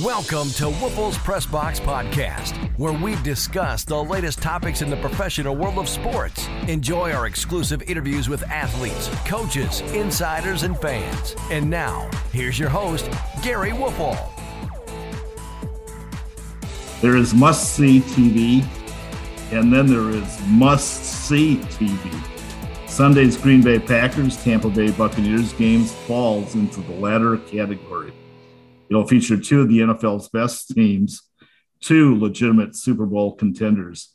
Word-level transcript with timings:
Welcome 0.00 0.48
to 0.52 0.70
Woelfel's 0.70 1.18
Press 1.18 1.44
Box 1.44 1.78
Podcast, 1.78 2.56
where 2.78 2.94
we 2.94 3.14
discuss 3.16 3.84
the 3.84 4.02
latest 4.02 4.40
topics 4.40 4.80
in 4.80 4.88
the 4.88 4.96
professional 4.96 5.54
world 5.54 5.76
of 5.76 5.86
sports. 5.86 6.48
Enjoy 6.66 7.12
our 7.12 7.26
exclusive 7.26 7.82
interviews 7.82 8.26
with 8.26 8.42
athletes, 8.44 9.10
coaches, 9.26 9.82
insiders, 9.92 10.62
and 10.62 10.78
fans. 10.78 11.36
And 11.50 11.68
now, 11.68 12.08
here's 12.32 12.58
your 12.58 12.70
host, 12.70 13.10
Gary 13.42 13.72
Woelfel. 13.72 14.16
There 17.02 17.16
is 17.16 17.34
must 17.34 17.74
see 17.74 18.00
TV, 18.00 18.64
and 19.52 19.70
then 19.70 19.86
there 19.86 20.08
is 20.08 20.40
must 20.46 21.04
see 21.04 21.56
TV. 21.56 22.88
Sunday's 22.88 23.36
Green 23.36 23.60
Bay 23.60 23.78
Packers, 23.78 24.42
Tampa 24.42 24.70
Bay 24.70 24.90
Buccaneers 24.90 25.52
games 25.52 25.92
falls 25.92 26.54
into 26.54 26.80
the 26.80 26.94
latter 26.94 27.36
category. 27.36 28.14
It'll 28.92 29.06
feature 29.06 29.38
two 29.38 29.62
of 29.62 29.70
the 29.70 29.78
NFL's 29.78 30.28
best 30.28 30.68
teams, 30.68 31.22
two 31.80 32.14
legitimate 32.20 32.76
Super 32.76 33.06
Bowl 33.06 33.34
contenders. 33.34 34.14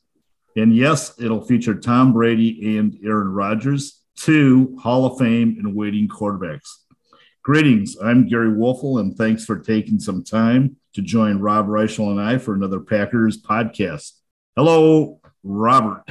And 0.55 0.76
yes, 0.76 1.20
it'll 1.20 1.41
feature 1.41 1.73
Tom 1.73 2.13
Brady 2.13 2.77
and 2.77 2.95
Aaron 3.04 3.30
Rodgers, 3.30 4.04
two 4.16 4.77
Hall 4.80 5.08
of 5.08 5.18
Fame 5.18 5.55
and 5.58 5.76
waiting 5.76 6.08
quarterbacks. 6.08 6.70
Greetings, 7.41 7.98
I'm 7.99 8.27
Gary 8.27 8.52
Woelfel, 8.52 8.99
and 8.99 9.18
thanks 9.18 9.45
for 9.45 9.58
taking 9.58 9.99
some 9.99 10.23
time 10.23 10.76
to 10.94 11.02
join 11.02 11.40
Rob 11.40 11.66
Reischel 11.66 12.12
and 12.12 12.21
I 12.21 12.38
for 12.38 12.54
another 12.54 12.80
Packers 12.80 13.41
podcast. 13.41 14.12
Hello, 14.55 15.20
Robert. 15.41 16.04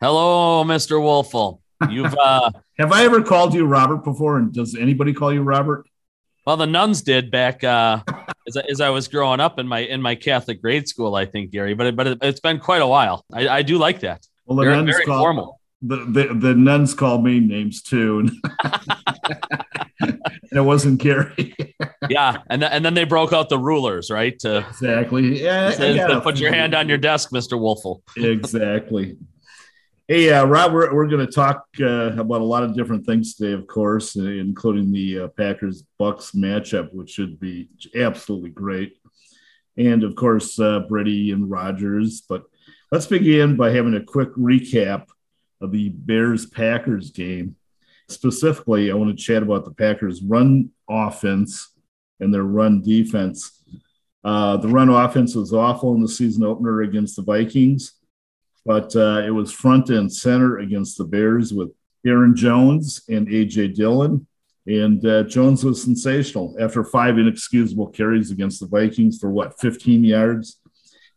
Hello, 0.00 0.64
Mr. 0.64 0.98
Woelfel. 0.98 1.60
You've 1.88 2.16
uh 2.18 2.50
have 2.76 2.90
I 2.90 3.04
ever 3.04 3.22
called 3.22 3.54
you 3.54 3.66
Robert 3.66 4.02
before? 4.02 4.38
And 4.38 4.52
does 4.52 4.74
anybody 4.74 5.12
call 5.12 5.32
you 5.32 5.42
Robert? 5.42 5.86
Well, 6.46 6.58
the 6.58 6.66
nuns 6.66 7.02
did 7.02 7.30
back 7.30 7.64
uh, 7.64 8.00
as, 8.46 8.56
as 8.56 8.80
I 8.80 8.90
was 8.90 9.08
growing 9.08 9.40
up 9.40 9.58
in 9.58 9.66
my 9.66 9.80
in 9.80 10.02
my 10.02 10.14
Catholic 10.14 10.60
grade 10.60 10.86
school, 10.86 11.14
I 11.14 11.24
think, 11.24 11.50
Gary. 11.50 11.74
But 11.74 11.86
it, 11.86 11.96
but 11.96 12.06
it, 12.06 12.22
has 12.22 12.40
been 12.40 12.58
quite 12.58 12.82
a 12.82 12.86
while. 12.86 13.24
I, 13.32 13.48
I 13.48 13.62
do 13.62 13.78
like 13.78 14.00
that. 14.00 14.26
Well, 14.44 14.56
the 14.56 14.64
very, 14.64 14.76
nuns 14.76 14.90
very 14.90 15.06
call, 15.06 15.20
formal. 15.20 15.60
The, 15.80 15.96
the 15.96 16.34
the 16.34 16.54
nuns 16.54 16.92
call 16.92 17.22
me 17.22 17.40
names 17.40 17.82
too, 17.82 18.18
and, 20.00 20.20
it 20.52 20.60
wasn't 20.60 21.00
Gary. 21.00 21.54
yeah, 22.10 22.38
and 22.50 22.60
th- 22.60 22.72
and 22.72 22.84
then 22.84 22.92
they 22.92 23.04
broke 23.04 23.32
out 23.32 23.48
the 23.48 23.58
rulers, 23.58 24.10
right? 24.10 24.38
To, 24.40 24.58
exactly. 24.68 25.42
Yeah. 25.42 25.70
to 25.70 26.20
put 26.20 26.38
your 26.38 26.52
hand 26.52 26.74
on 26.74 26.88
your 26.90 26.98
desk, 26.98 27.32
Mister 27.32 27.56
Woelfel. 27.56 28.02
exactly. 28.16 29.16
Hey, 30.06 30.30
uh, 30.30 30.44
Rob, 30.44 30.74
we're, 30.74 30.94
we're 30.94 31.06
going 31.06 31.26
to 31.26 31.32
talk 31.32 31.64
uh, 31.80 32.12
about 32.18 32.42
a 32.42 32.44
lot 32.44 32.62
of 32.62 32.76
different 32.76 33.06
things 33.06 33.34
today, 33.34 33.54
of 33.54 33.66
course, 33.66 34.16
including 34.16 34.92
the 34.92 35.20
uh, 35.20 35.28
Packers 35.28 35.82
Bucs 35.98 36.36
matchup, 36.36 36.92
which 36.92 37.08
should 37.08 37.40
be 37.40 37.70
absolutely 37.96 38.50
great. 38.50 38.98
And 39.78 40.04
of 40.04 40.14
course, 40.14 40.60
uh, 40.60 40.80
Brady 40.80 41.30
and 41.30 41.50
Rodgers. 41.50 42.20
But 42.28 42.42
let's 42.92 43.06
begin 43.06 43.56
by 43.56 43.70
having 43.70 43.94
a 43.94 44.04
quick 44.04 44.28
recap 44.34 45.06
of 45.62 45.72
the 45.72 45.88
Bears 45.88 46.44
Packers 46.44 47.10
game. 47.10 47.56
Specifically, 48.10 48.90
I 48.90 48.94
want 48.96 49.08
to 49.08 49.24
chat 49.24 49.42
about 49.42 49.64
the 49.64 49.72
Packers' 49.72 50.20
run 50.20 50.68
offense 50.86 51.70
and 52.20 52.32
their 52.32 52.44
run 52.44 52.82
defense. 52.82 53.62
Uh, 54.22 54.58
the 54.58 54.68
run 54.68 54.90
offense 54.90 55.34
was 55.34 55.54
awful 55.54 55.94
in 55.94 56.02
the 56.02 56.08
season 56.08 56.44
opener 56.44 56.82
against 56.82 57.16
the 57.16 57.22
Vikings 57.22 57.94
but 58.64 58.94
uh, 58.96 59.22
it 59.26 59.30
was 59.30 59.52
front 59.52 59.90
and 59.90 60.12
center 60.12 60.58
against 60.58 60.98
the 60.98 61.04
Bears 61.04 61.52
with 61.52 61.70
Aaron 62.06 62.34
Jones 62.34 63.02
and 63.08 63.28
AJ 63.28 63.74
Dillon. 63.74 64.26
And 64.66 65.04
uh, 65.04 65.24
Jones 65.24 65.62
was 65.64 65.82
sensational 65.82 66.56
after 66.58 66.84
five 66.84 67.18
inexcusable 67.18 67.88
carries 67.88 68.30
against 68.30 68.60
the 68.60 68.66
Vikings 68.66 69.18
for 69.18 69.30
what, 69.30 69.60
15 69.60 70.04
yards? 70.04 70.60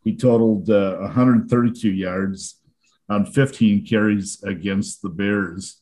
He 0.04 0.16
totaled 0.16 0.68
uh, 0.68 0.96
132 0.98 1.90
yards 1.90 2.60
on 3.08 3.24
15 3.24 3.86
carries 3.86 4.42
against 4.42 5.02
the 5.02 5.08
Bears. 5.08 5.80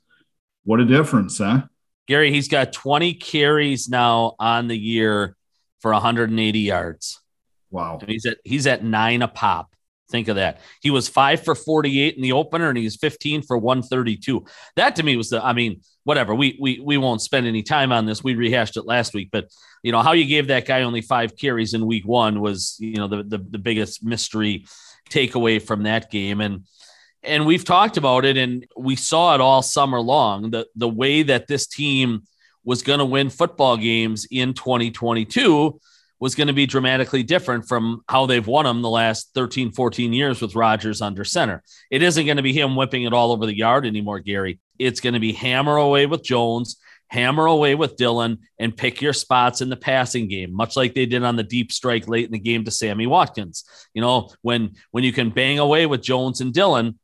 What 0.65 0.81
a 0.81 0.85
difference, 0.85 1.39
huh? 1.39 1.63
Gary, 2.07 2.33
he's 2.33 2.49
got 2.49 2.73
20 2.73 3.15
carries 3.15 3.89
now 3.89 4.37
on 4.39 4.69
the 4.69 4.79
year 4.79 5.37
for 5.81 5.93
180 5.93 6.59
yards. 6.61 7.21
Wow. 7.71 7.99
And 8.01 8.11
he's 8.11 8.27
at 8.27 8.39
he's 8.45 8.67
at 8.67 8.83
nine 8.83 9.23
a 9.23 9.29
pop. 9.29 9.76
Think 10.09 10.29
of 10.29 10.37
that. 10.37 10.61
He 10.81 10.91
was 10.91 11.09
five 11.09 11.45
for 11.45 11.55
48 11.55 12.15
in 12.15 12.23
the 12.23 12.33
opener 12.33 12.69
and 12.69 12.79
he's 12.79 12.97
15 12.97 13.43
for 13.43 13.59
132. 13.59 14.45
That 14.77 14.97
to 14.97 15.03
me 15.03 15.17
was 15.17 15.31
the, 15.31 15.45
I 15.45 15.53
mean, 15.53 15.81
whatever. 16.05 16.35
We 16.35 16.57
we 16.61 16.81
we 16.81 16.97
won't 16.97 17.21
spend 17.21 17.47
any 17.47 17.65
time 17.65 17.91
on 17.91 18.07
this. 18.07 18.23
We 18.23 18.37
rehashed 18.37 18.77
it 18.77 18.87
last 18.87 19.15
week, 19.15 19.31
but 19.33 19.49
you 19.83 19.91
know, 19.91 20.03
how 20.03 20.13
you 20.13 20.25
gave 20.25 20.47
that 20.47 20.65
guy 20.67 20.83
only 20.83 21.01
five 21.01 21.37
carries 21.37 21.75
in 21.75 21.85
week 21.85 22.07
one 22.07 22.41
was, 22.41 22.77
you 22.79 22.97
know, 22.97 23.09
the 23.09 23.25
the, 23.25 23.39
the 23.39 23.59
biggest 23.59 24.05
mystery 24.05 24.67
takeaway 25.11 25.61
from 25.61 25.83
that 25.83 26.11
game. 26.11 26.41
And 26.41 26.67
and 27.25 27.45
we've 27.45 27.65
talked 27.65 27.97
about 27.97 28.25
it 28.25 28.37
and 28.37 28.65
we 28.77 28.95
saw 28.95 29.35
it 29.35 29.41
all 29.41 29.63
summer 29.63 30.01
long. 30.01 30.53
The 30.53 30.69
the 30.77 30.89
way 30.89 31.25
that 31.25 31.49
this 31.49 31.67
team 31.67 32.23
was 32.63 32.83
going 32.83 33.01
to 33.01 33.05
win 33.05 33.31
football 33.31 33.77
games 33.77 34.27
in 34.31 34.55
2022 34.55 35.81
was 36.19 36.35
going 36.35 36.47
to 36.47 36.53
be 36.53 36.67
dramatically 36.67 37.23
different 37.23 37.69
from 37.69 38.03
how 38.09 38.27
they've 38.27 38.47
won 38.47 38.65
them 38.65 38.83
the 38.83 38.89
last 38.89 39.31
13, 39.35 39.73
14 39.73 40.13
years 40.13 40.41
with 40.41 40.55
Rodgers 40.55 41.03
under 41.03 41.25
center. 41.25 41.63
It 41.91 42.03
isn't 42.03 42.25
going 42.25 42.39
to 42.39 42.43
be 42.43 42.53
him 42.53 42.75
whipping 42.75 43.05
it 43.05 43.13
all 43.13 43.33
over 43.33 43.47
the 43.47 43.57
yard 43.57 43.87
anymore, 43.87 44.21
Gary. 44.21 44.59
It's 44.79 45.01
going 45.01 45.15
to 45.15 45.21
be 45.21 45.33
hammer 45.33 45.77
away 45.77 46.07
with 46.07 46.23
Jones, 46.23 46.79
hammer 47.09 47.47
away 47.47 47.75
with 47.75 47.97
Dillon, 47.97 48.39
and 48.59 48.77
pick 48.77 49.03
your 49.03 49.13
spots 49.13 49.61
in 49.61 49.69
the 49.69 49.77
passing 49.77 50.29
game, 50.29 50.55
much 50.55 50.77
like 50.77 50.95
they 50.95 51.07
did 51.07 51.23
on 51.23 51.37
the 51.37 51.43
deep 51.43 51.71
strike 51.71 52.09
late 52.09 52.27
in 52.27 52.33
the 52.33 52.39
game 52.39 52.65
to 52.65 52.71
Sammy 52.71 53.07
Watkins. 53.07 53.65
You 53.93 54.01
know, 54.01 54.31
when 54.43 54.75
when 54.91 55.05
you 55.05 55.13
can 55.13 55.31
bang 55.31 55.59
away 55.59 55.87
with 55.87 56.03
Jones 56.03 56.41
and 56.41 56.53
Dillon, 56.53 56.99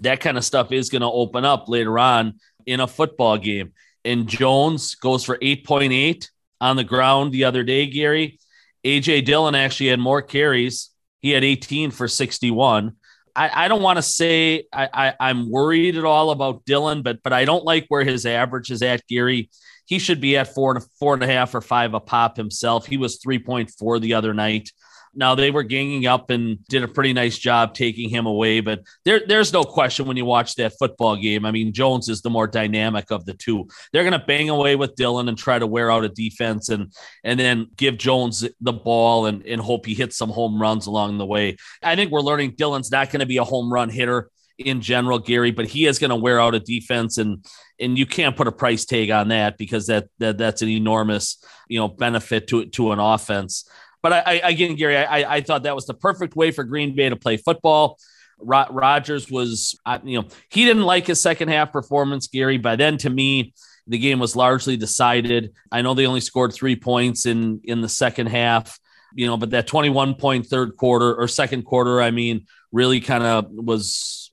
that 0.00 0.20
kind 0.20 0.36
of 0.36 0.44
stuff 0.44 0.72
is 0.72 0.90
going 0.90 1.02
to 1.02 1.10
open 1.10 1.44
up 1.44 1.68
later 1.68 1.98
on 1.98 2.40
in 2.66 2.80
a 2.80 2.86
football 2.86 3.38
game. 3.38 3.72
And 4.04 4.28
Jones 4.28 4.96
goes 4.96 5.24
for 5.24 5.38
8.8 5.38 6.28
on 6.60 6.76
the 6.76 6.84
ground 6.84 7.32
the 7.32 7.44
other 7.44 7.62
day, 7.62 7.86
Gary. 7.86 8.38
AJ 8.84 9.24
Dillon 9.24 9.54
actually 9.54 9.88
had 9.88 9.98
more 9.98 10.22
carries. 10.22 10.90
He 11.20 11.30
had 11.30 11.44
18 11.44 11.90
for 11.90 12.06
61. 12.06 12.96
I, 13.36 13.64
I 13.64 13.68
don't 13.68 13.82
want 13.82 13.96
to 13.96 14.02
say 14.02 14.64
I, 14.72 15.14
I, 15.18 15.30
am 15.30 15.50
worried 15.50 15.96
at 15.96 16.04
all 16.04 16.30
about 16.30 16.64
Dillon, 16.64 17.02
but 17.02 17.22
but 17.22 17.32
I 17.32 17.44
don't 17.44 17.64
like 17.64 17.86
where 17.88 18.04
his 18.04 18.26
average 18.26 18.70
is 18.70 18.82
at, 18.82 19.06
Gary. 19.08 19.50
He 19.86 19.98
should 19.98 20.20
be 20.20 20.36
at 20.36 20.54
four 20.54 20.76
and 20.76 20.84
four 20.98 21.14
and 21.14 21.22
a 21.22 21.26
half 21.26 21.54
or 21.54 21.60
five 21.60 21.94
a 21.94 22.00
pop 22.00 22.36
himself. 22.36 22.86
He 22.86 22.96
was 22.96 23.18
3.4 23.18 24.00
the 24.00 24.14
other 24.14 24.32
night. 24.32 24.70
Now 25.16 25.34
they 25.34 25.50
were 25.50 25.62
ganging 25.62 26.06
up 26.06 26.30
and 26.30 26.64
did 26.68 26.82
a 26.82 26.88
pretty 26.88 27.12
nice 27.12 27.38
job 27.38 27.74
taking 27.74 28.08
him 28.08 28.26
away, 28.26 28.60
but 28.60 28.82
there, 29.04 29.22
there's 29.26 29.52
no 29.52 29.64
question 29.64 30.06
when 30.06 30.16
you 30.16 30.24
watch 30.24 30.54
that 30.56 30.74
football 30.78 31.16
game. 31.16 31.44
I 31.44 31.50
mean, 31.50 31.72
Jones 31.72 32.08
is 32.08 32.22
the 32.22 32.30
more 32.30 32.46
dynamic 32.46 33.10
of 33.10 33.24
the 33.24 33.34
two. 33.34 33.68
They're 33.92 34.02
going 34.02 34.18
to 34.18 34.26
bang 34.26 34.50
away 34.50 34.76
with 34.76 34.96
Dillon 34.96 35.28
and 35.28 35.38
try 35.38 35.58
to 35.58 35.66
wear 35.66 35.90
out 35.90 36.04
a 36.04 36.08
defense 36.08 36.68
and 36.68 36.92
and 37.22 37.38
then 37.38 37.68
give 37.76 37.98
Jones 37.98 38.46
the 38.60 38.72
ball 38.72 39.26
and, 39.26 39.44
and 39.46 39.60
hope 39.60 39.86
he 39.86 39.94
hits 39.94 40.16
some 40.16 40.30
home 40.30 40.60
runs 40.60 40.86
along 40.86 41.18
the 41.18 41.26
way. 41.26 41.56
I 41.82 41.96
think 41.96 42.10
we're 42.10 42.20
learning 42.20 42.54
Dillon's 42.56 42.90
not 42.90 43.10
going 43.10 43.20
to 43.20 43.26
be 43.26 43.38
a 43.38 43.44
home 43.44 43.72
run 43.72 43.88
hitter 43.90 44.30
in 44.58 44.80
general, 44.80 45.18
Gary, 45.18 45.50
but 45.50 45.66
he 45.66 45.86
is 45.86 45.98
going 45.98 46.10
to 46.10 46.16
wear 46.16 46.40
out 46.40 46.54
a 46.54 46.60
defense 46.60 47.18
and 47.18 47.44
and 47.80 47.98
you 47.98 48.06
can't 48.06 48.36
put 48.36 48.46
a 48.46 48.52
price 48.52 48.84
tag 48.84 49.10
on 49.10 49.28
that 49.28 49.58
because 49.58 49.88
that, 49.88 50.06
that 50.18 50.38
that's 50.38 50.62
an 50.62 50.68
enormous 50.68 51.44
you 51.68 51.78
know 51.78 51.88
benefit 51.88 52.46
to 52.48 52.66
to 52.66 52.92
an 52.92 52.98
offense. 52.98 53.68
But 54.04 54.12
I, 54.12 54.18
I 54.44 54.50
again, 54.50 54.76
Gary, 54.76 54.98
I, 54.98 55.36
I 55.36 55.40
thought 55.40 55.62
that 55.62 55.74
was 55.74 55.86
the 55.86 55.94
perfect 55.94 56.36
way 56.36 56.50
for 56.50 56.62
Green 56.62 56.94
Bay 56.94 57.08
to 57.08 57.16
play 57.16 57.38
football. 57.38 57.98
Rodgers 58.38 59.30
was, 59.30 59.80
you 60.04 60.20
know, 60.20 60.28
he 60.50 60.66
didn't 60.66 60.82
like 60.82 61.06
his 61.06 61.22
second 61.22 61.48
half 61.48 61.72
performance, 61.72 62.26
Gary. 62.26 62.58
By 62.58 62.76
then, 62.76 62.98
to 62.98 63.08
me, 63.08 63.54
the 63.86 63.96
game 63.96 64.18
was 64.18 64.36
largely 64.36 64.76
decided. 64.76 65.54
I 65.72 65.80
know 65.80 65.94
they 65.94 66.06
only 66.06 66.20
scored 66.20 66.52
three 66.52 66.76
points 66.76 67.24
in 67.24 67.62
in 67.64 67.80
the 67.80 67.88
second 67.88 68.26
half, 68.26 68.78
you 69.14 69.26
know, 69.26 69.38
but 69.38 69.52
that 69.52 69.66
21 69.66 70.16
point 70.16 70.48
third 70.48 70.76
quarter 70.76 71.14
or 71.14 71.26
second 71.26 71.62
quarter, 71.62 72.02
I 72.02 72.10
mean, 72.10 72.44
really 72.72 73.00
kind 73.00 73.24
of 73.24 73.46
was 73.50 74.23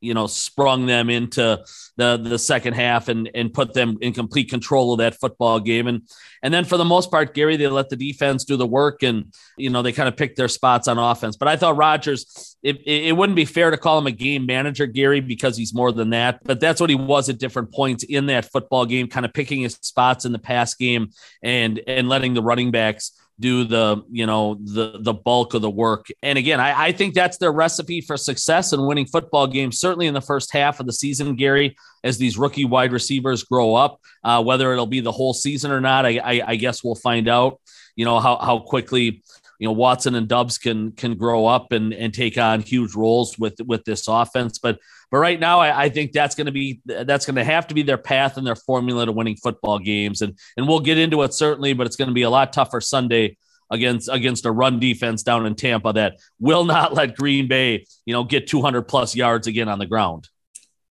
you 0.00 0.14
know 0.14 0.26
sprung 0.26 0.86
them 0.86 1.10
into 1.10 1.62
the 1.96 2.16
the 2.16 2.38
second 2.38 2.74
half 2.74 3.08
and 3.08 3.30
and 3.34 3.52
put 3.52 3.72
them 3.74 3.98
in 4.00 4.12
complete 4.12 4.50
control 4.50 4.92
of 4.92 4.98
that 4.98 5.18
football 5.18 5.60
game. 5.60 5.86
And 5.86 6.02
and 6.42 6.52
then 6.52 6.64
for 6.64 6.76
the 6.76 6.84
most 6.84 7.10
part 7.10 7.34
Gary 7.34 7.56
they 7.56 7.66
let 7.66 7.88
the 7.88 7.96
defense 7.96 8.44
do 8.44 8.56
the 8.56 8.66
work 8.66 9.02
and 9.02 9.32
you 9.56 9.70
know 9.70 9.82
they 9.82 9.92
kind 9.92 10.08
of 10.08 10.16
picked 10.16 10.36
their 10.36 10.48
spots 10.48 10.88
on 10.88 10.98
offense. 10.98 11.36
But 11.36 11.48
I 11.48 11.56
thought 11.56 11.76
Rodgers 11.76 12.56
it, 12.62 12.80
it 12.86 13.16
wouldn't 13.16 13.36
be 13.36 13.44
fair 13.44 13.70
to 13.70 13.76
call 13.76 13.98
him 13.98 14.06
a 14.06 14.12
game 14.12 14.46
manager 14.46 14.86
Gary 14.86 15.20
because 15.20 15.56
he's 15.56 15.74
more 15.74 15.92
than 15.92 16.10
that. 16.10 16.40
But 16.44 16.60
that's 16.60 16.80
what 16.80 16.90
he 16.90 16.96
was 16.96 17.28
at 17.28 17.38
different 17.38 17.72
points 17.72 18.04
in 18.04 18.26
that 18.26 18.50
football 18.50 18.86
game 18.86 19.08
kind 19.08 19.24
of 19.24 19.32
picking 19.32 19.60
his 19.60 19.74
spots 19.74 20.24
in 20.24 20.32
the 20.32 20.38
pass 20.38 20.74
game 20.74 21.10
and 21.42 21.80
and 21.86 22.08
letting 22.08 22.34
the 22.34 22.42
running 22.42 22.70
backs 22.70 23.12
do 23.38 23.64
the 23.64 24.02
you 24.10 24.24
know 24.26 24.54
the 24.54 24.98
the 25.00 25.12
bulk 25.12 25.54
of 25.54 25.62
the 25.62 25.70
work. 25.70 26.06
And 26.22 26.38
again, 26.38 26.60
I, 26.60 26.86
I 26.86 26.92
think 26.92 27.14
that's 27.14 27.36
their 27.36 27.52
recipe 27.52 28.00
for 28.00 28.16
success 28.16 28.72
in 28.72 28.86
winning 28.86 29.06
football 29.06 29.46
games. 29.46 29.78
Certainly 29.78 30.06
in 30.06 30.14
the 30.14 30.20
first 30.20 30.52
half 30.52 30.80
of 30.80 30.86
the 30.86 30.92
season, 30.92 31.36
Gary, 31.36 31.76
as 32.02 32.18
these 32.18 32.38
rookie 32.38 32.64
wide 32.64 32.92
receivers 32.92 33.44
grow 33.44 33.74
up, 33.74 34.00
uh, 34.24 34.42
whether 34.42 34.72
it'll 34.72 34.86
be 34.86 35.00
the 35.00 35.12
whole 35.12 35.34
season 35.34 35.70
or 35.70 35.80
not, 35.80 36.06
I, 36.06 36.18
I, 36.18 36.42
I 36.48 36.56
guess 36.56 36.82
we'll 36.82 36.94
find 36.94 37.28
out. 37.28 37.60
You 37.94 38.04
know 38.04 38.20
how 38.20 38.36
how 38.38 38.58
quickly 38.58 39.22
you 39.58 39.68
know 39.68 39.72
Watson 39.72 40.14
and 40.14 40.28
Doubs 40.28 40.58
can 40.58 40.92
can 40.92 41.16
grow 41.16 41.46
up 41.46 41.72
and 41.72 41.92
and 41.92 42.12
take 42.12 42.38
on 42.38 42.60
huge 42.62 42.94
roles 42.94 43.38
with 43.38 43.56
with 43.66 43.84
this 43.84 44.08
offense. 44.08 44.58
But 44.58 44.78
but 45.10 45.18
right 45.18 45.38
now, 45.38 45.60
I, 45.60 45.84
I 45.84 45.88
think 45.88 46.12
that's 46.12 46.34
going 46.34 46.46
to 46.46 46.52
be 46.52 46.80
that's 46.84 47.26
going 47.26 47.36
to 47.36 47.44
have 47.44 47.66
to 47.68 47.74
be 47.74 47.82
their 47.82 47.98
path 47.98 48.36
and 48.36 48.46
their 48.46 48.56
formula 48.56 49.06
to 49.06 49.12
winning 49.12 49.36
football 49.36 49.78
games. 49.78 50.22
And 50.22 50.38
and 50.56 50.66
we'll 50.66 50.80
get 50.80 50.98
into 50.98 51.22
it 51.22 51.34
certainly, 51.34 51.72
but 51.72 51.86
it's 51.86 51.96
going 51.96 52.08
to 52.08 52.14
be 52.14 52.22
a 52.22 52.30
lot 52.30 52.52
tougher 52.52 52.80
Sunday 52.80 53.36
against 53.70 54.08
against 54.10 54.46
a 54.46 54.52
run 54.52 54.78
defense 54.78 55.22
down 55.22 55.46
in 55.46 55.54
Tampa 55.54 55.92
that 55.92 56.16
will 56.38 56.64
not 56.64 56.94
let 56.94 57.16
Green 57.16 57.48
Bay 57.48 57.86
you 58.04 58.12
know 58.12 58.24
get 58.24 58.46
200 58.46 58.82
plus 58.82 59.14
yards 59.14 59.46
again 59.46 59.68
on 59.68 59.78
the 59.78 59.86
ground. 59.86 60.28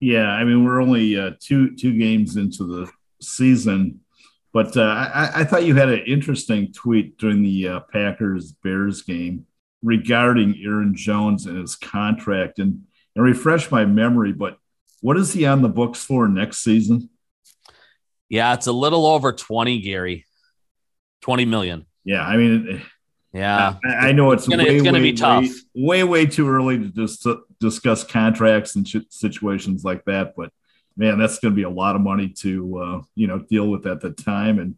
Yeah, 0.01 0.29
I 0.29 0.45
mean 0.45 0.65
we're 0.65 0.81
only 0.81 1.19
uh, 1.19 1.33
two 1.41 1.77
two 1.77 1.99
games 1.99 2.37
into 2.37 2.65
the 2.65 2.91
season 3.21 4.01
but 4.55 4.77
uh, 4.77 4.83
I, 4.83 5.41
I, 5.41 5.45
thought 5.45 5.65
you 5.65 5.75
had 5.75 5.89
an 5.89 6.05
interesting 6.07 6.73
tweet 6.73 7.19
during 7.19 7.43
the 7.43 7.69
uh, 7.69 7.81
Packers 7.93 8.53
Bears 8.53 9.03
game 9.03 9.47
regarding 9.83 10.63
Aaron 10.65 10.95
Jones 10.95 11.47
and 11.47 11.59
his 11.59 11.75
contract, 11.75 12.61
and 12.61 12.85
and 13.15 13.25
refresh 13.25 13.71
my 13.71 13.85
memory. 13.85 14.33
But 14.33 14.59
what 15.01 15.17
is 15.17 15.33
he 15.33 15.47
on 15.47 15.63
the 15.63 15.69
books 15.69 16.03
for 16.03 16.29
next 16.29 16.59
season? 16.59 17.11
Yeah, 18.29 18.55
it's 18.55 18.67
a 18.67 18.73
little 18.73 19.07
over 19.07 19.33
twenty, 19.33 19.81
Gary. 19.81 20.25
Twenty 21.21 21.45
million. 21.45 21.87
Yeah, 22.05 22.23
I 22.23 22.37
mean, 22.37 22.83
yeah, 23.33 23.77
I, 23.85 24.09
I 24.09 24.13
know 24.13 24.33
it's, 24.33 24.47
it's 24.47 24.83
going 24.83 24.95
to 24.95 25.01
be 25.01 25.13
tough. 25.13 25.45
Way, 25.75 26.05
way, 26.05 26.05
way 26.05 26.27
too 26.27 26.49
early 26.49 26.79
to 26.79 26.89
just 26.89 27.27
discuss 27.61 28.05
contracts 28.05 28.77
and 28.77 28.87
situations 29.11 29.85
like 29.85 30.05
that, 30.05 30.35
but 30.37 30.53
man, 30.97 31.19
that's 31.19 31.39
going 31.39 31.53
to 31.53 31.57
be 31.57 31.65
a 31.65 31.71
lot 31.71 31.97
of 31.97 32.03
money 32.03 32.29
to 32.29 32.79
uh, 32.79 33.03
you 33.15 33.27
know 33.27 33.39
deal 33.39 33.69
with 33.69 33.87
at 33.87 34.01
the 34.01 34.11
time. 34.11 34.59
And 34.59 34.77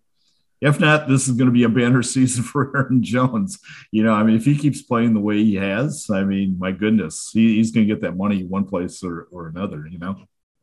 if 0.66 0.80
not, 0.80 1.08
this 1.08 1.28
is 1.28 1.36
going 1.36 1.46
to 1.46 1.52
be 1.52 1.62
a 1.62 1.68
banner 1.68 2.02
season 2.02 2.42
for 2.44 2.76
Aaron 2.76 3.02
Jones. 3.02 3.58
You 3.90 4.02
know, 4.02 4.12
I 4.12 4.22
mean, 4.22 4.36
if 4.36 4.44
he 4.44 4.56
keeps 4.56 4.82
playing 4.82 5.14
the 5.14 5.20
way 5.20 5.36
he 5.36 5.54
has, 5.54 6.08
I 6.10 6.24
mean, 6.24 6.56
my 6.58 6.72
goodness, 6.72 7.30
he, 7.32 7.56
he's 7.56 7.70
going 7.70 7.86
to 7.86 7.94
get 7.94 8.02
that 8.02 8.16
money 8.16 8.44
one 8.44 8.64
place 8.64 9.02
or, 9.02 9.28
or 9.30 9.48
another. 9.48 9.86
You 9.86 9.98
know. 9.98 10.16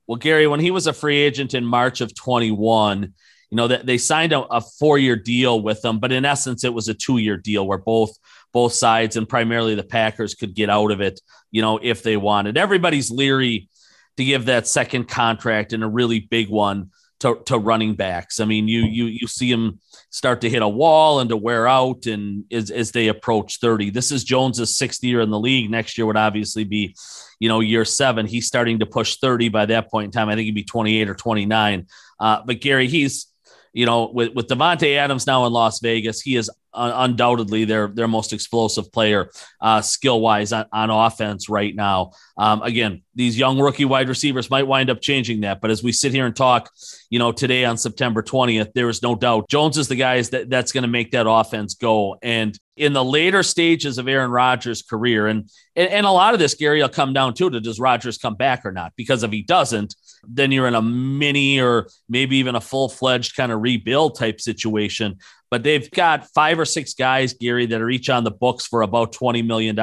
Well, 0.07 0.17
Gary, 0.17 0.47
when 0.47 0.59
he 0.59 0.71
was 0.71 0.87
a 0.87 0.93
free 0.93 1.17
agent 1.17 1.53
in 1.53 1.65
March 1.65 2.01
of 2.01 2.13
21, 2.13 3.13
you 3.49 3.55
know 3.55 3.67
that 3.67 3.85
they 3.85 3.97
signed 3.97 4.33
a, 4.33 4.41
a 4.41 4.61
four-year 4.61 5.15
deal 5.15 5.61
with 5.61 5.83
him, 5.85 5.99
but 5.99 6.11
in 6.11 6.25
essence, 6.25 6.63
it 6.63 6.73
was 6.73 6.87
a 6.87 6.93
two-year 6.93 7.37
deal 7.37 7.65
where 7.65 7.77
both 7.77 8.11
both 8.51 8.73
sides 8.73 9.15
and 9.15 9.27
primarily 9.27 9.73
the 9.73 9.83
Packers 9.83 10.35
could 10.35 10.53
get 10.53 10.69
out 10.69 10.91
of 10.91 11.01
it, 11.01 11.19
you 11.51 11.61
know, 11.61 11.79
if 11.81 12.03
they 12.03 12.17
wanted. 12.17 12.57
Everybody's 12.57 13.09
leery 13.09 13.69
to 14.17 14.23
give 14.23 14.45
that 14.45 14.67
second 14.67 15.07
contract 15.07 15.73
and 15.73 15.83
a 15.83 15.87
really 15.87 16.19
big 16.19 16.49
one 16.49 16.91
to, 17.23 17.41
to 17.45 17.57
running 17.57 17.95
backs. 17.95 18.39
I 18.39 18.45
mean, 18.45 18.67
you 18.67 18.81
you 18.81 19.05
you 19.05 19.27
see 19.27 19.49
them 19.49 19.79
start 20.09 20.41
to 20.41 20.49
hit 20.49 20.61
a 20.61 20.67
wall 20.67 21.21
and 21.21 21.29
to 21.29 21.37
wear 21.37 21.67
out, 21.67 22.05
and 22.05 22.43
as, 22.51 22.69
as 22.69 22.91
they 22.91 23.07
approach 23.07 23.59
thirty, 23.59 23.89
this 23.89 24.11
is 24.11 24.23
Jones's 24.23 24.77
sixth 24.77 25.03
year 25.03 25.21
in 25.21 25.31
the 25.31 25.39
league. 25.39 25.71
Next 25.71 25.97
year 25.97 26.05
would 26.05 26.17
obviously 26.17 26.65
be, 26.65 26.95
you 27.39 27.49
know, 27.49 27.61
year 27.61 27.85
seven. 27.85 28.27
He's 28.27 28.47
starting 28.47 28.79
to 28.79 28.85
push 28.85 29.17
thirty 29.17 29.49
by 29.49 29.65
that 29.67 29.89
point 29.89 30.05
in 30.05 30.11
time. 30.11 30.29
I 30.29 30.35
think 30.35 30.45
he'd 30.45 30.55
be 30.55 30.63
twenty 30.63 30.99
eight 30.99 31.09
or 31.09 31.15
twenty 31.15 31.45
nine. 31.45 31.87
Uh, 32.19 32.41
but 32.45 32.61
Gary, 32.61 32.87
he's 32.87 33.27
you 33.73 33.87
know, 33.87 34.11
with, 34.13 34.33
with 34.35 34.47
Davante 34.47 34.97
Adams 34.97 35.25
now 35.25 35.45
in 35.45 35.53
Las 35.53 35.79
Vegas, 35.79 36.21
he 36.21 36.35
is 36.35 36.49
undoubtedly 36.73 37.65
their 37.65 37.87
their 37.87 38.07
most 38.07 38.33
explosive 38.33 38.91
player, 38.91 39.29
uh, 39.61 39.81
skill 39.81 40.21
wise 40.21 40.51
on, 40.51 40.65
on, 40.71 40.89
offense 40.89 41.49
right 41.49 41.75
now. 41.75 42.11
Um, 42.37 42.61
again, 42.61 43.03
these 43.15 43.37
young 43.37 43.59
rookie 43.59 43.85
wide 43.85 44.09
receivers 44.09 44.49
might 44.49 44.67
wind 44.67 44.89
up 44.89 45.01
changing 45.01 45.41
that, 45.41 45.61
but 45.61 45.71
as 45.71 45.83
we 45.83 45.91
sit 45.91 46.11
here 46.11 46.25
and 46.25 46.35
talk, 46.35 46.71
you 47.09 47.19
know, 47.19 47.31
today 47.31 47.65
on 47.65 47.77
September 47.77 48.23
20th, 48.23 48.73
there 48.73 48.89
is 48.89 49.01
no 49.01 49.15
doubt 49.15 49.49
Jones 49.49 49.77
is 49.77 49.87
the 49.87 49.95
guy 49.95 50.21
that 50.21 50.49
that's 50.49 50.71
going 50.71 50.83
to 50.83 50.87
make 50.87 51.11
that 51.11 51.29
offense 51.29 51.75
go. 51.75 52.17
And 52.21 52.57
in 52.75 52.93
the 52.93 53.03
later 53.03 53.43
stages 53.43 53.97
of 53.97 54.07
Aaron 54.07 54.31
Rodgers' 54.31 54.81
career, 54.81 55.27
and, 55.27 55.49
and 55.75 55.89
and 55.89 56.05
a 56.05 56.11
lot 56.11 56.33
of 56.33 56.39
this, 56.39 56.55
Gary, 56.55 56.81
will 56.81 56.89
come 56.89 57.13
down 57.13 57.33
to, 57.35 57.49
to 57.49 57.59
does 57.59 57.79
Rodgers 57.79 58.17
come 58.17 58.35
back 58.35 58.65
or 58.65 58.71
not? 58.71 58.93
Because 58.95 59.23
if 59.23 59.31
he 59.31 59.43
doesn't, 59.43 59.95
then 60.27 60.51
you're 60.51 60.67
in 60.67 60.75
a 60.75 60.81
mini 60.81 61.59
or 61.59 61.87
maybe 62.09 62.37
even 62.37 62.55
a 62.55 62.61
full 62.61 62.89
fledged 62.89 63.35
kind 63.35 63.51
of 63.51 63.61
rebuild 63.61 64.17
type 64.17 64.41
situation 64.41 65.17
but 65.53 65.61
they've 65.61 65.91
got 65.91 66.25
five 66.33 66.57
or 66.57 66.65
six 66.65 66.95
guys, 66.95 67.33
Gary, 67.33 67.67
that 67.67 67.79
are 67.79 67.91
each 67.91 68.09
on 68.09 68.23
the 68.23 68.31
books 68.31 68.65
for 68.65 68.81
about 68.81 69.13
$20 69.13 69.45
million 69.45 69.77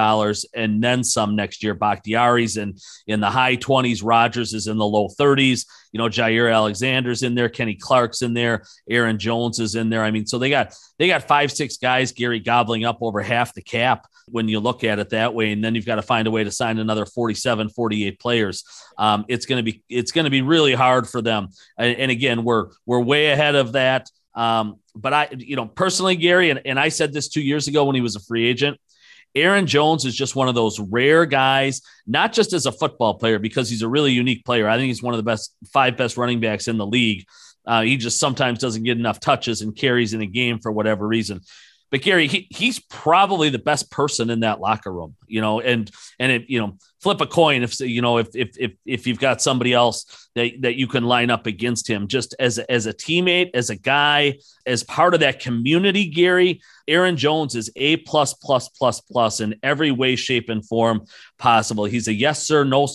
and 0.53 0.83
then 0.83 1.05
some 1.05 1.37
next 1.37 1.63
year. 1.63 1.77
Bakhtiari's 1.77 2.57
in, 2.57 2.75
in 3.07 3.21
the 3.21 3.31
high 3.31 3.57
20s. 3.57 4.01
Rodgers 4.03 4.53
is 4.53 4.67
in 4.67 4.79
the 4.79 4.85
low 4.85 5.07
30s. 5.07 5.67
You 5.93 5.99
know, 5.99 6.09
Jaire 6.09 6.53
Alexander's 6.53 7.23
in 7.23 7.37
there. 7.37 7.49
Kenny 7.49 7.77
Clark's 7.77 8.23
in 8.23 8.35
there. 8.35 8.65
Aaron 8.89 9.17
Jones 9.17 9.61
is 9.61 9.77
in 9.77 9.91
there. 9.91 10.03
I 10.03 10.11
mean, 10.11 10.27
so 10.27 10.41
they 10.41 10.51
got 10.51 10.75
they 10.99 11.07
got 11.07 11.29
five, 11.29 11.53
six 11.53 11.77
guys, 11.77 12.11
Gary, 12.11 12.41
gobbling 12.41 12.85
up 12.85 12.99
over 13.01 13.23
half 13.23 13.55
the 13.55 13.63
cap 13.63 14.09
when 14.27 14.49
you 14.49 14.59
look 14.59 14.83
at 14.83 14.99
it 14.99 15.11
that 15.11 15.35
way. 15.35 15.53
And 15.53 15.63
then 15.63 15.77
you've 15.77 15.87
got 15.87 15.97
to 15.97 16.03
find 16.03 16.27
a 16.27 16.33
way 16.33 16.43
to 16.43 16.51
sign 16.51 16.79
another 16.79 17.07
47, 17.07 17.69
48 17.69 18.19
players. 18.19 18.65
Um, 18.99 19.25
it's 19.29 19.47
going 19.47 19.65
to 19.65 19.73
be 19.73 19.85
it's 19.89 20.11
going 20.11 20.25
to 20.25 20.31
be 20.31 20.43
really 20.43 20.75
hard 20.75 21.09
for 21.09 21.23
them. 21.23 21.49
And, 21.79 21.97
and 21.97 22.11
again, 22.11 22.43
we're 22.43 22.71
we're 22.87 23.01
way 23.01 23.31
ahead 23.31 23.55
of 23.55 23.73
that. 23.73 24.11
Um, 24.35 24.77
but 24.95 25.13
I, 25.13 25.29
you 25.37 25.57
know, 25.57 25.67
personally, 25.67 26.17
Gary, 26.17 26.51
and, 26.51 26.61
and 26.65 26.79
I 26.79 26.89
said 26.89 27.13
this 27.13 27.29
two 27.29 27.43
years 27.43 27.69
ago 27.69 27.85
when 27.85 27.95
he 27.95 28.01
was 28.01 28.17
a 28.17 28.21
free 28.21 28.47
agent. 28.47 28.79
Aaron 29.35 29.67
Jones 29.67 30.05
is 30.05 30.15
just 30.15 30.35
one 30.35 30.49
of 30.49 30.57
those 30.57 30.81
rare 30.81 31.25
guys, 31.25 31.83
not 32.07 32.33
just 32.33 32.53
as 32.53 32.67
a 32.67 32.73
football 32.73 33.15
player, 33.15 33.39
because 33.39 33.71
he's 33.71 33.83
a 33.83 33.89
really 33.89 34.13
unique 34.13 34.45
player. 34.45 34.69
I 34.69 34.77
think 34.77 34.89
he's 34.89 35.03
one 35.03 35.15
of 35.15 35.19
the 35.19 35.25
best 35.25 35.55
five 35.73 35.97
best 35.97 36.17
running 36.17 36.41
backs 36.41 36.67
in 36.67 36.79
the 36.79 36.87
league. 36.87 37.27
Uh, 37.65 37.83
he 37.83 37.97
just 37.97 38.19
sometimes 38.19 38.59
doesn't 38.59 38.83
get 38.83 38.99
enough 38.99 39.21
touches 39.21 39.61
and 39.61 39.77
carries 39.77 40.15
in 40.15 40.21
a 40.21 40.27
game 40.27 40.59
for 40.59 40.73
whatever 40.73 41.07
reason. 41.07 41.41
But 41.91 42.03
Gary, 42.03 42.29
he, 42.29 42.47
he's 42.51 42.79
probably 42.79 43.49
the 43.49 43.59
best 43.59 43.91
person 43.91 44.31
in 44.31 44.41
that 44.41 44.61
locker 44.61 44.93
room, 44.93 45.17
you 45.27 45.41
know, 45.41 45.61
and 45.61 45.91
and 46.19 46.31
it, 46.31 46.49
you 46.49 46.61
know, 46.61 46.77
flip 47.01 47.21
a 47.21 47.27
coin 47.27 47.63
if 47.63 47.81
you 47.81 48.01
know 48.01 48.19
if 48.19 48.29
if 48.35 48.51
if 48.59 48.73
if 48.87 49.07
you've 49.07 49.19
got 49.19 49.43
somebody 49.43 49.73
else 49.73 50.29
that 50.37 50.53
that 50.61 50.77
you 50.77 50.87
can 50.87 51.05
line 51.05 51.31
up 51.31 51.47
against 51.47 51.89
him, 51.89 52.07
just 52.07 52.35
as 52.39 52.59
as 52.59 52.87
a 52.87 52.95
teammate, 52.95 53.51
as 53.55 53.71
a 53.71 53.77
guy, 53.77 54.39
as 54.67 54.85
part 54.85 55.15
of 55.15 55.21
that 55.21 55.41
community. 55.41 56.07
Gary, 56.07 56.61
Aaron 56.87 57.17
Jones 57.17 57.57
is 57.57 57.71
a 57.75 57.97
plus 57.99 58.35
plus 58.35 58.69
plus 58.69 59.01
plus 59.01 59.41
in 59.41 59.57
every 59.63 59.91
way, 59.91 60.15
shape, 60.15 60.49
and 60.49 60.65
form 60.65 61.05
possible. 61.39 61.85
He's 61.85 62.09
a 62.09 62.15
yes 62.15 62.47
sir, 62.47 62.63
no 62.65 62.89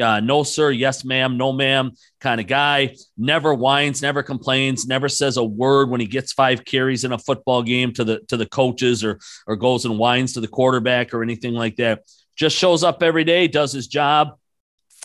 uh, 0.00 0.20
no 0.20 0.42
sir, 0.42 0.70
yes 0.70 1.04
ma'am, 1.04 1.36
no 1.36 1.52
ma'am 1.52 1.92
kind 2.20 2.40
of 2.40 2.46
guy. 2.46 2.94
Never 3.16 3.54
whines, 3.54 4.02
never 4.02 4.22
complains, 4.22 4.86
never 4.86 5.08
says 5.08 5.36
a 5.36 5.44
word 5.44 5.90
when 5.90 6.00
he 6.00 6.06
gets 6.06 6.32
five 6.32 6.64
carries 6.64 7.04
in 7.04 7.12
a 7.12 7.18
football 7.18 7.62
game 7.62 7.92
to 7.94 8.04
the 8.04 8.20
to 8.28 8.36
the 8.36 8.46
coaches 8.46 9.02
or 9.02 9.18
or 9.46 9.56
goes 9.56 9.84
and 9.84 9.98
whines 9.98 10.34
to 10.34 10.40
the 10.40 10.48
quarterback 10.48 11.12
or 11.12 11.22
anything 11.22 11.54
like 11.54 11.76
that. 11.76 12.02
Just 12.36 12.56
shows 12.56 12.84
up 12.84 13.02
every 13.02 13.24
day, 13.24 13.48
does 13.48 13.72
his 13.72 13.86
job. 13.88 14.36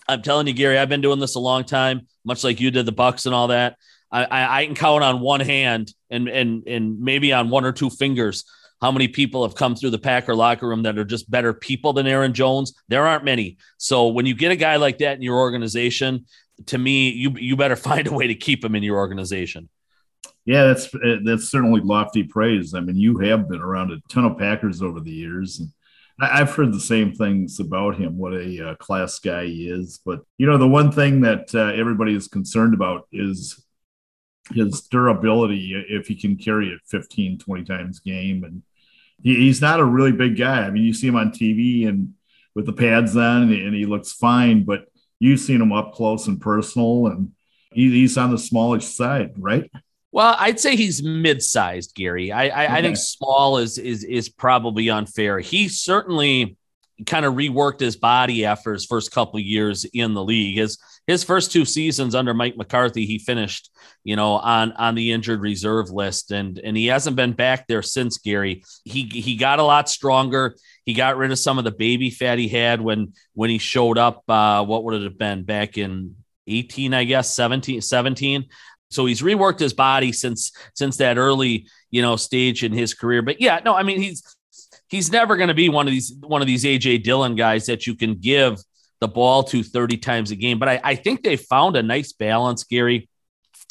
I'm 0.07 0.21
telling 0.21 0.47
you, 0.47 0.53
Gary, 0.53 0.77
I've 0.77 0.89
been 0.89 1.01
doing 1.01 1.19
this 1.19 1.35
a 1.35 1.39
long 1.39 1.63
time, 1.63 2.01
much 2.23 2.43
like 2.43 2.59
you 2.59 2.69
did 2.69 2.85
the 2.85 2.91
Bucks 2.91 3.25
and 3.25 3.33
all 3.33 3.47
that. 3.47 3.77
I, 4.11 4.25
I, 4.25 4.59
I 4.59 4.65
can 4.65 4.75
count 4.75 5.03
on 5.03 5.19
one 5.19 5.39
hand 5.39 5.91
and 6.09 6.29
and 6.29 6.67
and 6.67 6.99
maybe 6.99 7.33
on 7.33 7.49
one 7.49 7.65
or 7.65 7.71
two 7.71 7.89
fingers 7.89 8.45
how 8.85 8.91
many 8.91 9.07
people 9.07 9.41
have 9.41 9.55
come 9.55 9.75
through 9.75 9.89
the 9.89 9.97
Packer 9.97 10.35
locker 10.35 10.67
room 10.67 10.83
that 10.83 10.99
are 10.99 11.03
just 11.03 11.27
better 11.31 11.55
people 11.55 11.91
than 11.91 12.05
Aaron 12.05 12.35
Jones? 12.35 12.71
There 12.87 13.07
aren't 13.07 13.23
many. 13.23 13.57
So 13.79 14.09
when 14.09 14.27
you 14.27 14.35
get 14.35 14.51
a 14.51 14.55
guy 14.55 14.75
like 14.75 14.99
that 14.99 15.15
in 15.15 15.23
your 15.23 15.39
organization, 15.39 16.27
to 16.67 16.77
me, 16.77 17.09
you 17.09 17.31
you 17.31 17.55
better 17.55 17.75
find 17.89 18.05
a 18.05 18.13
way 18.13 18.27
to 18.27 18.35
keep 18.35 18.63
him 18.63 18.75
in 18.75 18.83
your 18.83 18.97
organization. 18.97 19.69
Yeah, 20.45 20.65
that's 20.65 20.87
that's 21.23 21.49
certainly 21.49 21.81
lofty 21.81 22.25
praise. 22.25 22.75
I 22.75 22.79
mean, 22.79 22.95
you 22.95 23.17
have 23.17 23.49
been 23.49 23.59
around 23.59 23.91
a 23.91 23.97
ton 24.07 24.25
of 24.25 24.37
Packers 24.37 24.83
over 24.83 24.99
the 24.99 25.09
years, 25.09 25.59
and 25.59 25.69
I've 26.21 26.53
heard 26.53 26.71
the 26.71 26.79
same 26.79 27.11
things 27.11 27.59
about 27.59 27.97
him. 27.97 28.19
What 28.19 28.35
a 28.35 28.69
uh, 28.69 28.75
class 28.75 29.17
guy 29.17 29.47
he 29.47 29.67
is. 29.67 29.99
But 30.05 30.19
you 30.37 30.45
know, 30.45 30.59
the 30.59 30.67
one 30.67 30.91
thing 30.91 31.21
that 31.21 31.55
uh, 31.55 31.73
everybody 31.73 32.13
is 32.13 32.27
concerned 32.27 32.75
about 32.75 33.07
is 33.11 33.65
his 34.53 34.81
durability 34.81 35.73
if 35.89 36.05
he 36.05 36.13
can 36.13 36.37
carry 36.37 36.69
it 36.69 36.79
15 36.85 37.39
20 37.39 37.63
times 37.63 37.99
game 37.99 38.43
and 38.43 38.61
he, 39.21 39.35
he's 39.35 39.61
not 39.61 39.79
a 39.79 39.85
really 39.85 40.11
big 40.11 40.37
guy 40.37 40.63
i 40.63 40.69
mean 40.69 40.83
you 40.83 40.93
see 40.93 41.07
him 41.07 41.15
on 41.15 41.31
tv 41.31 41.87
and 41.87 42.13
with 42.55 42.65
the 42.65 42.73
pads 42.73 43.15
on 43.15 43.43
and, 43.43 43.53
and 43.53 43.75
he 43.75 43.85
looks 43.85 44.11
fine 44.11 44.63
but 44.63 44.85
you've 45.19 45.39
seen 45.39 45.61
him 45.61 45.73
up 45.73 45.93
close 45.93 46.27
and 46.27 46.41
personal 46.41 47.07
and 47.07 47.31
he, 47.71 47.91
he's 47.91 48.17
on 48.17 48.31
the 48.31 48.37
smallish 48.37 48.85
side 48.85 49.31
right 49.37 49.69
well 50.11 50.35
i'd 50.39 50.59
say 50.59 50.75
he's 50.75 51.03
mid-sized 51.03 51.93
gary 51.95 52.31
i 52.31 52.47
I, 52.47 52.65
okay. 52.65 52.73
I 52.73 52.81
think 52.81 52.97
small 52.97 53.57
is 53.57 53.77
is 53.77 54.03
is 54.03 54.29
probably 54.29 54.89
unfair 54.89 55.39
he 55.39 55.67
certainly 55.67 56.57
kind 57.05 57.25
of 57.25 57.33
reworked 57.33 57.79
his 57.79 57.97
body 57.97 58.45
after 58.45 58.71
his 58.71 58.85
first 58.85 59.11
couple 59.11 59.39
years 59.39 59.85
in 59.85 60.13
the 60.13 60.23
league. 60.23 60.57
His 60.57 60.77
his 61.07 61.23
first 61.23 61.51
two 61.51 61.65
seasons 61.65 62.15
under 62.15 62.33
Mike 62.33 62.57
McCarthy, 62.57 63.05
he 63.05 63.19
finished, 63.19 63.71
you 64.03 64.15
know, 64.15 64.33
on 64.33 64.71
on 64.73 64.95
the 64.95 65.11
injured 65.11 65.41
reserve 65.41 65.89
list, 65.89 66.31
and 66.31 66.59
and 66.59 66.75
he 66.75 66.87
hasn't 66.87 67.15
been 67.15 67.33
back 67.33 67.67
there 67.67 67.81
since. 67.81 68.17
Gary, 68.17 68.63
he 68.83 69.03
he 69.03 69.35
got 69.35 69.59
a 69.59 69.63
lot 69.63 69.89
stronger. 69.89 70.55
He 70.83 70.93
got 70.93 71.17
rid 71.17 71.31
of 71.31 71.39
some 71.39 71.57
of 71.57 71.63
the 71.63 71.71
baby 71.71 72.09
fat 72.09 72.39
he 72.39 72.47
had 72.47 72.81
when 72.81 73.13
when 73.33 73.49
he 73.49 73.57
showed 73.57 73.97
up. 73.97 74.23
Uh, 74.27 74.65
what 74.65 74.83
would 74.83 74.95
it 74.95 75.03
have 75.03 75.17
been 75.17 75.43
back 75.43 75.77
in 75.77 76.15
18, 76.47 76.93
I 76.93 77.03
guess 77.03 77.33
17, 77.33 77.81
17. 77.81 78.45
So 78.91 79.05
he's 79.05 79.21
reworked 79.21 79.59
his 79.59 79.73
body 79.73 80.11
since 80.11 80.51
since 80.73 80.97
that 80.97 81.17
early, 81.17 81.67
you 81.89 82.01
know, 82.01 82.15
stage 82.15 82.63
in 82.63 82.71
his 82.71 82.93
career. 82.93 83.21
But 83.21 83.41
yeah, 83.41 83.59
no, 83.65 83.75
I 83.75 83.83
mean 83.83 84.01
he's 84.01 84.23
he's 84.87 85.11
never 85.11 85.37
going 85.37 85.47
to 85.47 85.55
be 85.55 85.69
one 85.69 85.87
of 85.87 85.91
these 85.91 86.13
one 86.21 86.41
of 86.41 86.47
these 86.47 86.63
AJ 86.63 87.03
Dillon 87.03 87.35
guys 87.35 87.65
that 87.65 87.87
you 87.87 87.95
can 87.95 88.15
give 88.15 88.57
the 89.01 89.07
ball 89.07 89.43
to 89.43 89.63
30 89.63 89.97
times 89.97 90.31
a 90.31 90.35
game. 90.35 90.59
But 90.59 90.69
I, 90.69 90.81
I 90.83 90.95
think 90.95 91.23
they 91.23 91.35
found 91.35 91.75
a 91.75 91.83
nice 91.83 92.13
balance, 92.13 92.63
Gary, 92.63 93.09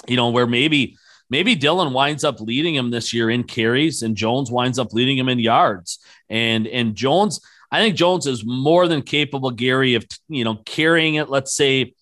you 0.06 0.16
know, 0.16 0.30
where 0.30 0.46
maybe 0.46 0.96
maybe 1.30 1.54
Dillon 1.54 1.92
winds 1.92 2.24
up 2.24 2.40
leading 2.40 2.74
him 2.74 2.90
this 2.90 3.12
year 3.12 3.30
in 3.30 3.44
carries 3.44 4.02
and 4.02 4.16
Jones 4.16 4.50
winds 4.50 4.78
up 4.78 4.92
leading 4.92 5.18
him 5.18 5.28
in 5.28 5.38
yards. 5.38 5.98
And 6.28 6.66
and 6.66 6.94
Jones, 6.94 7.40
I 7.70 7.80
think 7.80 7.96
Jones 7.96 8.26
is 8.26 8.44
more 8.44 8.86
than 8.86 9.02
capable, 9.02 9.50
Gary, 9.50 9.94
of 9.94 10.04
you 10.28 10.44
know 10.44 10.56
carrying 10.64 11.14
it, 11.14 11.30
let's 11.30 11.54
say 11.54 11.94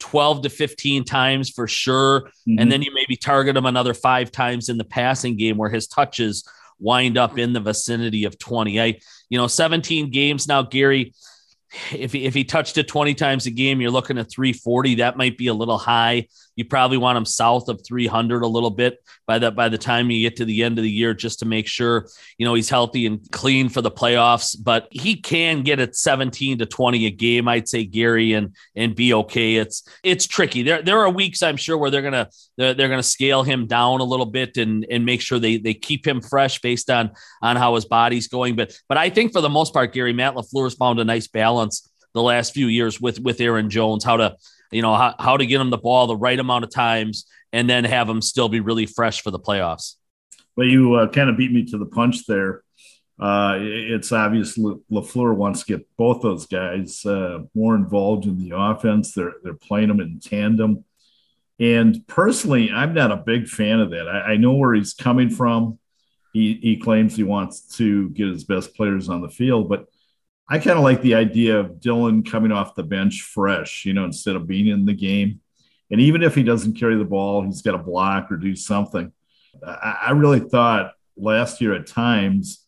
12 0.00 0.42
to 0.42 0.50
15 0.50 1.04
times 1.04 1.50
for 1.50 1.68
sure. 1.68 2.22
Mm-hmm. 2.22 2.58
And 2.58 2.72
then 2.72 2.82
you 2.82 2.92
maybe 2.92 3.16
target 3.16 3.56
him 3.56 3.66
another 3.66 3.94
five 3.94 4.32
times 4.32 4.68
in 4.68 4.78
the 4.78 4.84
passing 4.84 5.36
game 5.36 5.56
where 5.56 5.70
his 5.70 5.86
touches 5.86 6.48
wind 6.80 7.18
up 7.18 7.38
in 7.38 7.52
the 7.52 7.60
vicinity 7.60 8.24
of 8.24 8.38
20. 8.38 8.80
I, 8.80 8.98
you 9.28 9.38
know, 9.38 9.46
17 9.46 10.10
games 10.10 10.48
now, 10.48 10.62
Gary 10.62 11.12
if 11.92 12.12
he, 12.12 12.24
if 12.24 12.34
he 12.34 12.44
touched 12.44 12.78
it 12.78 12.88
20 12.88 13.14
times 13.14 13.46
a 13.46 13.50
game, 13.50 13.80
you're 13.80 13.90
looking 13.90 14.18
at 14.18 14.30
340. 14.30 14.96
That 14.96 15.16
might 15.16 15.38
be 15.38 15.48
a 15.48 15.54
little 15.54 15.78
high. 15.78 16.28
You 16.60 16.66
probably 16.66 16.98
want 16.98 17.16
him 17.16 17.24
south 17.24 17.70
of 17.70 17.80
300 17.82 18.42
a 18.42 18.46
little 18.46 18.68
bit 18.68 19.02
by 19.26 19.38
that 19.38 19.56
by 19.56 19.70
the 19.70 19.78
time 19.78 20.10
you 20.10 20.28
get 20.28 20.36
to 20.36 20.44
the 20.44 20.62
end 20.62 20.76
of 20.76 20.84
the 20.84 20.90
year, 20.90 21.14
just 21.14 21.38
to 21.38 21.46
make 21.46 21.66
sure 21.66 22.06
you 22.36 22.44
know 22.44 22.52
he's 22.52 22.68
healthy 22.68 23.06
and 23.06 23.18
clean 23.30 23.70
for 23.70 23.80
the 23.80 23.90
playoffs. 23.90 24.54
But 24.62 24.86
he 24.90 25.16
can 25.16 25.62
get 25.62 25.80
it 25.80 25.96
17 25.96 26.58
to 26.58 26.66
20 26.66 27.06
a 27.06 27.10
game, 27.10 27.48
I'd 27.48 27.66
say, 27.66 27.84
Gary, 27.84 28.34
and 28.34 28.54
and 28.76 28.94
be 28.94 29.14
okay. 29.14 29.54
It's 29.54 29.88
it's 30.02 30.26
tricky. 30.26 30.62
There 30.62 30.82
there 30.82 30.98
are 30.98 31.08
weeks 31.08 31.42
I'm 31.42 31.56
sure 31.56 31.78
where 31.78 31.90
they're 31.90 32.02
gonna 32.02 32.28
they're, 32.58 32.74
they're 32.74 32.90
gonna 32.90 33.02
scale 33.02 33.42
him 33.42 33.66
down 33.66 34.00
a 34.00 34.04
little 34.04 34.26
bit 34.26 34.58
and 34.58 34.84
and 34.90 35.06
make 35.06 35.22
sure 35.22 35.38
they 35.38 35.56
they 35.56 35.72
keep 35.72 36.06
him 36.06 36.20
fresh 36.20 36.60
based 36.60 36.90
on 36.90 37.12
on 37.40 37.56
how 37.56 37.74
his 37.74 37.86
body's 37.86 38.28
going. 38.28 38.54
But 38.54 38.78
but 38.86 38.98
I 38.98 39.08
think 39.08 39.32
for 39.32 39.40
the 39.40 39.48
most 39.48 39.72
part, 39.72 39.94
Gary 39.94 40.12
Matt 40.12 40.34
LaFleur's 40.34 40.74
found 40.74 41.00
a 41.00 41.06
nice 41.06 41.26
balance 41.26 41.90
the 42.12 42.22
last 42.22 42.52
few 42.52 42.66
years 42.66 43.00
with 43.00 43.18
with 43.20 43.40
Aaron 43.40 43.70
Jones, 43.70 44.04
how 44.04 44.18
to 44.18 44.36
you 44.70 44.82
know 44.82 44.94
how, 44.94 45.14
how 45.18 45.36
to 45.36 45.46
get 45.46 45.60
him 45.60 45.70
the 45.70 45.78
ball 45.78 46.06
the 46.06 46.16
right 46.16 46.38
amount 46.38 46.64
of 46.64 46.70
times 46.70 47.26
and 47.52 47.68
then 47.68 47.84
have 47.84 48.08
him 48.08 48.22
still 48.22 48.48
be 48.48 48.60
really 48.60 48.86
fresh 48.86 49.22
for 49.22 49.30
the 49.30 49.38
playoffs. 49.38 49.96
Well, 50.56 50.66
you 50.66 50.94
uh, 50.94 51.08
kind 51.08 51.30
of 51.30 51.36
beat 51.36 51.52
me 51.52 51.64
to 51.66 51.78
the 51.78 51.86
punch 51.86 52.26
there. 52.26 52.62
Uh, 53.18 53.58
it's 53.60 54.12
obvious 54.12 54.56
LaFleur 54.56 55.36
wants 55.36 55.60
to 55.60 55.76
get 55.76 55.86
both 55.98 56.22
those 56.22 56.46
guys 56.46 57.04
uh, 57.04 57.40
more 57.54 57.74
involved 57.74 58.24
in 58.24 58.38
the 58.38 58.56
offense. 58.56 59.12
They're 59.12 59.34
they're 59.42 59.52
playing 59.52 59.88
them 59.88 60.00
in 60.00 60.20
tandem, 60.20 60.84
and 61.58 62.06
personally, 62.06 62.70
I'm 62.70 62.94
not 62.94 63.12
a 63.12 63.16
big 63.18 63.46
fan 63.46 63.80
of 63.80 63.90
that. 63.90 64.08
I, 64.08 64.32
I 64.32 64.36
know 64.38 64.54
where 64.54 64.72
he's 64.72 64.94
coming 64.94 65.28
from. 65.28 65.78
He 66.32 66.58
he 66.62 66.78
claims 66.78 67.14
he 67.14 67.22
wants 67.22 67.76
to 67.76 68.08
get 68.10 68.28
his 68.28 68.44
best 68.44 68.74
players 68.74 69.10
on 69.10 69.20
the 69.20 69.28
field, 69.28 69.68
but 69.68 69.86
I 70.52 70.58
kind 70.58 70.76
of 70.76 70.82
like 70.82 71.00
the 71.00 71.14
idea 71.14 71.60
of 71.60 71.80
Dillon 71.80 72.24
coming 72.24 72.50
off 72.50 72.74
the 72.74 72.82
bench 72.82 73.22
fresh, 73.22 73.84
you 73.84 73.92
know, 73.92 74.04
instead 74.04 74.34
of 74.34 74.48
being 74.48 74.66
in 74.66 74.84
the 74.84 74.92
game. 74.92 75.40
And 75.92 76.00
even 76.00 76.24
if 76.24 76.34
he 76.34 76.42
doesn't 76.42 76.74
carry 76.74 76.96
the 76.96 77.04
ball, 77.04 77.42
he's 77.42 77.62
got 77.62 77.72
to 77.72 77.78
block 77.78 78.32
or 78.32 78.36
do 78.36 78.56
something. 78.56 79.12
I, 79.64 79.98
I 80.08 80.10
really 80.10 80.40
thought 80.40 80.92
last 81.16 81.60
year 81.60 81.74
at 81.74 81.86
times 81.86 82.66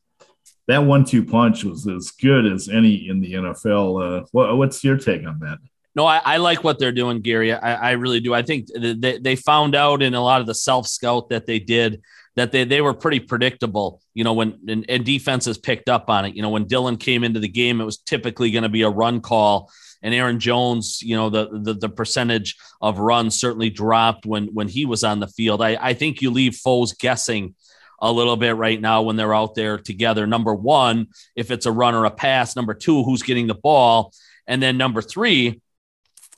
that 0.68 0.78
one-two 0.78 1.24
punch 1.24 1.64
was 1.64 1.88
as 1.88 2.12
good 2.12 2.46
as 2.46 2.68
any 2.68 3.08
in 3.08 3.20
the 3.20 3.32
NFL. 3.34 4.22
Uh, 4.22 4.26
what, 4.30 4.56
what's 4.56 4.84
your 4.84 4.96
take 4.96 5.26
on 5.26 5.40
that? 5.40 5.58
No, 5.94 6.06
I, 6.06 6.22
I, 6.24 6.36
like 6.38 6.64
what 6.64 6.78
they're 6.78 6.92
doing, 6.92 7.20
Gary. 7.20 7.52
I, 7.52 7.90
I 7.90 7.90
really 7.92 8.20
do. 8.20 8.32
I 8.32 8.42
think 8.42 8.68
they, 8.74 9.18
they 9.18 9.36
found 9.36 9.74
out 9.74 10.02
in 10.02 10.14
a 10.14 10.22
lot 10.22 10.40
of 10.40 10.46
the 10.46 10.54
self 10.54 10.86
scout 10.86 11.28
that 11.30 11.46
they 11.46 11.58
did 11.58 12.00
that 12.36 12.52
they, 12.52 12.64
they 12.64 12.80
were 12.80 12.94
pretty 12.94 13.20
predictable, 13.20 14.00
you 14.14 14.24
know, 14.24 14.32
when 14.32 14.58
and, 14.68 14.86
and 14.88 15.04
defenses 15.04 15.58
picked 15.58 15.88
up 15.88 16.08
on 16.08 16.24
it. 16.24 16.34
You 16.34 16.42
know, 16.42 16.50
when 16.50 16.66
Dillon 16.66 16.96
came 16.96 17.24
into 17.24 17.40
the 17.40 17.48
game, 17.48 17.80
it 17.80 17.84
was 17.84 17.98
typically 17.98 18.50
going 18.50 18.62
to 18.62 18.68
be 18.68 18.82
a 18.82 18.90
run 18.90 19.20
call. 19.20 19.70
And 20.02 20.14
Aaron 20.14 20.40
Jones, 20.40 21.00
you 21.02 21.14
know, 21.14 21.30
the, 21.30 21.48
the, 21.52 21.74
the 21.74 21.88
percentage 21.88 22.56
of 22.80 22.98
runs 22.98 23.38
certainly 23.38 23.70
dropped 23.70 24.26
when 24.26 24.46
when 24.48 24.68
he 24.68 24.84
was 24.84 25.04
on 25.04 25.20
the 25.20 25.28
field. 25.28 25.62
I, 25.62 25.76
I 25.80 25.94
think 25.94 26.22
you 26.22 26.30
leave 26.30 26.56
foes 26.56 26.92
guessing 26.94 27.54
a 28.00 28.10
little 28.10 28.36
bit 28.36 28.56
right 28.56 28.80
now 28.80 29.02
when 29.02 29.16
they're 29.16 29.34
out 29.34 29.54
there 29.54 29.78
together. 29.78 30.26
Number 30.26 30.54
one, 30.54 31.08
if 31.36 31.52
it's 31.52 31.66
a 31.66 31.72
run 31.72 31.94
or 31.94 32.04
a 32.04 32.10
pass. 32.10 32.56
Number 32.56 32.74
two, 32.74 33.04
who's 33.04 33.22
getting 33.22 33.46
the 33.46 33.54
ball. 33.54 34.12
And 34.46 34.60
then 34.60 34.76
number 34.76 35.02
three, 35.02 35.60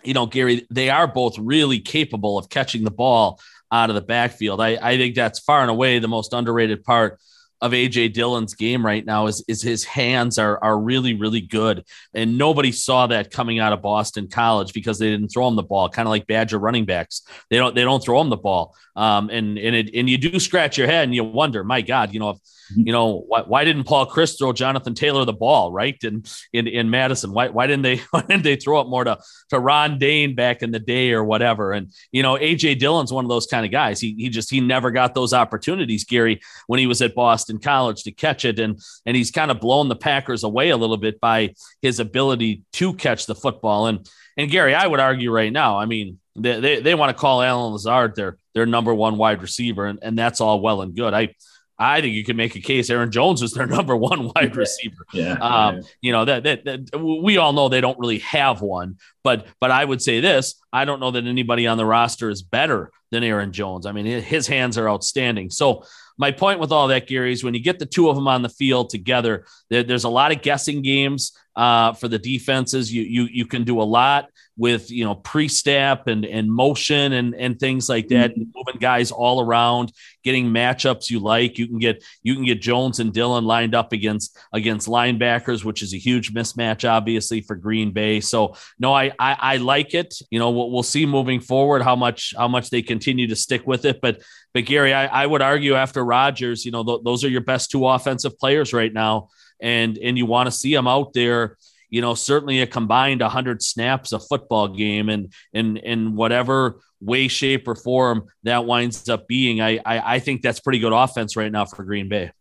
you 0.02 0.12
know, 0.12 0.26
Gary, 0.26 0.66
they 0.70 0.90
are 0.90 1.06
both 1.06 1.38
really 1.38 1.80
capable 1.80 2.36
of 2.36 2.50
catching 2.50 2.84
the 2.84 2.90
ball 2.90 3.40
out 3.74 3.90
of 3.90 3.96
the 3.96 4.02
backfield. 4.02 4.60
I, 4.60 4.78
I 4.80 4.96
think 4.96 5.16
that's 5.16 5.40
far 5.40 5.62
and 5.62 5.70
away 5.70 5.98
the 5.98 6.08
most 6.08 6.32
underrated 6.32 6.84
part 6.84 7.18
of 7.60 7.72
AJ 7.72 8.12
Dillon's 8.12 8.54
game 8.54 8.84
right 8.84 9.04
now 9.04 9.26
is, 9.26 9.42
is 9.48 9.62
his 9.62 9.84
hands 9.84 10.38
are, 10.38 10.62
are 10.62 10.78
really, 10.78 11.14
really 11.14 11.40
good. 11.40 11.84
And 12.12 12.38
nobody 12.38 12.70
saw 12.70 13.06
that 13.08 13.30
coming 13.30 13.58
out 13.58 13.72
of 13.72 13.82
Boston 13.82 14.28
College 14.28 14.72
because 14.72 14.98
they 14.98 15.10
didn't 15.10 15.28
throw 15.28 15.48
him 15.48 15.56
the 15.56 15.62
ball, 15.62 15.88
kind 15.88 16.06
of 16.06 16.10
like 16.10 16.26
Badger 16.26 16.58
running 16.58 16.84
backs. 16.84 17.22
They 17.50 17.56
don't 17.56 17.74
they 17.74 17.82
don't 17.82 18.04
throw 18.04 18.20
him 18.20 18.28
the 18.28 18.36
ball. 18.36 18.76
Um, 18.94 19.30
and 19.30 19.58
and 19.58 19.74
it, 19.74 19.94
and 19.94 20.08
you 20.08 20.18
do 20.18 20.38
scratch 20.38 20.78
your 20.78 20.86
head 20.86 21.04
and 21.04 21.14
you 21.14 21.24
wonder, 21.24 21.64
my 21.64 21.80
God, 21.80 22.12
you 22.12 22.20
know, 22.20 22.30
if 22.30 22.38
you 22.76 22.92
know, 22.92 23.24
why, 23.26 23.42
why 23.42 23.64
didn't 23.64 23.84
Paul 23.84 24.06
Chryst 24.06 24.38
throw 24.38 24.52
Jonathan 24.52 24.94
Taylor 24.94 25.24
the 25.24 25.32
ball, 25.32 25.72
right? 25.72 26.02
And 26.02 26.30
in, 26.52 26.66
in 26.66 26.90
Madison, 26.90 27.32
why, 27.32 27.48
why 27.48 27.66
didn't 27.66 27.82
they 27.82 27.96
why 28.10 28.22
didn't 28.22 28.42
they 28.42 28.56
throw 28.56 28.80
it 28.80 28.88
more 28.88 29.04
to, 29.04 29.18
to 29.50 29.58
Ron 29.58 29.98
Dayne 29.98 30.34
back 30.34 30.62
in 30.62 30.70
the 30.70 30.78
day 30.78 31.12
or 31.12 31.24
whatever? 31.24 31.72
And 31.72 31.92
you 32.12 32.22
know, 32.22 32.36
AJ 32.36 32.78
Dillon's 32.78 33.12
one 33.12 33.24
of 33.24 33.28
those 33.28 33.46
kind 33.46 33.64
of 33.64 33.72
guys. 33.72 34.00
He 34.00 34.14
he 34.18 34.28
just 34.28 34.50
he 34.50 34.60
never 34.60 34.90
got 34.90 35.14
those 35.14 35.32
opportunities, 35.32 36.04
Gary, 36.04 36.40
when 36.66 36.78
he 36.78 36.86
was 36.86 37.02
at 37.02 37.14
Boston 37.14 37.58
College 37.58 38.02
to 38.04 38.12
catch 38.12 38.44
it. 38.44 38.58
And 38.58 38.80
and 39.06 39.16
he's 39.16 39.30
kind 39.30 39.50
of 39.50 39.60
blown 39.60 39.88
the 39.88 39.96
Packers 39.96 40.44
away 40.44 40.70
a 40.70 40.76
little 40.76 40.96
bit 40.96 41.20
by 41.20 41.54
his 41.82 42.00
ability 42.00 42.62
to 42.74 42.94
catch 42.94 43.26
the 43.26 43.34
football. 43.34 43.86
And 43.86 44.08
and 44.36 44.50
Gary, 44.50 44.74
I 44.74 44.86
would 44.86 45.00
argue 45.00 45.30
right 45.30 45.52
now, 45.52 45.78
I 45.78 45.86
mean, 45.86 46.18
they, 46.36 46.60
they, 46.60 46.80
they 46.80 46.94
want 46.94 47.10
to 47.10 47.20
call 47.20 47.42
Allen 47.42 47.72
Lazard 47.72 48.16
their 48.16 48.38
their 48.54 48.66
number 48.66 48.94
one 48.94 49.16
wide 49.16 49.42
receiver, 49.42 49.86
and, 49.86 49.98
and 50.02 50.18
that's 50.18 50.40
all 50.40 50.60
well 50.60 50.82
and 50.82 50.94
good. 50.94 51.14
I 51.14 51.34
I 51.78 52.00
think 52.00 52.14
you 52.14 52.24
can 52.24 52.36
make 52.36 52.54
a 52.54 52.60
case 52.60 52.88
Aaron 52.88 53.10
Jones 53.10 53.42
is 53.42 53.52
their 53.52 53.66
number 53.68 53.96
one 53.96 54.30
wide 54.34 54.56
receiver. 54.56 55.04
Yeah. 55.12 55.34
Um, 55.34 55.82
you 56.00 56.12
know, 56.12 56.24
that, 56.24 56.44
that, 56.44 56.64
that, 56.64 57.00
we 57.00 57.36
all 57.36 57.52
know 57.52 57.68
they 57.68 57.80
don't 57.80 57.98
really 57.98 58.20
have 58.20 58.60
one, 58.60 58.98
but, 59.22 59.46
but 59.60 59.70
I 59.70 59.84
would 59.84 60.00
say 60.00 60.20
this, 60.20 60.54
I 60.72 60.84
don't 60.84 61.00
know 61.00 61.10
that 61.10 61.26
anybody 61.26 61.66
on 61.66 61.78
the 61.78 61.86
roster 61.86 62.30
is 62.30 62.42
better 62.42 62.90
than 63.10 63.24
Aaron 63.24 63.52
Jones. 63.52 63.86
I 63.86 63.92
mean, 63.92 64.06
his 64.06 64.46
hands 64.46 64.78
are 64.78 64.88
outstanding. 64.88 65.50
So 65.50 65.84
my 66.16 66.30
point 66.30 66.60
with 66.60 66.72
all 66.72 66.88
that, 66.88 67.06
Gary, 67.08 67.32
is 67.32 67.42
when 67.42 67.54
you 67.54 67.60
get 67.60 67.78
the 67.78 67.86
two 67.86 68.08
of 68.08 68.16
them 68.16 68.28
on 68.28 68.42
the 68.42 68.48
field 68.48 68.90
together, 68.90 69.46
there, 69.70 69.82
there's 69.82 70.04
a 70.04 70.08
lot 70.08 70.32
of 70.32 70.42
guessing 70.42 70.82
games 70.82 71.36
uh, 71.56 71.92
for 71.92 72.08
the 72.08 72.18
defenses. 72.18 72.92
You, 72.92 73.02
you, 73.02 73.28
you 73.30 73.46
can 73.46 73.64
do 73.64 73.80
a 73.80 73.84
lot 73.84 74.28
with 74.56 74.90
you 74.90 75.04
know 75.04 75.14
pre-snap 75.16 76.06
and 76.06 76.24
and 76.24 76.50
motion 76.50 77.12
and 77.12 77.34
and 77.34 77.58
things 77.58 77.88
like 77.88 78.08
that 78.08 78.30
mm-hmm. 78.30 78.44
moving 78.54 78.80
guys 78.80 79.10
all 79.10 79.40
around 79.40 79.92
getting 80.22 80.46
matchups 80.46 81.10
you 81.10 81.18
like 81.18 81.58
you 81.58 81.66
can 81.66 81.78
get 81.78 82.02
you 82.22 82.34
can 82.34 82.44
get 82.44 82.60
Jones 82.60 83.00
and 83.00 83.12
Dillon 83.12 83.44
lined 83.44 83.74
up 83.74 83.92
against 83.92 84.38
against 84.52 84.86
linebackers 84.86 85.64
which 85.64 85.82
is 85.82 85.92
a 85.92 85.98
huge 85.98 86.32
mismatch 86.32 86.88
obviously 86.88 87.40
for 87.40 87.56
Green 87.56 87.92
Bay 87.92 88.20
so 88.20 88.54
no 88.78 88.92
I 88.92 89.06
I, 89.18 89.36
I 89.40 89.56
like 89.56 89.92
it 89.94 90.14
you 90.30 90.38
know 90.38 90.50
we'll, 90.50 90.70
we'll 90.70 90.82
see 90.84 91.04
moving 91.04 91.40
forward 91.40 91.82
how 91.82 91.96
much 91.96 92.32
how 92.36 92.48
much 92.48 92.70
they 92.70 92.82
continue 92.82 93.26
to 93.28 93.36
stick 93.36 93.66
with 93.66 93.84
it 93.84 94.00
but 94.00 94.22
but 94.52 94.66
Gary 94.66 94.94
I, 94.94 95.24
I 95.24 95.26
would 95.26 95.42
argue 95.42 95.74
after 95.74 96.04
Rodgers 96.04 96.64
you 96.64 96.70
know 96.70 96.84
th- 96.84 97.00
those 97.04 97.24
are 97.24 97.28
your 97.28 97.40
best 97.40 97.72
two 97.72 97.86
offensive 97.88 98.38
players 98.38 98.72
right 98.72 98.92
now 98.92 99.30
and 99.60 99.98
and 99.98 100.18
you 100.18 100.26
want 100.26 100.46
to 100.46 100.52
see 100.52 100.74
them 100.74 100.86
out 100.86 101.12
there 101.12 101.56
you 101.94 102.00
know, 102.00 102.14
certainly 102.14 102.60
a 102.60 102.66
combined 102.66 103.20
100 103.20 103.62
snaps 103.62 104.10
a 104.10 104.18
football 104.18 104.66
game 104.66 105.08
and 105.08 105.32
in 105.52 105.76
in 105.76 106.16
whatever 106.16 106.80
way, 107.00 107.28
shape, 107.28 107.68
or 107.68 107.76
form 107.76 108.26
that 108.42 108.64
winds 108.64 109.08
up 109.08 109.28
being. 109.28 109.60
I, 109.60 109.78
I, 109.86 110.14
I 110.14 110.18
think 110.18 110.42
that's 110.42 110.58
pretty 110.58 110.80
good 110.80 110.92
offense 110.92 111.36
right 111.36 111.52
now 111.52 111.66
for 111.66 111.84
Green 111.84 112.08
Bay. 112.08 112.32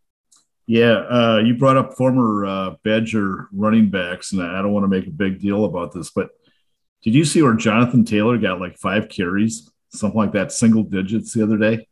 Yeah, 0.65 0.93
uh, 0.93 1.41
you 1.45 1.55
brought 1.55 1.77
up 1.77 1.93
former 1.93 2.45
uh, 2.45 2.75
Badger 2.83 3.47
running 3.53 3.91
backs, 3.91 4.31
and 4.31 4.41
I 4.41 4.61
don't 4.63 4.71
want 4.71 4.85
to 4.85 4.87
make 4.87 5.05
a 5.05 5.11
big 5.11 5.39
deal 5.39 5.65
about 5.65 5.93
this, 5.93 6.09
but 6.09 6.29
did 7.03 7.13
you 7.13 7.23
see 7.23 7.43
where 7.43 7.53
Jonathan 7.53 8.05
Taylor 8.05 8.39
got 8.39 8.59
like 8.59 8.79
five 8.79 9.07
carries, 9.07 9.69
something 9.89 10.17
like 10.17 10.31
that, 10.31 10.51
single 10.51 10.83
digits 10.83 11.33
the 11.33 11.43
other 11.43 11.57
day? 11.57 11.87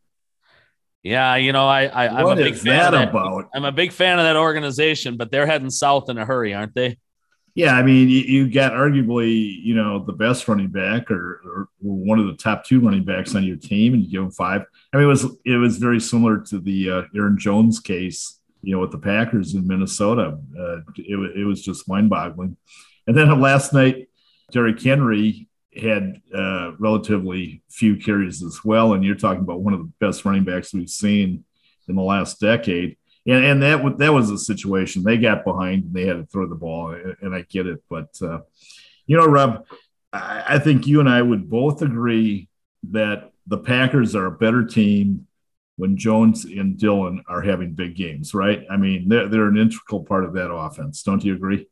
Yeah, 1.04 1.36
you 1.36 1.52
know, 1.52 1.68
I, 1.68 1.86
I 1.86 2.22
am 2.22 2.28
a 2.28 2.36
big 2.36 2.56
fan 2.56 2.86
of 2.86 2.92
that. 2.92 3.10
About? 3.10 3.50
I'm 3.56 3.66
a 3.66 3.72
big 3.72 3.92
fan 3.92 4.20
of 4.20 4.26
that 4.26 4.36
organization, 4.36 5.18
but 5.18 5.32
they're 5.32 5.48
heading 5.48 5.72
south 5.72 6.10
in 6.10 6.18
a 6.18 6.26
hurry, 6.26 6.54
aren't 6.54 6.76
they? 6.76 6.98
Yeah, 7.54 7.76
I 7.76 7.84
mean, 7.84 8.08
you, 8.08 8.20
you 8.20 8.50
got 8.50 8.72
arguably, 8.72 9.62
you 9.62 9.76
know, 9.76 10.06
the 10.06 10.14
best 10.14 10.48
running 10.48 10.70
back 10.70 11.12
or, 11.12 11.42
or, 11.44 11.68
one 11.80 12.18
of 12.18 12.28
the 12.28 12.34
top 12.34 12.64
two 12.64 12.80
running 12.80 13.04
backs 13.04 13.36
on 13.36 13.44
your 13.44 13.58
team, 13.58 13.94
and 13.94 14.04
you 14.04 14.10
give 14.10 14.22
him 14.22 14.32
five. 14.32 14.64
I 14.94 14.98
mean, 14.98 15.06
it 15.06 15.10
was 15.10 15.26
it 15.44 15.58
was 15.58 15.78
very 15.78 16.00
similar 16.00 16.40
to 16.40 16.60
the 16.60 16.90
uh, 16.90 17.02
Aaron 17.16 17.38
Jones 17.38 17.80
case, 17.80 18.40
you 18.62 18.74
know, 18.74 18.80
with 18.80 18.92
the 18.92 19.00
Packers 19.00 19.54
in 19.54 19.68
Minnesota. 19.68 20.38
Uh, 20.58 20.78
it, 20.96 21.40
it 21.40 21.46
was 21.46 21.62
just 21.62 21.90
mind 21.90 22.10
boggling. 22.10 22.56
And 23.08 23.18
then 23.18 23.42
last 23.42 23.74
night, 23.74 24.08
Derrick 24.52 24.82
Henry 24.82 25.50
had 25.76 26.22
uh, 26.36 26.72
relatively 26.80 27.62
few 27.70 27.96
carries 27.96 28.44
as 28.44 28.64
well, 28.64 28.94
and 28.94 29.04
you're 29.04 29.16
talking 29.16 29.42
about 29.42 29.62
one 29.62 29.74
of 29.74 29.80
the 29.80 29.92
best 30.00 30.26
running 30.26 30.44
backs 30.44 30.74
we've 30.74 30.90
seen 30.90 31.44
in 31.88 31.96
the 31.96 32.02
last 32.02 32.40
decade 32.40 32.98
and, 33.26 33.46
and 33.46 33.64
that 33.64 33.98
that 34.00 34.14
was 34.14 34.30
a 34.30 34.38
situation 34.38 35.04
they 35.04 35.18
got 35.18 35.44
behind 35.44 35.86
and 35.86 35.94
they 35.94 36.06
had 36.06 36.18
to 36.18 36.26
throw 36.26 36.48
the 36.48 36.56
ball, 36.56 36.96
and 37.22 37.36
I 37.36 37.42
get 37.42 37.68
it. 37.68 37.84
But 37.90 38.18
uh, 38.22 38.40
you 39.06 39.18
know, 39.18 39.26
Rob, 39.26 39.66
I, 40.12 40.44
I 40.50 40.60
think 40.60 40.88
you 40.88 41.00
and 41.00 41.10
I 41.10 41.22
would 41.22 41.50
both 41.50 41.82
agree 41.82 42.50
that 42.92 43.32
the 43.48 43.58
Packers 43.58 44.16
are 44.16 44.26
a 44.26 44.32
better 44.32 44.66
team 44.66 45.28
when 45.78 45.98
Jones 45.98 46.46
and 46.46 46.78
Dillon 46.78 47.24
are 47.28 47.42
having 47.42 47.74
big 47.74 47.96
games, 47.96 48.34
right? 48.34 48.66
I 48.70 48.78
mean, 48.78 49.08
they're, 49.08 49.28
they're 49.28 49.48
an 49.48 49.58
integral 49.58 50.04
part 50.04 50.26
of 50.26 50.34
that 50.34 50.52
offense. 50.52 51.02
Don't 51.02 51.24
you 51.24 51.34
agree? 51.34 51.68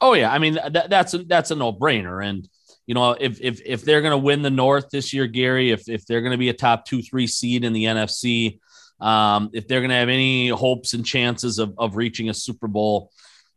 Oh 0.00 0.14
yeah, 0.14 0.32
I 0.32 0.38
mean 0.38 0.54
that, 0.54 0.90
that's 0.90 1.14
a, 1.14 1.18
that's 1.18 1.50
a 1.50 1.54
no 1.54 1.72
brainer, 1.72 2.24
and 2.24 2.48
you 2.86 2.94
know 2.94 3.12
if 3.12 3.40
if 3.40 3.60
if 3.64 3.82
they're 3.84 4.02
going 4.02 4.12
to 4.12 4.18
win 4.18 4.42
the 4.42 4.50
North 4.50 4.90
this 4.90 5.12
year, 5.12 5.26
Gary, 5.26 5.70
if 5.70 5.88
if 5.88 6.06
they're 6.06 6.20
going 6.20 6.32
to 6.32 6.38
be 6.38 6.48
a 6.48 6.54
top 6.54 6.84
two 6.84 7.02
three 7.02 7.26
seed 7.26 7.64
in 7.64 7.72
the 7.72 7.84
NFC, 7.84 8.58
um, 9.00 9.50
if 9.52 9.66
they're 9.66 9.80
going 9.80 9.90
to 9.90 9.96
have 9.96 10.08
any 10.08 10.48
hopes 10.48 10.94
and 10.94 11.04
chances 11.04 11.58
of, 11.58 11.74
of 11.78 11.96
reaching 11.96 12.28
a 12.28 12.34
Super 12.34 12.68
Bowl, 12.68 13.10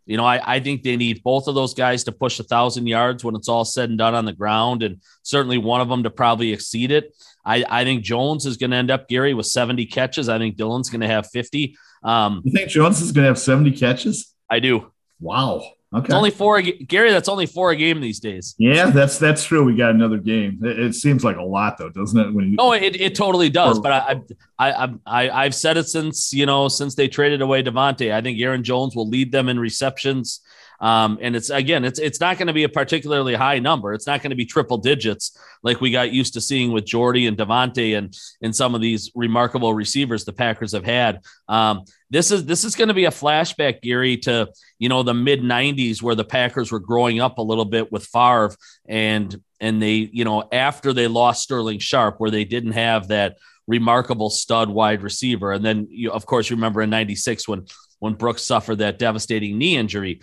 you 0.07 0.15
know, 0.15 0.25
I, 0.25 0.55
I 0.55 0.59
think 0.61 0.83
they 0.83 0.95
need 0.95 1.21
both 1.21 1.47
of 1.47 1.55
those 1.55 1.73
guys 1.73 2.05
to 2.05 2.13
push 2.13 2.39
a 2.39 2.43
thousand 2.43 2.87
yards 2.87 3.23
when 3.23 3.35
it's 3.35 3.49
all 3.49 3.65
said 3.65 3.89
and 3.89 3.97
done 3.97 4.15
on 4.15 4.25
the 4.25 4.33
ground, 4.33 4.81
and 4.81 5.01
certainly 5.23 5.57
one 5.57 5.81
of 5.81 5.89
them 5.89 6.03
to 6.03 6.09
probably 6.09 6.53
exceed 6.53 6.91
it. 6.91 7.13
I, 7.45 7.63
I 7.69 7.83
think 7.83 8.03
Jones 8.03 8.45
is 8.45 8.57
going 8.57 8.71
to 8.71 8.77
end 8.77 8.89
up 8.89 9.09
Gary 9.09 9.33
with 9.33 9.45
70 9.45 9.85
catches. 9.87 10.29
I 10.29 10.37
think 10.37 10.55
Dillon's 10.55 10.89
going 10.89 11.01
to 11.01 11.07
have 11.07 11.29
50. 11.29 11.77
Um, 12.03 12.41
you 12.45 12.51
think 12.51 12.69
Jones 12.69 13.01
is 13.01 13.11
going 13.11 13.23
to 13.23 13.29
have 13.29 13.39
70 13.39 13.71
catches? 13.71 14.33
I 14.49 14.59
do. 14.59 14.91
Wow. 15.19 15.63
Okay. 15.95 16.05
It's 16.05 16.13
only 16.13 16.31
four, 16.31 16.61
Gary. 16.61 17.11
That's 17.11 17.29
only 17.29 17.45
four 17.45 17.71
a 17.71 17.75
game 17.75 18.01
these 18.01 18.19
days. 18.19 18.55
Yeah, 18.57 18.89
that's 18.89 19.17
that's 19.17 19.45
true. 19.45 19.63
We 19.63 19.73
got 19.73 19.91
another 19.91 20.17
game. 20.17 20.59
It, 20.61 20.79
it 20.79 20.95
seems 20.95 21.23
like 21.23 21.37
a 21.37 21.43
lot, 21.43 21.77
though, 21.77 21.89
doesn't 21.89 22.19
it? 22.19 22.33
When 22.33 22.51
you 22.51 22.55
no, 22.57 22.73
it, 22.73 22.99
it 22.99 23.15
totally 23.15 23.49
does. 23.49 23.79
Or, 23.79 23.81
but 23.81 23.91
I, 23.93 24.21
I, 24.59 24.97
I, 25.05 25.29
I, 25.29 25.43
have 25.43 25.55
said 25.55 25.77
it 25.77 25.87
since 25.87 26.33
you 26.33 26.45
know 26.45 26.67
since 26.67 26.95
they 26.95 27.07
traded 27.07 27.41
away 27.41 27.63
Davante. 27.63 28.13
I 28.13 28.21
think 28.21 28.37
Aaron 28.39 28.63
Jones 28.63 28.97
will 28.97 29.07
lead 29.07 29.31
them 29.31 29.47
in 29.47 29.57
receptions. 29.57 30.41
Um, 30.79 31.17
and 31.21 31.35
it's 31.35 31.49
again, 31.49 31.85
it's 31.85 31.99
it's 31.99 32.19
not 32.19 32.37
going 32.37 32.47
to 32.47 32.53
be 32.53 32.63
a 32.63 32.69
particularly 32.69 33.33
high 33.33 33.59
number. 33.59 33.93
It's 33.93 34.07
not 34.07 34.21
going 34.21 34.29
to 34.31 34.35
be 34.35 34.45
triple 34.45 34.77
digits 34.77 35.37
like 35.63 35.81
we 35.81 35.91
got 35.91 36.11
used 36.11 36.33
to 36.33 36.41
seeing 36.41 36.71
with 36.71 36.85
Jordy 36.85 37.27
and 37.27 37.37
Davante 37.37 37.97
and 37.97 38.15
and 38.41 38.55
some 38.55 38.75
of 38.75 38.81
these 38.81 39.11
remarkable 39.15 39.73
receivers 39.73 40.25
the 40.25 40.33
Packers 40.33 40.73
have 40.73 40.85
had. 40.85 41.21
Um, 41.47 41.85
this 42.09 42.31
is 42.31 42.45
this 42.45 42.63
is 42.63 42.75
going 42.75 42.87
to 42.87 42.93
be 42.93 43.05
a 43.05 43.11
flashback, 43.11 43.81
Gary, 43.81 44.17
to 44.17 44.49
you 44.79 44.89
know 44.89 45.03
the 45.03 45.13
mid 45.13 45.41
'90s 45.41 46.01
where 46.01 46.15
the 46.15 46.23
Packers 46.23 46.71
were 46.71 46.79
growing 46.79 47.19
up 47.19 47.37
a 47.37 47.41
little 47.41 47.65
bit 47.65 47.91
with 47.91 48.05
Favre 48.05 48.55
and 48.87 49.35
and 49.59 49.81
they 49.81 50.09
you 50.11 50.23
know 50.23 50.47
after 50.51 50.93
they 50.93 51.07
lost 51.07 51.43
Sterling 51.43 51.79
Sharpe, 51.79 52.19
where 52.19 52.31
they 52.31 52.45
didn't 52.45 52.73
have 52.73 53.09
that 53.09 53.37
remarkable 53.67 54.29
stud 54.29 54.69
wide 54.69 55.03
receiver, 55.03 55.51
and 55.51 55.65
then 55.65 55.87
you 55.89 56.11
of 56.11 56.25
course 56.25 56.49
you 56.49 56.55
remember 56.55 56.81
in 56.81 56.89
'96 56.89 57.47
when 57.47 57.65
when 57.99 58.13
Brooks 58.13 58.43
suffered 58.43 58.77
that 58.77 58.99
devastating 58.99 59.57
knee 59.57 59.75
injury 59.75 60.21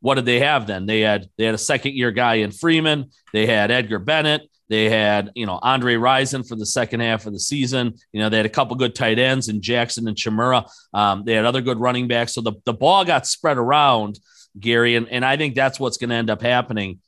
what 0.00 0.14
did 0.14 0.24
they 0.24 0.40
have 0.40 0.66
then? 0.66 0.86
They 0.86 1.00
had 1.00 1.28
they 1.36 1.44
had 1.44 1.54
a 1.54 1.58
second 1.58 1.94
year 1.94 2.10
guy 2.10 2.36
in 2.36 2.50
Freeman. 2.50 3.10
They 3.32 3.46
had 3.46 3.70
Edgar 3.70 3.98
Bennett. 3.98 4.49
They 4.70 4.88
had 4.88 5.30
you 5.34 5.44
know 5.44 5.58
Andre 5.60 5.96
Rison 5.96 6.48
for 6.48 6.56
the 6.56 6.64
second 6.64 7.00
half 7.00 7.26
of 7.26 7.34
the 7.34 7.40
season. 7.40 7.94
You 8.12 8.20
know 8.20 8.30
they 8.30 8.38
had 8.38 8.46
a 8.46 8.50
couple 8.50 8.76
good 8.76 8.94
tight 8.94 9.18
ends 9.18 9.48
in 9.48 9.60
Jackson 9.60 10.08
and 10.08 10.16
Chmura. 10.16 10.66
Um, 10.94 11.24
they 11.24 11.34
had 11.34 11.44
other 11.44 11.60
good 11.60 11.78
running 11.78 12.08
backs. 12.08 12.32
So 12.32 12.40
the 12.40 12.52
the 12.64 12.72
ball 12.72 13.04
got 13.04 13.26
spread 13.26 13.58
around, 13.58 14.18
Gary, 14.58 14.96
and 14.96 15.08
and 15.10 15.26
I 15.26 15.36
think 15.36 15.54
that's 15.54 15.78
what's 15.78 15.98
going 15.98 16.10
to 16.10 16.16
end 16.16 16.30
up 16.30 16.40
happening. 16.40 17.00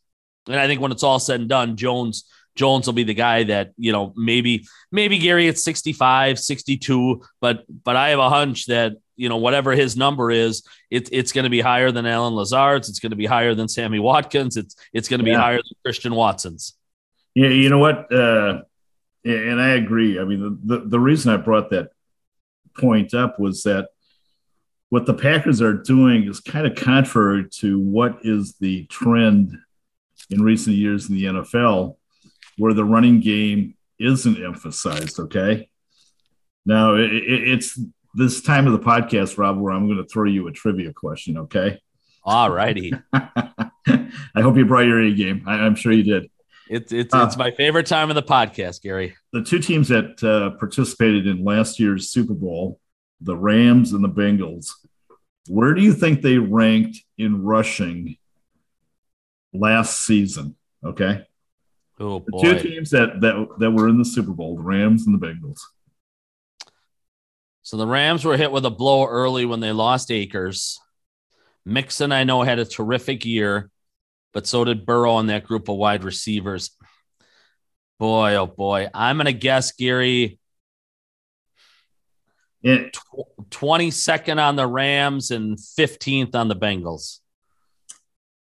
And 0.46 0.56
I 0.56 0.66
think 0.66 0.82
when 0.82 0.92
it's 0.92 1.04
all 1.04 1.18
said 1.18 1.40
and 1.40 1.48
done, 1.48 1.76
Jones 1.76 2.24
Jones 2.54 2.86
will 2.86 2.92
be 2.92 3.04
the 3.04 3.14
guy 3.14 3.44
that, 3.44 3.72
you 3.76 3.92
know, 3.92 4.12
maybe, 4.16 4.66
maybe 4.90 5.18
Gary 5.18 5.48
at 5.48 5.58
65, 5.58 6.38
62, 6.38 7.22
but, 7.40 7.64
but 7.84 7.96
I 7.96 8.10
have 8.10 8.18
a 8.18 8.28
hunch 8.28 8.66
that, 8.66 8.94
you 9.16 9.28
know, 9.28 9.38
whatever 9.38 9.72
his 9.72 9.96
number 9.96 10.30
is, 10.30 10.62
it, 10.90 11.08
it's 11.12 11.32
going 11.32 11.44
to 11.44 11.50
be 11.50 11.60
higher 11.60 11.90
than 11.90 12.06
Allen 12.06 12.34
Lazard's. 12.34 12.88
It's 12.88 12.98
going 12.98 13.10
to 13.10 13.16
be 13.16 13.26
higher 13.26 13.54
than 13.54 13.68
Sammy 13.68 13.98
Watkins. 13.98 14.56
It's, 14.56 14.76
it's 14.92 15.08
going 15.08 15.20
to 15.20 15.24
be 15.24 15.30
yeah. 15.30 15.40
higher 15.40 15.56
than 15.56 15.76
Christian 15.84 16.14
Watson's. 16.14 16.74
Yeah. 17.34 17.48
You 17.48 17.68
know 17.68 17.78
what? 17.78 18.12
Uh, 18.12 18.62
and 19.24 19.60
I 19.60 19.70
agree. 19.70 20.18
I 20.18 20.24
mean, 20.24 20.58
the, 20.64 20.78
the, 20.78 20.88
the 20.88 21.00
reason 21.00 21.32
I 21.32 21.36
brought 21.36 21.70
that 21.70 21.90
point 22.76 23.14
up 23.14 23.38
was 23.38 23.62
that 23.62 23.88
what 24.88 25.06
the 25.06 25.14
Packers 25.14 25.62
are 25.62 25.72
doing 25.72 26.24
is 26.24 26.40
kind 26.40 26.66
of 26.66 26.74
contrary 26.74 27.48
to 27.60 27.78
what 27.78 28.18
is 28.24 28.54
the 28.60 28.84
trend 28.86 29.56
in 30.30 30.42
recent 30.42 30.76
years 30.76 31.08
in 31.08 31.14
the 31.14 31.24
NFL 31.24 31.96
where 32.58 32.74
the 32.74 32.84
running 32.84 33.20
game 33.20 33.74
isn't 33.98 34.42
emphasized. 34.42 35.18
Okay. 35.18 35.70
Now 36.66 36.96
it, 36.96 37.12
it, 37.12 37.48
it's 37.48 37.80
this 38.14 38.42
time 38.42 38.66
of 38.66 38.72
the 38.72 38.78
podcast, 38.78 39.38
Rob, 39.38 39.58
where 39.58 39.72
I'm 39.72 39.86
going 39.86 39.98
to 39.98 40.08
throw 40.08 40.28
you 40.28 40.46
a 40.48 40.52
trivia 40.52 40.92
question. 40.92 41.38
Okay. 41.38 41.80
All 42.24 42.50
righty. 42.50 42.92
I 43.12 44.10
hope 44.36 44.56
you 44.56 44.66
brought 44.66 44.86
your 44.86 45.00
A 45.00 45.12
game. 45.12 45.44
I, 45.46 45.66
am 45.66 45.74
sure 45.74 45.92
you 45.92 46.02
did. 46.04 46.30
It's 46.72 46.90
it's 46.90 47.12
uh, 47.12 47.24
it's 47.26 47.36
my 47.36 47.50
favorite 47.50 47.86
time 47.86 48.08
of 48.08 48.14
the 48.14 48.22
podcast, 48.22 48.80
Gary. 48.80 49.14
The 49.34 49.42
two 49.42 49.58
teams 49.58 49.88
that 49.88 50.24
uh, 50.24 50.56
participated 50.58 51.26
in 51.26 51.44
last 51.44 51.78
year's 51.78 52.08
Super 52.08 52.32
Bowl, 52.32 52.80
the 53.20 53.36
Rams 53.36 53.92
and 53.92 54.02
the 54.02 54.08
Bengals, 54.08 54.70
where 55.48 55.74
do 55.74 55.82
you 55.82 55.92
think 55.92 56.22
they 56.22 56.38
ranked 56.38 56.96
in 57.18 57.44
rushing 57.44 58.16
last 59.52 60.00
season? 60.06 60.56
Okay. 60.82 61.26
Oh 62.00 62.20
boy. 62.20 62.40
The 62.40 62.54
two 62.54 62.70
teams 62.70 62.88
that 62.92 63.20
that 63.20 63.48
that 63.58 63.70
were 63.70 63.90
in 63.90 63.98
the 63.98 64.04
Super 64.06 64.32
Bowl, 64.32 64.56
the 64.56 64.62
Rams 64.62 65.06
and 65.06 65.20
the 65.20 65.26
Bengals. 65.26 65.60
So 67.60 67.76
the 67.76 67.86
Rams 67.86 68.24
were 68.24 68.38
hit 68.38 68.50
with 68.50 68.64
a 68.64 68.70
blow 68.70 69.06
early 69.06 69.44
when 69.44 69.60
they 69.60 69.72
lost 69.72 70.10
Akers. 70.10 70.80
Mixon, 71.66 72.12
I 72.12 72.24
know, 72.24 72.40
had 72.42 72.58
a 72.58 72.64
terrific 72.64 73.26
year, 73.26 73.70
but 74.32 74.46
so 74.46 74.64
did 74.64 74.86
Burrow 74.86 75.18
and 75.18 75.28
that 75.28 75.44
group 75.44 75.68
of 75.68 75.76
wide 75.76 76.04
receivers. 76.04 76.70
Boy, 77.98 78.34
oh 78.36 78.46
boy. 78.46 78.88
I'm 78.92 79.16
going 79.16 79.26
to 79.26 79.32
guess, 79.32 79.72
Gary, 79.72 80.38
yeah. 82.62 82.88
22nd 83.50 84.40
on 84.40 84.56
the 84.56 84.66
Rams 84.66 85.30
and 85.30 85.58
15th 85.58 86.34
on 86.34 86.48
the 86.48 86.56
Bengals. 86.56 87.18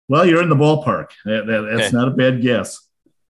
Well, 0.09 0.27
you're 0.27 0.43
in 0.43 0.49
the 0.49 0.57
ballpark. 0.57 1.11
That, 1.25 1.47
that, 1.47 1.69
that's 1.71 1.89
okay. 1.89 1.97
not 1.97 2.09
a 2.09 2.11
bad 2.11 2.43
guess. 2.43 2.87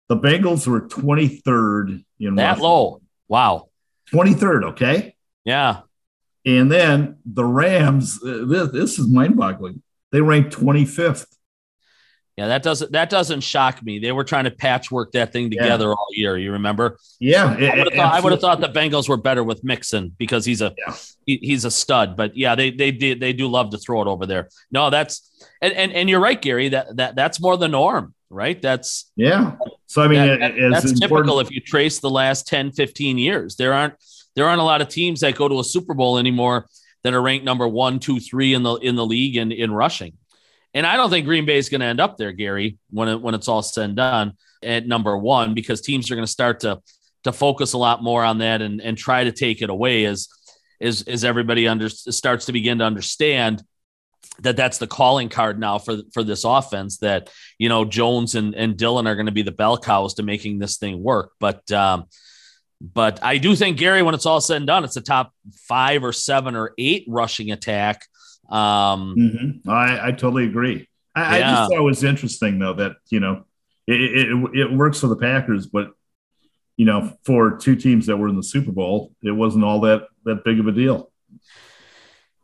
The 0.09 0.17
Bengals 0.17 0.67
were 0.67 0.81
23rd 0.81 2.03
in 2.19 2.35
that 2.35 2.59
Washington. 2.59 2.63
low. 2.63 3.01
Wow. 3.27 3.69
23rd, 4.11 4.63
okay? 4.71 5.15
Yeah. 5.45 5.81
And 6.45 6.71
then 6.71 7.17
the 7.25 7.45
Rams, 7.45 8.19
uh, 8.23 8.45
this, 8.45 8.71
this 8.71 8.99
is 8.99 9.07
mind 9.07 9.37
boggling. 9.37 9.81
They 10.11 10.21
ranked 10.21 10.53
25th. 10.53 11.27
Yeah, 12.37 12.47
that 12.47 12.63
doesn't 12.63 12.91
that 12.93 13.11
doesn't 13.11 13.41
shock 13.41 13.83
me. 13.83 13.99
They 13.99 14.11
were 14.11 14.23
trying 14.23 14.45
to 14.45 14.51
patchwork 14.51 15.11
that 15.11 15.31
thing 15.31 15.51
together 15.51 15.85
yeah. 15.85 15.91
all 15.91 16.07
year. 16.13 16.37
You 16.37 16.53
remember? 16.53 16.97
Yeah, 17.19 17.55
it, 17.55 17.69
I, 17.69 17.83
would 17.83 17.93
thought, 17.93 18.13
I 18.13 18.19
would 18.21 18.31
have 18.31 18.41
thought 18.41 18.59
the 18.59 18.69
Bengals 18.69 19.07
were 19.07 19.17
better 19.17 19.43
with 19.43 19.63
Mixon 19.63 20.15
because 20.17 20.43
he's 20.43 20.61
a 20.61 20.73
yeah. 20.77 20.95
he, 21.27 21.37
he's 21.43 21.63
a 21.63 21.69
stud. 21.69 22.17
But 22.17 22.35
yeah, 22.35 22.55
they 22.55 22.71
they 22.71 22.91
did 22.91 23.19
they 23.19 23.33
do 23.33 23.47
love 23.47 23.69
to 23.69 23.77
throw 23.77 24.01
it 24.01 24.07
over 24.07 24.25
there. 24.25 24.49
No, 24.71 24.89
that's 24.89 25.47
and 25.61 25.73
and, 25.73 25.91
and 25.93 26.09
you're 26.09 26.19
right, 26.19 26.41
Gary. 26.41 26.69
That 26.69 26.95
that 26.97 27.15
that's 27.15 27.39
more 27.39 27.55
the 27.55 27.67
norm 27.67 28.15
right? 28.33 28.61
That's 28.61 29.11
yeah. 29.15 29.55
So 29.85 30.01
I 30.01 30.07
mean, 30.07 30.39
that, 30.39 30.39
that, 30.39 30.69
that's 30.71 30.99
typical 30.99 31.39
if 31.39 31.51
you 31.51 31.61
trace 31.61 31.99
the 31.99 32.09
last 32.09 32.47
10, 32.47 32.71
15 32.71 33.17
years. 33.17 33.55
There 33.55 33.73
aren't 33.73 33.93
there 34.35 34.47
aren't 34.47 34.61
a 34.61 34.63
lot 34.63 34.81
of 34.81 34.89
teams 34.89 35.21
that 35.21 35.35
go 35.35 35.47
to 35.47 35.59
a 35.59 35.63
Super 35.63 35.93
Bowl 35.93 36.17
anymore 36.17 36.67
that 37.03 37.13
are 37.13 37.21
ranked 37.21 37.45
number 37.45 37.67
one, 37.67 37.99
two, 37.99 38.19
three 38.19 38.53
in 38.53 38.63
the 38.63 38.75
in 38.75 38.95
the 38.95 39.05
league 39.05 39.37
and 39.37 39.53
in 39.53 39.71
rushing. 39.71 40.13
And 40.73 40.85
I 40.87 40.97
don't 40.97 41.09
think 41.09 41.25
Green 41.25 41.45
Bay 41.45 41.57
is 41.57 41.69
going 41.69 41.81
to 41.81 41.87
end 41.87 41.99
up 41.99 42.17
there, 42.17 42.31
Gary, 42.31 42.77
when 42.89 43.07
it, 43.07 43.21
when 43.21 43.35
it's 43.35 43.47
all 43.47 43.61
said 43.61 43.85
and 43.85 43.95
done 43.95 44.33
at 44.63 44.87
number 44.87 45.17
one, 45.17 45.53
because 45.53 45.81
teams 45.81 46.09
are 46.09 46.15
going 46.15 46.25
to 46.25 46.31
start 46.31 46.61
to 46.61 46.81
to 47.23 47.31
focus 47.31 47.73
a 47.73 47.77
lot 47.77 48.03
more 48.03 48.23
on 48.23 48.39
that 48.39 48.61
and 48.61 48.81
and 48.81 48.97
try 48.97 49.23
to 49.23 49.31
take 49.31 49.61
it 49.61 49.69
away 49.69 50.05
as 50.05 50.27
as 50.81 51.03
as 51.03 51.23
everybody 51.23 51.67
under, 51.67 51.89
starts 51.89 52.45
to 52.45 52.51
begin 52.51 52.79
to 52.79 52.85
understand 52.85 53.63
that 54.39 54.57
that's 54.57 54.77
the 54.77 54.87
calling 54.87 55.29
card 55.29 55.59
now 55.59 55.77
for 55.77 55.97
for 56.11 56.23
this 56.23 56.43
offense 56.43 56.97
that 56.97 57.29
you 57.57 57.69
know 57.69 57.85
Jones 57.85 58.35
and, 58.35 58.55
and 58.55 58.77
Dillon 58.77 59.07
are 59.07 59.15
going 59.15 59.27
to 59.27 59.31
be 59.31 59.43
the 59.43 59.51
bell 59.51 59.77
cows 59.77 60.15
to 60.15 60.23
making 60.23 60.59
this 60.59 60.77
thing 60.77 61.01
work. 61.03 61.31
But 61.39 61.71
um 61.71 62.05
but 62.81 63.23
I 63.23 63.37
do 63.37 63.55
think 63.55 63.77
Gary 63.77 64.01
when 64.01 64.15
it's 64.15 64.25
all 64.25 64.41
said 64.41 64.57
and 64.57 64.67
done 64.67 64.83
it's 64.83 64.97
a 64.97 65.01
top 65.01 65.31
5 65.67 66.03
or 66.03 66.11
7 66.11 66.55
or 66.55 66.73
8 66.77 67.05
rushing 67.07 67.51
attack 67.51 68.05
um 68.53 69.15
mm-hmm. 69.17 69.69
I, 69.69 70.07
I 70.07 70.11
totally 70.11 70.45
agree 70.45 70.87
I, 71.15 71.39
yeah. 71.39 71.47
I 71.47 71.51
just 71.51 71.71
thought 71.71 71.79
it 71.79 71.83
was 71.83 72.03
interesting 72.03 72.59
though 72.59 72.73
that 72.73 72.93
you 73.09 73.19
know 73.19 73.45
it, 73.87 74.01
it, 74.01 74.59
it 74.59 74.71
works 74.71 74.99
for 74.99 75.07
the 75.07 75.15
Packers, 75.15 75.67
but 75.67 75.91
you 76.77 76.85
know 76.85 77.15
for 77.25 77.57
two 77.57 77.75
teams 77.75 78.07
that 78.07 78.17
were 78.17 78.29
in 78.29 78.35
the 78.35 78.43
Super 78.43 78.71
Bowl, 78.71 79.13
it 79.21 79.31
wasn't 79.31 79.63
all 79.63 79.81
that 79.81 80.07
that 80.25 80.43
big 80.43 80.59
of 80.59 80.67
a 80.67 80.71
deal. 80.71 81.11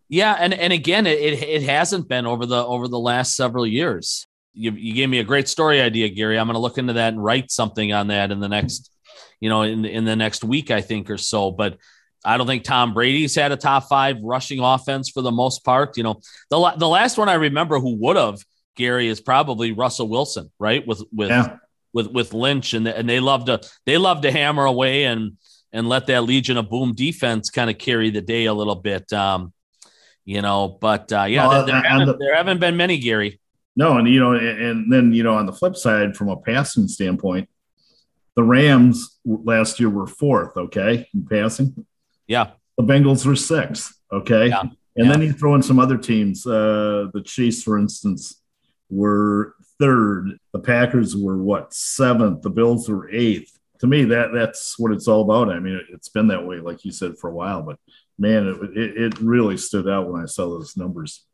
Yeah, 0.08 0.36
and 0.40 0.54
and 0.54 0.74
again, 0.74 1.08
it 1.08 1.42
it 1.42 1.64
hasn't 1.64 2.08
been 2.08 2.26
over 2.26 2.46
the 2.46 2.64
over 2.64 2.88
the 2.88 3.00
last 3.00 3.36
several 3.36 3.66
years. 3.66 4.28
You, 4.54 4.72
you 4.72 4.94
gave 4.94 5.10
me 5.10 5.20
a 5.20 5.24
great 5.24 5.48
story 5.48 5.80
idea, 5.80 6.10
Gary. 6.10 6.38
I'm 6.38 6.48
going 6.48 6.56
to 6.56 6.60
look 6.60 6.80
into 6.80 6.94
that 6.94 7.14
and 7.14 7.24
write 7.24 7.52
something 7.52 7.94
on 7.94 8.08
that 8.08 8.32
in 8.32 8.40
the 8.40 8.50
next, 8.50 8.92
you 9.40 9.48
know, 9.48 9.62
in 9.62 9.86
in 9.86 10.06
the 10.06 10.16
next 10.16 10.44
week, 10.44 10.70
I 10.72 10.82
think, 10.82 11.10
or 11.10 11.18
so. 11.18 11.52
But 11.52 11.78
I 12.24 12.38
don't 12.38 12.48
think 12.48 12.64
Tom 12.64 12.94
Brady's 12.94 13.36
had 13.36 13.52
a 13.52 13.58
top 13.58 13.88
five 13.88 14.18
rushing 14.22 14.60
offense 14.60 15.10
for 15.10 15.22
the 15.22 15.32
most 15.32 15.64
part. 15.64 15.98
You 15.98 16.04
know, 16.04 16.22
the 16.50 16.74
the 16.78 16.88
last 16.88 17.18
one 17.18 17.30
I 17.30 17.36
remember 17.36 17.80
who 17.80 17.96
would 17.96 18.18
have 18.18 18.44
Gary 18.76 19.08
is 19.08 19.22
probably 19.22 19.72
Russell 19.72 20.08
Wilson, 20.08 20.52
right? 20.60 20.86
With 20.86 21.04
with 21.14 21.30
yeah. 21.30 21.58
with 21.94 22.08
with 22.08 22.34
Lynch, 22.34 22.74
and 22.74 22.88
and 22.88 23.08
they 23.10 23.20
love 23.20 23.46
to 23.46 23.62
they 23.86 23.98
love 23.98 24.22
to 24.22 24.32
hammer 24.32 24.66
away 24.66 25.04
and 25.04 25.38
and 25.72 25.88
let 25.88 26.08
that 26.08 26.24
Legion 26.24 26.58
of 26.58 26.70
Boom 26.70 26.96
defense 26.96 27.50
kind 27.50 27.70
of 27.70 27.78
carry 27.78 28.10
the 28.10 28.22
day 28.22 28.46
a 28.46 28.54
little 28.54 28.76
bit. 28.76 29.12
Um, 29.14 29.54
you 30.26 30.42
know, 30.42 30.68
but 30.68 31.12
uh, 31.12 31.24
yeah, 31.24 31.48
well, 31.48 31.66
there, 31.66 31.82
there, 31.82 31.90
haven't, 31.90 32.08
the, 32.08 32.18
there, 32.18 32.36
haven't, 32.36 32.60
been 32.60 32.78
many, 32.78 33.00
Gary. 33.00 33.40
No, 33.76 33.98
and 33.98 34.08
you 34.08 34.20
know, 34.20 34.34
and, 34.34 34.62
and 34.62 34.94
then 34.94 35.14
you 35.14 35.24
know, 35.24 35.36
on 35.36 35.46
the 35.46 35.54
flip 35.54 35.76
side, 35.76 36.16
from 36.16 36.30
a 36.30 36.38
passing 36.38 36.88
standpoint, 36.88 37.50
the 38.36 38.44
Rams 38.44 39.20
last 39.26 39.80
year 39.80 39.90
were 39.90 40.08
fourth, 40.08 40.56
okay, 40.56 41.08
in 41.14 41.26
passing. 41.26 41.86
Yeah. 42.30 42.52
The 42.78 42.84
Bengals 42.84 43.26
were 43.26 43.36
sixth, 43.36 43.94
okay. 44.14 44.48
Yeah. 44.48 44.62
And 44.62 44.72
yeah. 44.96 45.12
then 45.12 45.22
you 45.22 45.34
throw 45.34 45.56
in 45.56 45.64
some 45.64 45.80
other 45.80 45.98
teams. 45.98 46.46
Uh, 46.46 47.08
the 47.14 47.22
Chiefs, 47.22 47.64
for 47.64 47.78
instance, 47.78 48.42
were 48.90 49.56
third. 49.80 50.38
The 50.54 50.60
Packers 50.60 51.18
were 51.18 51.38
what 51.38 51.74
seventh. 51.74 52.42
The 52.42 52.50
Bills 52.50 52.88
were 52.88 53.10
eighth. 53.10 53.52
To 53.80 53.88
me, 53.88 54.06
that 54.06 54.32
that's 54.34 54.78
what 54.78 54.92
it's 54.92 55.08
all 55.08 55.22
about. 55.22 55.50
I 55.50 55.60
mean, 55.60 55.82
it's 55.92 56.10
been 56.10 56.28
that 56.28 56.46
way, 56.46 56.60
like 56.60 56.86
you 56.86 56.92
said, 56.92 57.18
for 57.18 57.30
a 57.30 57.34
while. 57.34 57.62
But 57.64 57.78
man, 58.18 58.48
it, 58.48 58.78
it, 58.78 58.98
it 58.98 59.20
really 59.20 59.58
stood 59.58 59.88
out 59.88 60.10
when 60.10 60.22
I 60.22 60.26
saw 60.26 60.50
those 60.50 60.78
numbers. 60.78 61.26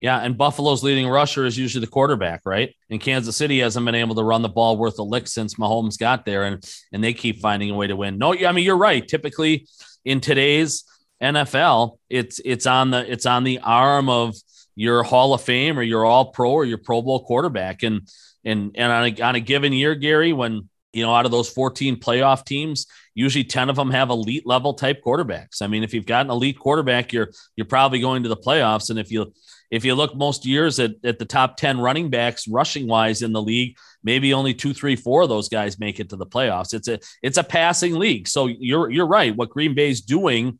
Yeah, 0.00 0.18
and 0.18 0.38
Buffalo's 0.38 0.84
leading 0.84 1.08
rusher 1.08 1.44
is 1.44 1.58
usually 1.58 1.84
the 1.84 1.90
quarterback, 1.90 2.42
right? 2.44 2.72
And 2.88 3.00
Kansas 3.00 3.36
City 3.36 3.58
hasn't 3.58 3.84
been 3.84 3.96
able 3.96 4.14
to 4.14 4.22
run 4.22 4.42
the 4.42 4.48
ball 4.48 4.76
worth 4.76 4.98
a 5.00 5.02
lick 5.02 5.26
since 5.26 5.54
Mahomes 5.54 5.98
got 5.98 6.24
there, 6.24 6.44
and 6.44 6.64
and 6.92 7.02
they 7.02 7.12
keep 7.12 7.40
finding 7.40 7.70
a 7.70 7.74
way 7.74 7.88
to 7.88 7.96
win. 7.96 8.16
No, 8.16 8.32
I 8.32 8.52
mean 8.52 8.64
you're 8.64 8.76
right. 8.76 9.06
Typically, 9.06 9.66
in 10.04 10.20
today's 10.20 10.84
NFL, 11.20 11.98
it's 12.08 12.40
it's 12.44 12.66
on 12.66 12.90
the 12.90 13.10
it's 13.10 13.26
on 13.26 13.42
the 13.42 13.58
arm 13.58 14.08
of 14.08 14.36
your 14.76 15.02
Hall 15.02 15.34
of 15.34 15.42
Fame 15.42 15.76
or 15.76 15.82
your 15.82 16.04
All 16.04 16.30
Pro 16.30 16.52
or 16.52 16.64
your 16.64 16.78
Pro 16.78 17.02
Bowl 17.02 17.24
quarterback, 17.24 17.82
and 17.82 18.08
and 18.44 18.70
and 18.76 18.92
on 18.92 19.04
a, 19.04 19.20
on 19.22 19.34
a 19.34 19.40
given 19.40 19.72
year, 19.72 19.96
Gary, 19.96 20.32
when 20.32 20.68
you 20.92 21.02
know 21.02 21.12
out 21.12 21.24
of 21.24 21.32
those 21.32 21.48
14 21.48 21.96
playoff 21.96 22.44
teams, 22.44 22.86
usually 23.14 23.42
10 23.42 23.68
of 23.68 23.74
them 23.74 23.90
have 23.90 24.10
elite 24.10 24.46
level 24.46 24.74
type 24.74 25.02
quarterbacks. 25.04 25.60
I 25.60 25.66
mean, 25.66 25.82
if 25.82 25.92
you've 25.92 26.06
got 26.06 26.24
an 26.24 26.30
elite 26.30 26.58
quarterback, 26.60 27.12
you're 27.12 27.30
you're 27.56 27.66
probably 27.66 27.98
going 27.98 28.22
to 28.22 28.28
the 28.28 28.36
playoffs, 28.36 28.90
and 28.90 28.98
if 29.00 29.10
you 29.10 29.32
if 29.70 29.84
you 29.84 29.94
look 29.94 30.14
most 30.14 30.46
years 30.46 30.78
at, 30.78 30.92
at 31.04 31.18
the 31.18 31.24
top 31.24 31.56
10 31.56 31.80
running 31.80 32.10
backs 32.10 32.48
rushing 32.48 32.86
wise 32.86 33.22
in 33.22 33.32
the 33.32 33.42
league, 33.42 33.76
maybe 34.02 34.32
only 34.32 34.54
two, 34.54 34.72
three, 34.72 34.96
four 34.96 35.22
of 35.22 35.28
those 35.28 35.48
guys 35.48 35.78
make 35.78 36.00
it 36.00 36.10
to 36.10 36.16
the 36.16 36.26
playoffs. 36.26 36.72
It's 36.72 36.88
a 36.88 36.98
it's 37.22 37.38
a 37.38 37.44
passing 37.44 37.94
league. 37.94 38.28
So 38.28 38.46
you're 38.46 38.90
you're 38.90 39.06
right. 39.06 39.36
What 39.36 39.50
Green 39.50 39.74
Bay's 39.74 40.00
doing 40.00 40.58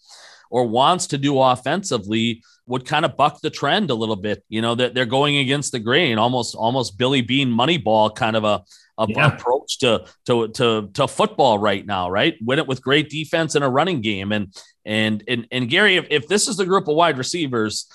or 0.50 0.66
wants 0.66 1.08
to 1.08 1.18
do 1.18 1.40
offensively 1.40 2.42
would 2.66 2.84
kind 2.84 3.04
of 3.04 3.16
buck 3.16 3.40
the 3.40 3.50
trend 3.50 3.90
a 3.90 3.94
little 3.94 4.16
bit. 4.16 4.44
You 4.48 4.60
know, 4.60 4.74
that 4.74 4.94
they're 4.94 5.06
going 5.06 5.38
against 5.38 5.72
the 5.72 5.78
grain, 5.78 6.18
almost 6.18 6.54
almost 6.54 6.98
Billy 6.98 7.22
Beane 7.22 7.50
Moneyball 7.50 8.14
kind 8.14 8.36
of 8.36 8.44
a, 8.44 8.62
a 8.98 9.06
yeah. 9.08 9.34
approach 9.34 9.78
to, 9.78 10.04
to 10.26 10.48
to 10.48 10.90
to 10.94 11.08
football 11.08 11.58
right 11.58 11.84
now, 11.84 12.10
right? 12.10 12.34
Win 12.42 12.58
it 12.58 12.66
with 12.66 12.82
great 12.82 13.08
defense 13.08 13.54
and 13.54 13.64
a 13.64 13.68
running 13.68 14.02
game. 14.02 14.32
And 14.32 14.54
and 14.84 15.24
and 15.26 15.46
and 15.50 15.68
Gary, 15.70 15.96
if, 15.96 16.06
if 16.10 16.28
this 16.28 16.48
is 16.48 16.56
the 16.58 16.66
group 16.66 16.88
of 16.88 16.96
wide 16.96 17.16
receivers 17.16 17.86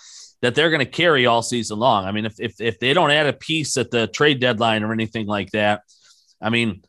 that 0.43 0.55
they're 0.55 0.69
going 0.69 0.79
to 0.79 0.85
carry 0.85 1.25
all 1.25 1.41
season 1.41 1.79
long. 1.79 2.05
I 2.05 2.11
mean, 2.11 2.25
if, 2.25 2.37
if 2.37 2.59
if 2.59 2.77
they 2.77 2.93
don't 2.93 3.11
add 3.11 3.27
a 3.27 3.33
piece 3.33 3.77
at 3.77 3.89
the 3.91 4.07
trade 4.07 4.41
deadline 4.41 4.83
or 4.83 4.91
anything 4.91 5.25
like 5.25 5.49
that, 5.51 5.83
I 6.41 6.49
mean, 6.49 6.83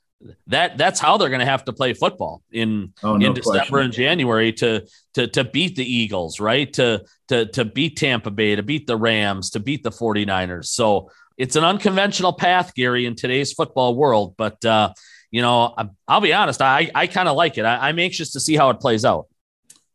that 0.48 0.76
that's 0.76 0.98
how 0.98 1.16
they're 1.16 1.28
going 1.28 1.38
to 1.38 1.46
have 1.46 1.64
to 1.66 1.72
play 1.72 1.94
football 1.94 2.42
in 2.50 2.92
oh, 3.04 3.16
no 3.16 3.26
in 3.26 3.32
December 3.32 3.58
question. 3.58 3.78
and 3.78 3.92
January 3.92 4.52
to 4.54 4.84
to 5.14 5.28
to 5.28 5.44
beat 5.44 5.76
the 5.76 5.84
Eagles, 5.84 6.40
right? 6.40 6.72
To 6.72 7.04
to 7.28 7.46
to 7.46 7.64
beat 7.64 7.96
Tampa 7.96 8.32
Bay, 8.32 8.56
to 8.56 8.64
beat 8.64 8.88
the 8.88 8.96
Rams, 8.96 9.50
to 9.50 9.60
beat 9.60 9.84
the 9.84 9.92
49ers. 9.92 10.66
So 10.66 11.12
it's 11.38 11.54
an 11.54 11.62
unconventional 11.62 12.32
path, 12.32 12.74
Gary, 12.74 13.06
in 13.06 13.14
today's 13.14 13.52
football 13.52 13.94
world. 13.94 14.34
But 14.36 14.64
uh, 14.64 14.92
you 15.30 15.42
know, 15.42 15.76
I'll 16.08 16.20
be 16.20 16.32
honest, 16.32 16.60
I 16.60 16.90
I 16.92 17.06
kind 17.06 17.28
of 17.28 17.36
like 17.36 17.56
it. 17.56 17.64
I, 17.64 17.88
am 17.88 18.00
anxious 18.00 18.32
to 18.32 18.40
see 18.40 18.56
how 18.56 18.70
it 18.70 18.80
plays 18.80 19.04
out. 19.04 19.28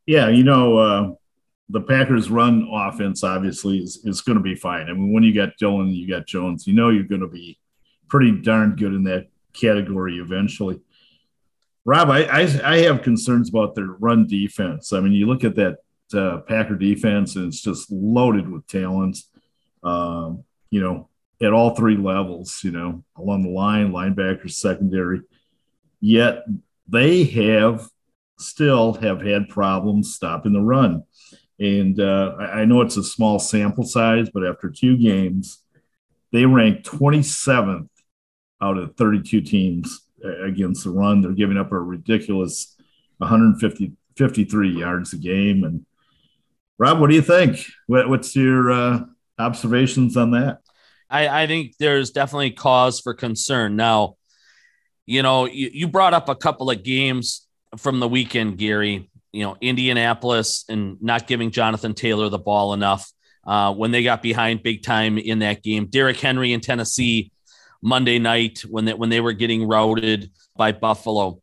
Yeah, 0.05 0.29
you 0.29 0.43
know, 0.43 0.77
uh, 0.77 1.11
the 1.69 1.81
Packers' 1.81 2.29
run 2.29 2.67
offense 2.71 3.23
obviously 3.23 3.77
is, 3.77 4.01
is 4.03 4.21
going 4.21 4.37
to 4.37 4.43
be 4.43 4.55
fine. 4.55 4.89
I 4.89 4.93
mean, 4.93 5.13
when 5.13 5.23
you 5.23 5.33
got 5.33 5.57
Dillon, 5.57 5.89
you 5.89 6.07
got 6.07 6.25
Jones, 6.25 6.65
you 6.65 6.73
know 6.73 6.89
you're 6.89 7.03
going 7.03 7.21
to 7.21 7.27
be 7.27 7.59
pretty 8.07 8.31
darn 8.31 8.75
good 8.75 8.93
in 8.93 9.03
that 9.03 9.27
category 9.53 10.17
eventually. 10.17 10.81
Rob, 11.85 12.09
I, 12.09 12.23
I, 12.23 12.61
I 12.63 12.77
have 12.79 13.03
concerns 13.03 13.49
about 13.49 13.75
their 13.75 13.85
run 13.85 14.27
defense. 14.27 14.93
I 14.93 14.99
mean, 14.99 15.13
you 15.13 15.27
look 15.27 15.43
at 15.43 15.55
that 15.55 15.77
uh, 16.13 16.39
Packer 16.39 16.75
defense, 16.75 17.35
and 17.35 17.45
it's 17.45 17.61
just 17.61 17.91
loaded 17.91 18.49
with 18.49 18.67
talents. 18.67 19.29
Um, 19.83 20.43
you 20.71 20.81
know, 20.81 21.09
at 21.41 21.53
all 21.53 21.75
three 21.75 21.97
levels. 21.97 22.61
You 22.63 22.71
know, 22.71 23.03
along 23.17 23.43
the 23.43 23.49
line, 23.49 23.91
linebackers, 23.91 24.51
secondary. 24.51 25.21
Yet 26.01 26.45
they 26.87 27.23
have 27.25 27.87
still 28.39 28.93
have 28.93 29.21
had 29.21 29.49
problems 29.49 30.15
stopping 30.15 30.53
the 30.53 30.61
run. 30.61 31.03
And 31.59 31.99
uh, 31.99 32.35
I 32.39 32.65
know 32.65 32.81
it's 32.81 32.97
a 32.97 33.03
small 33.03 33.37
sample 33.39 33.83
size, 33.83 34.29
but 34.33 34.45
after 34.45 34.69
two 34.69 34.97
games, 34.97 35.61
they 36.31 36.45
ranked 36.45 36.85
27th 36.85 37.89
out 38.61 38.77
of 38.77 38.95
32 38.95 39.41
teams 39.41 40.01
against 40.43 40.83
the 40.83 40.89
run. 40.89 41.21
They're 41.21 41.31
giving 41.31 41.57
up 41.57 41.71
a 41.71 41.79
ridiculous 41.79 42.75
150 43.17 43.93
53 44.19 44.77
yards 44.77 45.13
a 45.13 45.17
game. 45.17 45.63
And 45.63 45.85
Rob, 46.77 46.99
what 46.99 47.09
do 47.09 47.15
you 47.15 47.21
think? 47.21 47.65
What, 47.87 48.09
what's 48.09 48.35
your 48.35 48.69
uh, 48.69 48.99
observations 49.39 50.17
on 50.17 50.31
that? 50.31 50.59
I, 51.09 51.43
I, 51.43 51.47
think 51.47 51.77
there's 51.79 52.11
definitely 52.11 52.51
cause 52.51 52.99
for 52.99 53.13
concern. 53.13 53.77
Now, 53.77 54.17
you 55.05 55.23
know, 55.23 55.45
you, 55.45 55.71
you 55.73 55.87
brought 55.87 56.13
up 56.13 56.27
a 56.27 56.35
couple 56.35 56.69
of 56.69 56.83
games 56.83 57.47
from 57.77 57.99
the 57.99 58.09
weekend, 58.09 58.57
Gary. 58.57 59.09
You 59.31 59.43
know, 59.43 59.57
Indianapolis 59.61 60.65
and 60.69 60.97
not 61.01 61.27
giving 61.27 61.51
Jonathan 61.51 61.93
Taylor 61.93 62.29
the 62.29 62.39
ball 62.39 62.73
enough 62.73 63.11
uh, 63.45 63.73
when 63.73 63.91
they 63.91 64.03
got 64.03 64.21
behind 64.21 64.63
big 64.63 64.83
time 64.83 65.17
in 65.17 65.39
that 65.39 65.63
game. 65.63 65.85
Derrick 65.85 66.19
Henry 66.19 66.53
in 66.53 66.61
Tennessee 66.61 67.31
Monday 67.81 68.19
night 68.19 68.61
when 68.67 68.85
they, 68.85 68.93
when 68.93 69.09
they 69.09 69.21
were 69.21 69.33
getting 69.33 69.67
routed 69.67 70.31
by 70.55 70.71
Buffalo. 70.71 71.41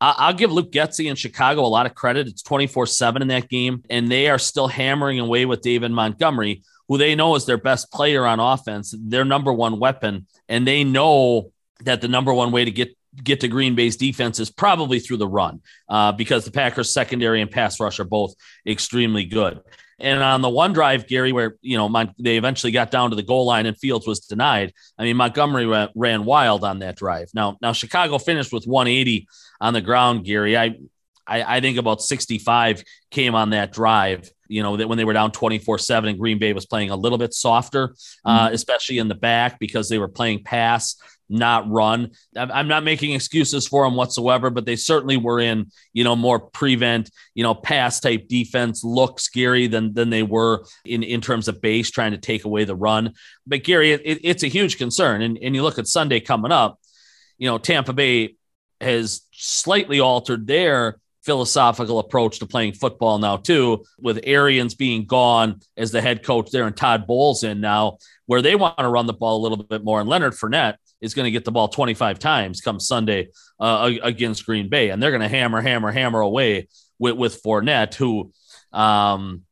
I'll 0.00 0.34
give 0.34 0.52
Luke 0.52 0.70
Getsy 0.70 1.10
in 1.10 1.16
Chicago 1.16 1.62
a 1.62 1.66
lot 1.66 1.86
of 1.86 1.94
credit. 1.94 2.28
It's 2.28 2.42
24 2.42 2.86
7 2.86 3.22
in 3.22 3.28
that 3.28 3.48
game, 3.48 3.82
and 3.90 4.08
they 4.08 4.28
are 4.28 4.38
still 4.38 4.68
hammering 4.68 5.18
away 5.18 5.44
with 5.44 5.60
David 5.60 5.90
Montgomery, 5.90 6.62
who 6.86 6.98
they 6.98 7.14
know 7.14 7.34
is 7.34 7.46
their 7.46 7.58
best 7.58 7.90
player 7.90 8.24
on 8.24 8.38
offense, 8.38 8.94
their 8.96 9.24
number 9.24 9.52
one 9.52 9.80
weapon. 9.80 10.26
And 10.48 10.66
they 10.66 10.84
know 10.84 11.52
that 11.84 12.00
the 12.00 12.08
number 12.08 12.32
one 12.32 12.52
way 12.52 12.64
to 12.64 12.70
get 12.70 12.96
get 13.22 13.40
to 13.40 13.48
Green 13.48 13.74
Bay's 13.74 13.96
defense 13.96 14.38
is 14.38 14.50
probably 14.50 15.00
through 15.00 15.16
the 15.16 15.28
run 15.28 15.60
uh, 15.88 16.12
because 16.12 16.44
the 16.44 16.50
Packers 16.50 16.92
secondary 16.92 17.40
and 17.40 17.50
pass 17.50 17.80
rush 17.80 18.00
are 18.00 18.04
both 18.04 18.34
extremely 18.66 19.24
good. 19.24 19.60
And 20.00 20.22
on 20.22 20.42
the 20.42 20.48
one 20.48 20.72
drive, 20.72 21.08
Gary, 21.08 21.32
where 21.32 21.56
you 21.60 21.76
know 21.76 21.88
my, 21.88 22.12
they 22.18 22.36
eventually 22.36 22.70
got 22.70 22.90
down 22.90 23.10
to 23.10 23.16
the 23.16 23.22
goal 23.22 23.46
line 23.46 23.66
and 23.66 23.76
Fields 23.76 24.06
was 24.06 24.20
denied. 24.20 24.72
I 24.96 25.02
mean, 25.02 25.16
Montgomery 25.16 25.66
ran, 25.66 25.88
ran 25.94 26.24
wild 26.24 26.64
on 26.64 26.80
that 26.80 26.96
drive. 26.96 27.30
Now, 27.34 27.58
now 27.60 27.72
Chicago 27.72 28.18
finished 28.18 28.52
with 28.52 28.66
180 28.66 29.26
on 29.60 29.74
the 29.74 29.80
ground. 29.80 30.24
Gary, 30.24 30.56
I, 30.56 30.76
I, 31.26 31.56
I 31.56 31.60
think 31.60 31.78
about 31.78 32.00
65 32.00 32.84
came 33.10 33.34
on 33.34 33.50
that 33.50 33.72
drive. 33.72 34.30
You 34.46 34.62
know 34.62 34.76
that 34.76 34.88
when 34.88 34.98
they 34.98 35.04
were 35.04 35.12
down 35.12 35.32
24 35.32 35.78
seven, 35.78 36.10
and 36.10 36.18
Green 36.18 36.38
Bay 36.38 36.52
was 36.52 36.64
playing 36.64 36.90
a 36.90 36.96
little 36.96 37.18
bit 37.18 37.34
softer, 37.34 37.94
uh, 38.24 38.46
mm-hmm. 38.46 38.54
especially 38.54 38.98
in 38.98 39.08
the 39.08 39.16
back 39.16 39.58
because 39.58 39.88
they 39.88 39.98
were 39.98 40.08
playing 40.08 40.44
pass 40.44 40.96
not 41.28 41.70
run. 41.70 42.10
I'm 42.36 42.68
not 42.68 42.84
making 42.84 43.12
excuses 43.12 43.66
for 43.66 43.84
them 43.84 43.96
whatsoever, 43.96 44.50
but 44.50 44.64
they 44.64 44.76
certainly 44.76 45.16
were 45.16 45.40
in, 45.40 45.70
you 45.92 46.04
know, 46.04 46.16
more 46.16 46.38
prevent, 46.40 47.10
you 47.34 47.42
know, 47.42 47.54
pass 47.54 48.00
type 48.00 48.28
defense 48.28 48.82
look 48.84 49.20
scary 49.20 49.66
than 49.66 49.94
than 49.94 50.10
they 50.10 50.22
were 50.22 50.64
in 50.84 51.02
in 51.02 51.20
terms 51.20 51.48
of 51.48 51.60
base 51.60 51.90
trying 51.90 52.12
to 52.12 52.18
take 52.18 52.44
away 52.44 52.64
the 52.64 52.76
run. 52.76 53.14
But 53.46 53.64
Gary, 53.64 53.92
it, 53.92 54.20
it's 54.22 54.42
a 54.42 54.48
huge 54.48 54.78
concern. 54.78 55.22
And 55.22 55.38
and 55.42 55.54
you 55.54 55.62
look 55.62 55.78
at 55.78 55.86
Sunday 55.86 56.20
coming 56.20 56.52
up, 56.52 56.80
you 57.36 57.48
know, 57.48 57.58
Tampa 57.58 57.92
Bay 57.92 58.36
has 58.80 59.22
slightly 59.32 60.00
altered 60.00 60.46
their 60.46 60.98
philosophical 61.24 61.98
approach 61.98 62.38
to 62.38 62.46
playing 62.46 62.72
football 62.72 63.18
now 63.18 63.36
too, 63.36 63.84
with 64.00 64.20
Arians 64.24 64.74
being 64.74 65.04
gone 65.04 65.60
as 65.76 65.90
the 65.90 66.00
head 66.00 66.22
coach 66.24 66.50
there 66.50 66.66
and 66.66 66.74
Todd 66.74 67.06
Bowles 67.06 67.42
in 67.42 67.60
now, 67.60 67.98
where 68.24 68.40
they 68.40 68.54
want 68.54 68.78
to 68.78 68.88
run 68.88 69.06
the 69.06 69.12
ball 69.12 69.36
a 69.36 69.42
little 69.42 69.62
bit 69.62 69.84
more. 69.84 70.00
And 70.00 70.08
Leonard 70.08 70.32
Fournette 70.32 70.76
is 71.00 71.14
going 71.14 71.24
to 71.24 71.30
get 71.30 71.44
the 71.44 71.52
ball 71.52 71.68
25 71.68 72.18
times 72.18 72.60
come 72.60 72.80
Sunday 72.80 73.28
uh, 73.60 73.92
against 74.02 74.46
Green 74.46 74.68
Bay, 74.68 74.90
and 74.90 75.02
they're 75.02 75.10
going 75.10 75.22
to 75.22 75.28
hammer, 75.28 75.60
hammer, 75.60 75.92
hammer 75.92 76.20
away 76.20 76.68
with 76.98 77.16
with 77.16 77.42
Fournette, 77.42 77.94
who. 77.94 78.32
Um, 78.72 79.44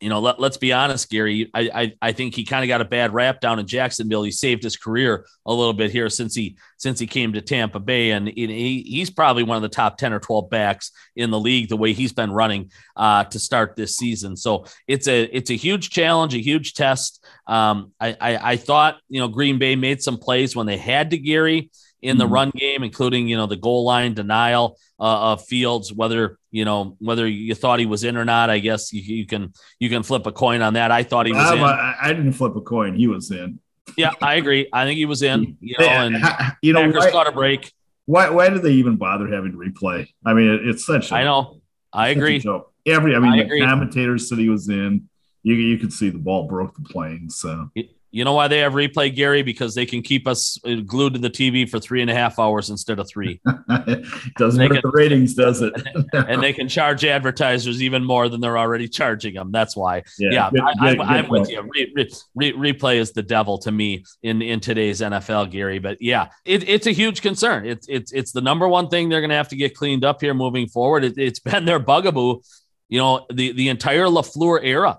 you 0.00 0.08
know, 0.08 0.20
let, 0.20 0.38
let's 0.38 0.56
be 0.56 0.72
honest, 0.72 1.10
Gary. 1.10 1.50
I, 1.52 1.70
I, 1.74 1.92
I 2.00 2.12
think 2.12 2.34
he 2.34 2.44
kind 2.44 2.64
of 2.64 2.68
got 2.68 2.80
a 2.80 2.84
bad 2.84 3.12
rap 3.12 3.40
down 3.40 3.58
in 3.58 3.66
Jacksonville. 3.66 4.22
He 4.22 4.30
saved 4.30 4.62
his 4.62 4.76
career 4.76 5.26
a 5.44 5.52
little 5.52 5.72
bit 5.72 5.90
here 5.90 6.08
since 6.08 6.34
he 6.34 6.56
since 6.76 7.00
he 7.00 7.06
came 7.08 7.32
to 7.32 7.40
Tampa 7.40 7.80
Bay, 7.80 8.12
and 8.12 8.28
he, 8.28 8.84
he's 8.86 9.10
probably 9.10 9.42
one 9.42 9.56
of 9.56 9.62
the 9.62 9.68
top 9.68 9.98
ten 9.98 10.12
or 10.12 10.20
twelve 10.20 10.50
backs 10.50 10.92
in 11.16 11.30
the 11.30 11.40
league. 11.40 11.68
The 11.68 11.76
way 11.76 11.92
he's 11.92 12.12
been 12.12 12.30
running 12.30 12.70
uh, 12.96 13.24
to 13.24 13.38
start 13.40 13.74
this 13.74 13.96
season, 13.96 14.36
so 14.36 14.66
it's 14.86 15.08
a 15.08 15.24
it's 15.24 15.50
a 15.50 15.56
huge 15.56 15.90
challenge, 15.90 16.34
a 16.34 16.42
huge 16.42 16.74
test. 16.74 17.24
Um, 17.46 17.92
I, 17.98 18.16
I 18.20 18.52
I 18.52 18.56
thought 18.56 18.98
you 19.08 19.20
know 19.20 19.28
Green 19.28 19.58
Bay 19.58 19.74
made 19.74 20.02
some 20.02 20.18
plays 20.18 20.54
when 20.54 20.66
they 20.66 20.76
had 20.76 21.10
to 21.10 21.18
Gary 21.18 21.70
in 22.00 22.18
the 22.18 22.24
mm-hmm. 22.24 22.34
run 22.34 22.50
game, 22.50 22.82
including 22.84 23.28
you 23.28 23.36
know 23.36 23.46
the 23.46 23.56
goal 23.56 23.84
line 23.84 24.14
denial 24.14 24.78
uh, 25.00 25.32
of 25.32 25.44
Fields. 25.44 25.92
Whether 25.92 26.37
you 26.50 26.64
know 26.64 26.96
whether 26.98 27.26
you 27.26 27.54
thought 27.54 27.78
he 27.78 27.86
was 27.86 28.04
in 28.04 28.16
or 28.16 28.24
not, 28.24 28.50
I 28.50 28.58
guess 28.58 28.92
you, 28.92 29.02
you 29.02 29.26
can 29.26 29.52
you 29.78 29.88
can 29.88 30.02
flip 30.02 30.26
a 30.26 30.32
coin 30.32 30.62
on 30.62 30.74
that. 30.74 30.90
I 30.90 31.02
thought 31.02 31.26
he 31.26 31.32
was. 31.32 31.42
I, 31.42 31.94
I, 32.00 32.12
didn't 32.12 32.32
flip 32.32 32.56
a 32.56 32.60
coin. 32.60 32.94
He 32.94 33.06
was 33.06 33.30
in. 33.30 33.60
Yeah, 33.96 34.12
I 34.22 34.34
agree. 34.34 34.68
I 34.72 34.84
think 34.84 34.98
he 34.98 35.06
was 35.06 35.22
in. 35.22 35.56
You 35.60 35.76
know, 35.78 35.86
and 35.86 36.16
you 36.62 36.72
know, 36.72 36.84
Packers 36.84 37.04
why, 37.04 37.10
caught 37.10 37.28
a 37.28 37.32
break. 37.32 37.72
Why? 38.06 38.30
Why 38.30 38.48
do 38.48 38.58
they 38.58 38.72
even 38.72 38.96
bother 38.96 39.28
having 39.28 39.52
replay? 39.52 40.08
I 40.24 40.34
mean, 40.34 40.48
it, 40.48 40.68
it's 40.68 40.86
such. 40.86 41.12
A, 41.12 41.16
I 41.16 41.24
know. 41.24 41.60
I 41.92 42.08
agree. 42.08 42.42
Every. 42.86 43.14
I 43.14 43.18
mean, 43.18 43.32
I 43.32 43.36
the 43.38 43.44
agree. 43.44 43.60
commentators 43.60 44.28
said 44.28 44.38
he 44.38 44.48
was 44.48 44.68
in. 44.68 45.08
You 45.42 45.54
you 45.54 45.78
could 45.78 45.92
see 45.92 46.10
the 46.10 46.18
ball 46.18 46.46
broke 46.46 46.74
the 46.74 46.82
plane. 46.82 47.30
So. 47.30 47.70
You 48.10 48.24
know 48.24 48.32
why 48.32 48.48
they 48.48 48.60
have 48.60 48.72
replay, 48.72 49.14
Gary? 49.14 49.42
Because 49.42 49.74
they 49.74 49.84
can 49.84 50.00
keep 50.00 50.26
us 50.26 50.58
uh, 50.64 50.76
glued 50.86 51.12
to 51.14 51.18
the 51.18 51.28
TV 51.28 51.68
for 51.68 51.78
three 51.78 52.00
and 52.00 52.10
a 52.10 52.14
half 52.14 52.38
hours 52.38 52.70
instead 52.70 52.98
of 52.98 53.08
three. 53.08 53.38
Doesn't 54.38 54.60
hurt 54.60 54.82
the 54.82 54.90
ratings, 54.94 55.34
does 55.34 55.60
it? 55.60 55.74
and 56.14 56.42
they 56.42 56.54
can 56.54 56.68
charge 56.68 57.04
advertisers 57.04 57.82
even 57.82 58.02
more 58.02 58.30
than 58.30 58.40
they're 58.40 58.56
already 58.56 58.88
charging 58.88 59.34
them. 59.34 59.52
That's 59.52 59.76
why. 59.76 60.04
Yeah, 60.18 60.30
yeah 60.32 60.50
good, 60.50 61.00
I, 61.00 61.18
am 61.18 61.28
with 61.28 61.50
you. 61.50 61.60
Re, 61.60 61.92
re, 61.94 62.10
re, 62.34 62.72
replay 62.72 62.96
is 62.96 63.12
the 63.12 63.22
devil 63.22 63.58
to 63.58 63.70
me 63.70 64.04
in 64.22 64.40
in 64.40 64.60
today's 64.60 65.00
NFL, 65.00 65.50
Gary. 65.50 65.78
But 65.78 65.98
yeah, 66.00 66.28
it, 66.46 66.66
it's 66.66 66.86
a 66.86 66.92
huge 66.92 67.20
concern. 67.20 67.66
It's 67.66 67.86
it's 67.88 68.12
it's 68.12 68.32
the 68.32 68.40
number 68.40 68.66
one 68.66 68.88
thing 68.88 69.10
they're 69.10 69.20
going 69.20 69.30
to 69.30 69.36
have 69.36 69.48
to 69.48 69.56
get 69.56 69.76
cleaned 69.76 70.04
up 70.04 70.22
here 70.22 70.32
moving 70.32 70.66
forward. 70.66 71.04
It, 71.04 71.18
it's 71.18 71.40
been 71.40 71.66
their 71.66 71.78
bugaboo. 71.78 72.40
You 72.88 72.98
know, 73.00 73.26
the 73.30 73.52
the 73.52 73.68
entire 73.68 74.06
LaFleur 74.06 74.60
era 74.62 74.98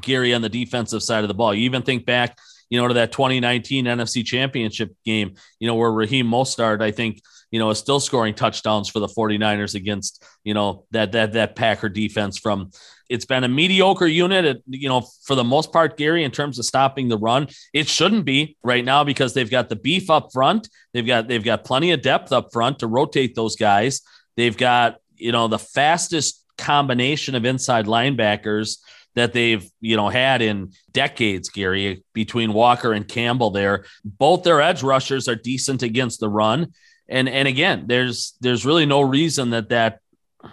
Gary 0.00 0.34
on 0.34 0.42
the 0.42 0.48
defensive 0.48 1.02
side 1.02 1.24
of 1.24 1.28
the 1.28 1.34
ball. 1.34 1.54
You 1.54 1.62
even 1.62 1.82
think 1.82 2.04
back, 2.04 2.38
you 2.70 2.80
know, 2.80 2.88
to 2.88 2.94
that 2.94 3.12
2019 3.12 3.86
NFC 3.86 4.24
Championship 4.24 4.94
game, 5.04 5.34
you 5.58 5.66
know, 5.66 5.74
where 5.74 5.90
Raheem 5.90 6.26
Mostert, 6.26 6.82
I 6.82 6.90
think, 6.90 7.22
you 7.50 7.58
know, 7.58 7.70
is 7.70 7.78
still 7.78 8.00
scoring 8.00 8.34
touchdowns 8.34 8.88
for 8.88 9.00
the 9.00 9.06
49ers 9.06 9.74
against, 9.74 10.22
you 10.44 10.52
know, 10.52 10.84
that 10.90 11.12
that 11.12 11.32
that 11.32 11.56
Packer 11.56 11.88
defense 11.88 12.38
from 12.38 12.70
it's 13.08 13.24
been 13.24 13.44
a 13.44 13.48
mediocre 13.48 14.06
unit, 14.06 14.62
you 14.66 14.88
know, 14.88 15.06
for 15.24 15.34
the 15.34 15.44
most 15.44 15.72
part, 15.72 15.96
Gary, 15.96 16.24
in 16.24 16.30
terms 16.30 16.58
of 16.58 16.66
stopping 16.66 17.08
the 17.08 17.16
run. 17.16 17.48
It 17.72 17.88
shouldn't 17.88 18.26
be 18.26 18.56
right 18.62 18.84
now 18.84 19.02
because 19.02 19.32
they've 19.32 19.50
got 19.50 19.70
the 19.70 19.76
beef 19.76 20.10
up 20.10 20.30
front. 20.32 20.68
They've 20.92 21.06
got 21.06 21.26
they've 21.26 21.44
got 21.44 21.64
plenty 21.64 21.92
of 21.92 22.02
depth 22.02 22.32
up 22.32 22.52
front 22.52 22.80
to 22.80 22.86
rotate 22.86 23.34
those 23.34 23.56
guys. 23.56 24.02
They've 24.36 24.56
got, 24.56 24.98
you 25.16 25.32
know, 25.32 25.48
the 25.48 25.58
fastest 25.58 26.44
combination 26.58 27.34
of 27.34 27.44
inside 27.44 27.86
linebackers 27.86 28.78
that 29.14 29.32
they've 29.32 29.68
you 29.80 29.96
know 29.96 30.08
had 30.08 30.42
in 30.42 30.72
decades, 30.92 31.48
Gary, 31.48 32.02
between 32.12 32.52
Walker 32.52 32.92
and 32.92 33.06
Campbell. 33.06 33.50
There, 33.50 33.84
both 34.04 34.42
their 34.42 34.60
edge 34.60 34.82
rushers 34.82 35.28
are 35.28 35.34
decent 35.34 35.82
against 35.82 36.20
the 36.20 36.28
run, 36.28 36.72
and 37.08 37.28
and 37.28 37.48
again, 37.48 37.84
there's 37.86 38.34
there's 38.40 38.64
really 38.66 38.86
no 38.86 39.00
reason 39.00 39.50
that 39.50 39.70
that 39.70 40.00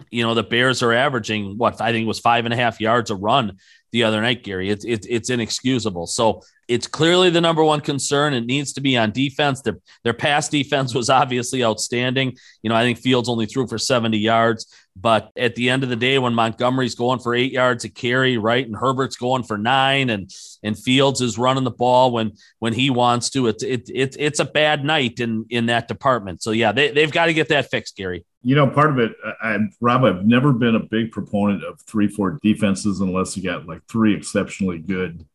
you 0.09 0.23
know 0.23 0.33
the 0.33 0.43
Bears 0.43 0.81
are 0.81 0.93
averaging 0.93 1.57
what 1.57 1.79
I 1.81 1.91
think 1.91 2.05
it 2.05 2.07
was 2.07 2.19
five 2.19 2.45
and 2.45 2.53
a 2.53 2.57
half 2.57 2.79
yards 2.81 3.11
a 3.11 3.15
run 3.15 3.57
the 3.91 4.03
other 4.03 4.21
night, 4.21 4.43
Gary. 4.43 4.69
It's 4.69 4.85
it's 4.85 5.07
it's 5.09 5.29
inexcusable. 5.29 6.07
So 6.07 6.41
it's 6.67 6.87
clearly 6.87 7.29
the 7.29 7.41
number 7.41 7.63
one 7.63 7.81
concern. 7.81 8.33
It 8.33 8.45
needs 8.45 8.73
to 8.73 8.81
be 8.81 8.97
on 8.97 9.11
defense. 9.11 9.61
Their 9.61 9.77
their 10.03 10.13
pass 10.13 10.49
defense 10.49 10.93
was 10.93 11.09
obviously 11.09 11.63
outstanding. 11.63 12.35
You 12.61 12.69
know, 12.69 12.75
I 12.75 12.83
think 12.83 12.97
Fields 12.97 13.29
only 13.29 13.45
threw 13.45 13.67
for 13.67 13.77
70 13.77 14.17
yards. 14.17 14.65
But 14.97 15.31
at 15.35 15.55
the 15.55 15.69
end 15.69 15.83
of 15.83 15.89
the 15.89 15.97
day, 15.97 16.17
when 16.19 16.33
Montgomery's 16.33 16.95
going 16.95 17.19
for 17.19 17.35
eight 17.35 17.51
yards 17.51 17.83
a 17.83 17.89
carry, 17.89 18.37
right, 18.37 18.65
and 18.65 18.75
Herbert's 18.75 19.17
going 19.17 19.43
for 19.43 19.57
nine, 19.57 20.09
and 20.09 20.31
and 20.63 20.79
Fields 20.79 21.19
is 21.19 21.37
running 21.37 21.65
the 21.65 21.71
ball 21.71 22.11
when 22.11 22.31
when 22.59 22.71
he 22.71 22.89
wants 22.89 23.29
to, 23.31 23.47
it's 23.47 23.61
it, 23.61 23.89
it 23.93 24.15
it's 24.17 24.39
a 24.39 24.45
bad 24.45 24.85
night 24.85 25.19
in 25.19 25.45
in 25.49 25.65
that 25.65 25.89
department. 25.89 26.41
So 26.41 26.51
yeah, 26.51 26.71
they 26.71 26.91
they've 26.91 27.11
got 27.11 27.25
to 27.25 27.33
get 27.33 27.49
that 27.49 27.69
fixed, 27.69 27.97
Gary. 27.97 28.25
You 28.41 28.55
know, 28.55 28.69
part 28.69 28.91
of 28.91 28.99
it, 28.99 29.11
I, 29.41 29.57
Rob, 29.81 30.05
I've 30.05 30.25
never 30.25 30.53
been 30.53 30.75
a 30.75 30.79
big 30.79 31.11
proponent 31.11 31.65
of 31.65 31.81
three 31.81 32.07
four 32.07 32.39
defenses 32.41 33.01
unless 33.01 33.35
you 33.35 33.43
got 33.43 33.65
like 33.65 33.81
three 33.89 34.15
exceptionally 34.15 34.79
good 34.79 35.25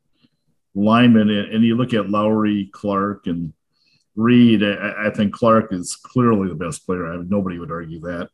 linemen, 0.75 1.31
and 1.31 1.65
you 1.65 1.77
look 1.77 1.95
at 1.95 2.11
Lowry, 2.11 2.71
Clark, 2.73 3.27
and 3.27 3.53
Reed. 4.17 4.63
I, 4.63 5.07
I 5.07 5.11
think 5.11 5.33
Clark 5.33 5.73
is 5.73 5.97
clearly 5.97 6.49
the 6.49 6.55
best 6.55 6.87
player. 6.87 7.13
I 7.13 7.17
nobody 7.17 7.59
would 7.59 7.71
argue 7.71 8.01
that, 8.01 8.31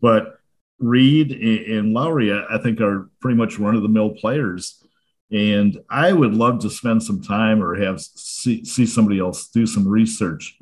but 0.00 0.40
Reed 0.78 1.32
and 1.32 1.92
Lowry, 1.92 2.32
I 2.32 2.58
think, 2.58 2.80
are 2.80 3.10
pretty 3.20 3.36
much 3.36 3.58
run 3.58 3.76
of 3.76 3.82
the 3.82 3.88
mill 3.88 4.10
players. 4.10 4.82
And 5.30 5.78
I 5.88 6.12
would 6.12 6.34
love 6.34 6.60
to 6.60 6.70
spend 6.70 7.02
some 7.02 7.22
time 7.22 7.62
or 7.62 7.76
have 7.76 8.00
see, 8.00 8.64
see 8.64 8.86
somebody 8.86 9.20
else 9.20 9.48
do 9.48 9.66
some 9.66 9.86
research 9.86 10.58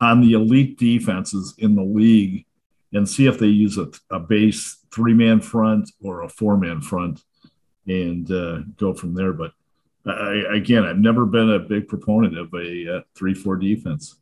on 0.00 0.20
the 0.20 0.34
elite 0.34 0.78
defenses 0.78 1.54
in 1.58 1.74
the 1.74 1.82
league 1.82 2.44
and 2.92 3.08
see 3.08 3.26
if 3.26 3.38
they 3.38 3.46
use 3.46 3.78
a, 3.78 3.90
a 4.10 4.20
base 4.20 4.84
three 4.92 5.14
man 5.14 5.40
front 5.40 5.90
or 6.02 6.22
a 6.22 6.28
four 6.28 6.56
man 6.56 6.80
front 6.80 7.22
and 7.86 8.30
uh, 8.30 8.58
go 8.76 8.92
from 8.92 9.14
there. 9.14 9.32
But 9.32 9.52
I, 10.06 10.56
again, 10.56 10.84
I've 10.84 10.98
never 10.98 11.26
been 11.26 11.50
a 11.50 11.58
big 11.58 11.88
proponent 11.88 12.36
of 12.36 12.52
a 12.54 12.96
uh, 12.96 13.00
three 13.14 13.34
four 13.34 13.56
defense. 13.56 14.16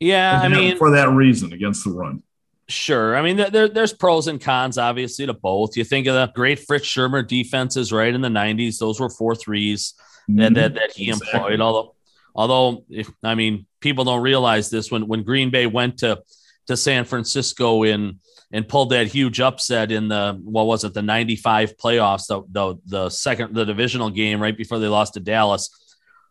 Yeah, 0.00 0.40
I 0.42 0.48
mean, 0.48 0.76
for 0.76 0.90
that 0.90 1.10
reason, 1.10 1.52
against 1.52 1.84
the 1.84 1.90
run. 1.90 2.22
Sure. 2.68 3.14
I 3.14 3.22
mean, 3.22 3.36
there, 3.36 3.68
there's 3.68 3.92
pros 3.92 4.26
and 4.26 4.40
cons, 4.40 4.78
obviously, 4.78 5.26
to 5.26 5.34
both. 5.34 5.76
You 5.76 5.84
think 5.84 6.06
of 6.06 6.14
the 6.14 6.32
great 6.34 6.58
Fritz 6.58 6.86
Shurmur 6.86 7.26
defenses, 7.26 7.92
right 7.92 8.12
in 8.12 8.22
the 8.22 8.28
'90s; 8.28 8.78
those 8.78 8.98
were 8.98 9.10
four 9.10 9.34
threes 9.34 9.94
mm-hmm. 10.28 10.40
that, 10.40 10.54
that 10.54 10.74
that 10.74 10.92
he 10.92 11.08
exactly. 11.08 11.38
employed. 11.38 11.60
Although, 11.60 11.94
although, 12.34 12.84
if, 12.88 13.10
I 13.22 13.34
mean, 13.34 13.66
people 13.80 14.04
don't 14.04 14.22
realize 14.22 14.70
this 14.70 14.90
when 14.90 15.06
when 15.06 15.22
Green 15.22 15.50
Bay 15.50 15.66
went 15.66 15.98
to 15.98 16.22
to 16.66 16.76
San 16.76 17.04
Francisco 17.04 17.82
in 17.82 18.18
and 18.54 18.68
pulled 18.68 18.90
that 18.90 19.08
huge 19.08 19.40
upset 19.40 19.92
in 19.92 20.08
the 20.08 20.40
what 20.42 20.66
was 20.66 20.84
it 20.84 20.94
the 20.94 21.02
95 21.02 21.76
playoffs 21.76 22.28
the 22.28 22.42
the, 22.50 22.76
the 22.86 23.10
second 23.10 23.54
the 23.54 23.64
divisional 23.64 24.08
game 24.08 24.40
right 24.40 24.56
before 24.56 24.78
they 24.78 24.88
lost 24.88 25.14
to 25.14 25.20
Dallas 25.20 25.68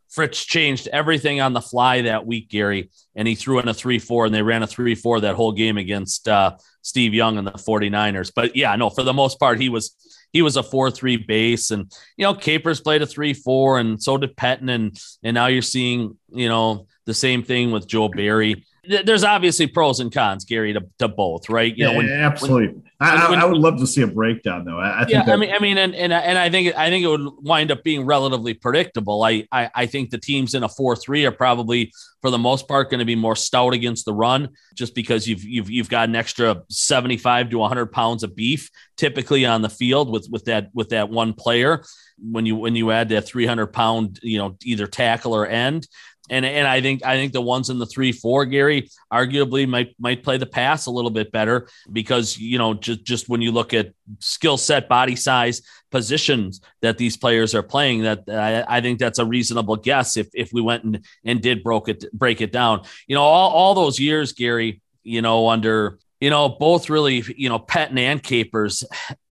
Fritz 0.10 0.46
changed 0.46 0.88
everything 0.90 1.42
on 1.42 1.54
the 1.54 1.62
fly 1.62 2.04
that 2.04 2.24
week, 2.28 2.48
Gary, 2.48 2.92
and 3.16 3.28
he 3.28 3.34
threw 3.34 3.58
in 3.58 3.68
a 3.68 3.74
3 3.74 3.98
4, 3.98 4.28
and 4.28 4.36
they 4.36 4.44
ran 4.44 4.62
a 4.62 4.68
3 4.68 4.94
4 4.94 5.22
that 5.22 5.34
whole 5.34 5.52
game 5.52 5.78
against 5.78 6.28
uh, 6.30 6.56
Steve 6.84 7.16
Young 7.16 7.40
and 7.40 7.48
the 7.48 7.52
49ers. 7.54 8.32
But 8.36 8.56
yeah, 8.56 8.76
no, 8.76 8.92
for 8.92 9.02
the 9.02 9.12
most 9.12 9.40
part, 9.40 9.60
he 9.60 9.70
was 9.70 9.96
he 10.32 10.44
was 10.44 10.56
a 10.56 10.62
4 10.62 10.92
3 10.92 11.18
base. 11.18 11.72
And, 11.72 11.92
you 12.16 12.26
know, 12.26 12.36
Capers 12.36 12.80
played 12.80 13.02
a 13.02 13.08
3 13.08 13.34
4, 13.34 13.80
and 13.80 14.04
so 14.04 14.18
did 14.18 14.38
Pettine. 14.38 14.70
And, 14.70 15.00
and 15.24 15.34
now 15.34 15.48
you're 15.48 15.64
seeing, 15.64 16.16
you 16.30 16.48
know, 16.48 16.86
the 17.06 17.14
same 17.16 17.42
thing 17.42 17.72
with 17.72 17.88
Joe 17.88 18.08
Barry 18.08 18.66
there's 18.86 19.24
obviously 19.24 19.68
pros 19.68 20.00
and 20.00 20.12
cons, 20.12 20.44
Gary, 20.44 20.74
to, 20.74 20.86
to 21.00 21.08
both, 21.08 21.50
right? 21.50 21.76
You 21.76 21.86
yeah, 21.86 21.92
know, 21.92 21.98
when, 21.98 22.10
absolutely. 22.10 22.68
When, 22.68 22.84
I, 23.00 23.30
when, 23.30 23.40
I, 23.40 23.46
would 23.46 23.58
love 23.58 23.78
to 23.80 23.88
see 23.88 24.02
a 24.02 24.08
breakdown, 24.08 24.66
though. 24.66 24.78
I, 24.78 25.02
I 25.02 25.06
yeah, 25.08 25.24
I 25.28 25.36
mean, 25.38 25.54
I 25.54 25.60
mean, 25.60 25.78
and, 25.78 25.96
and 25.96 26.12
and 26.12 26.38
I 26.38 26.50
think 26.50 26.76
I 26.78 26.90
think 26.90 27.06
it 27.06 27.08
would 27.08 27.28
wind 27.42 27.72
up 27.72 27.84
being 27.84 28.06
relatively 28.06 28.54
predictable. 28.54 29.24
I 29.24 29.48
I, 29.52 29.70
I 29.74 29.86
think 29.86 30.10
the 30.10 30.18
teams 30.18 30.54
in 30.54 30.64
a 30.64 30.70
four 30.70 30.96
three 30.96 31.26
are 31.26 31.32
probably 31.32 31.92
for 32.22 32.30
the 32.30 32.38
most 32.38 32.68
part 32.68 32.90
going 32.90 33.00
to 33.00 33.06
be 33.06 33.16
more 33.16 33.36
stout 33.36 33.74
against 33.74 34.06
the 34.06 34.14
run, 34.14 34.50
just 34.74 34.96
because 34.96 35.28
you've 35.28 35.44
you've 35.44 35.70
you've 35.70 35.90
got 35.90 36.10
an 36.10 36.16
extra 36.16 36.62
seventy 36.70 37.18
five 37.18 37.50
to 37.50 37.64
hundred 37.64 37.92
pounds 37.92 38.24
of 38.24 38.36
beef 38.36 38.70
typically 38.98 39.46
on 39.46 39.62
the 39.62 39.70
field 39.70 40.12
with 40.12 40.28
with 40.30 40.46
that 40.46 40.70
with 40.74 40.90
that 40.90 41.10
one 41.10 41.34
player. 41.34 41.84
When 42.20 42.46
you 42.46 42.56
when 42.56 42.76
you 42.76 42.92
add 42.92 43.10
that 43.10 43.26
three 43.26 43.46
hundred 43.46 43.68
pound, 43.68 44.20
you 44.22 44.38
know, 44.38 44.58
either 44.64 44.88
tackle 44.88 45.34
or 45.34 45.48
end, 45.48 45.88
and 46.30 46.46
and 46.46 46.68
I 46.68 46.82
think 46.82 47.06
I 47.06 47.16
think 47.16 47.34
the 47.34 47.42
ones 47.42 47.70
in 47.70 47.80
the 47.80 47.86
three 47.86 48.12
four 48.12 48.46
Gary 48.46 48.90
arguably 49.12 49.68
might 49.68 49.94
might 50.00 50.24
play 50.24 50.38
the 50.38 50.46
pass 50.46 50.86
a 50.86 50.92
little 50.92 51.12
bit 51.12 51.32
better 51.32 51.68
because 51.92 52.38
you 52.38 52.58
know 52.58 52.74
just 52.74 53.04
just 53.04 53.30
when 53.30 53.42
you 53.42 53.52
look 53.52 53.74
at 53.74 53.94
skill 54.20 54.58
set, 54.58 54.88
body 54.88 55.16
size, 55.16 55.62
positions 55.92 56.62
that 56.82 56.98
these 56.98 57.18
players 57.18 57.54
are 57.54 57.64
playing, 57.64 58.04
that 58.04 58.24
I, 58.30 58.78
I, 58.78 58.82
think 58.82 59.00
that's 59.00 59.20
a 59.20 59.26
reasonable 59.26 59.76
guess 59.76 60.16
if 60.16 60.28
if 60.34 60.52
we 60.54 60.62
went 60.62 60.84
and, 60.86 61.06
and 61.26 61.42
did 61.42 61.64
broke 61.64 61.90
it 61.90 62.06
break 62.14 62.40
it 62.40 62.52
down. 62.52 62.84
You 63.08 63.16
know, 63.16 63.24
all, 63.24 63.52
all 63.52 63.76
those 63.76 64.00
years, 64.00 64.32
Gary, 64.32 64.82
you 65.04 65.22
know, 65.22 65.50
under 65.50 66.00
you 66.24 66.30
know, 66.30 66.48
both 66.48 66.90
really, 66.90 67.22
you 67.36 67.50
know, 67.50 67.60
Pettine 67.60 67.98
and 67.98 68.24
Capers, 68.24 68.86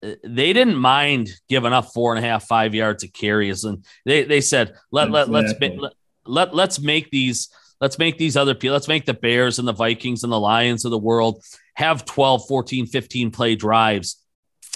they 0.01 0.55
didn't 0.55 0.77
mind 0.77 1.29
giving 1.47 1.75
up 1.75 1.93
four 1.93 2.15
and 2.15 2.25
a 2.25 2.27
half, 2.27 2.47
five 2.47 2.75
yards 2.75 3.05
of 3.05 3.13
carries. 3.13 3.65
And 3.65 3.85
they, 4.07 4.25
they 4.25 4.41
said, 4.41 4.73
let, 4.91 5.09
exactly. 5.09 5.35
let, 5.35 5.79
let's, 5.79 5.95
let, 6.29 6.49
let, 6.49 6.55
let's 6.55 6.81
make 6.81 7.11
these, 7.11 7.49
let's 7.81 7.99
make 7.99 8.19
these 8.19 8.37
other 8.37 8.55
people, 8.55 8.75
let's 8.75 8.89
make 8.89 9.07
the 9.07 9.15
Bears 9.15 9.59
and 9.59 9.67
the 9.67 9.73
Vikings 9.73 10.23
and 10.23 10.33
the 10.33 10.41
Lions 10.41 10.85
of 10.85 10.91
the 10.91 10.99
world 10.99 11.43
have 11.75 12.05
12, 12.05 12.47
14, 12.47 12.87
15 12.87 13.31
play 13.31 13.55
drives 13.55 14.23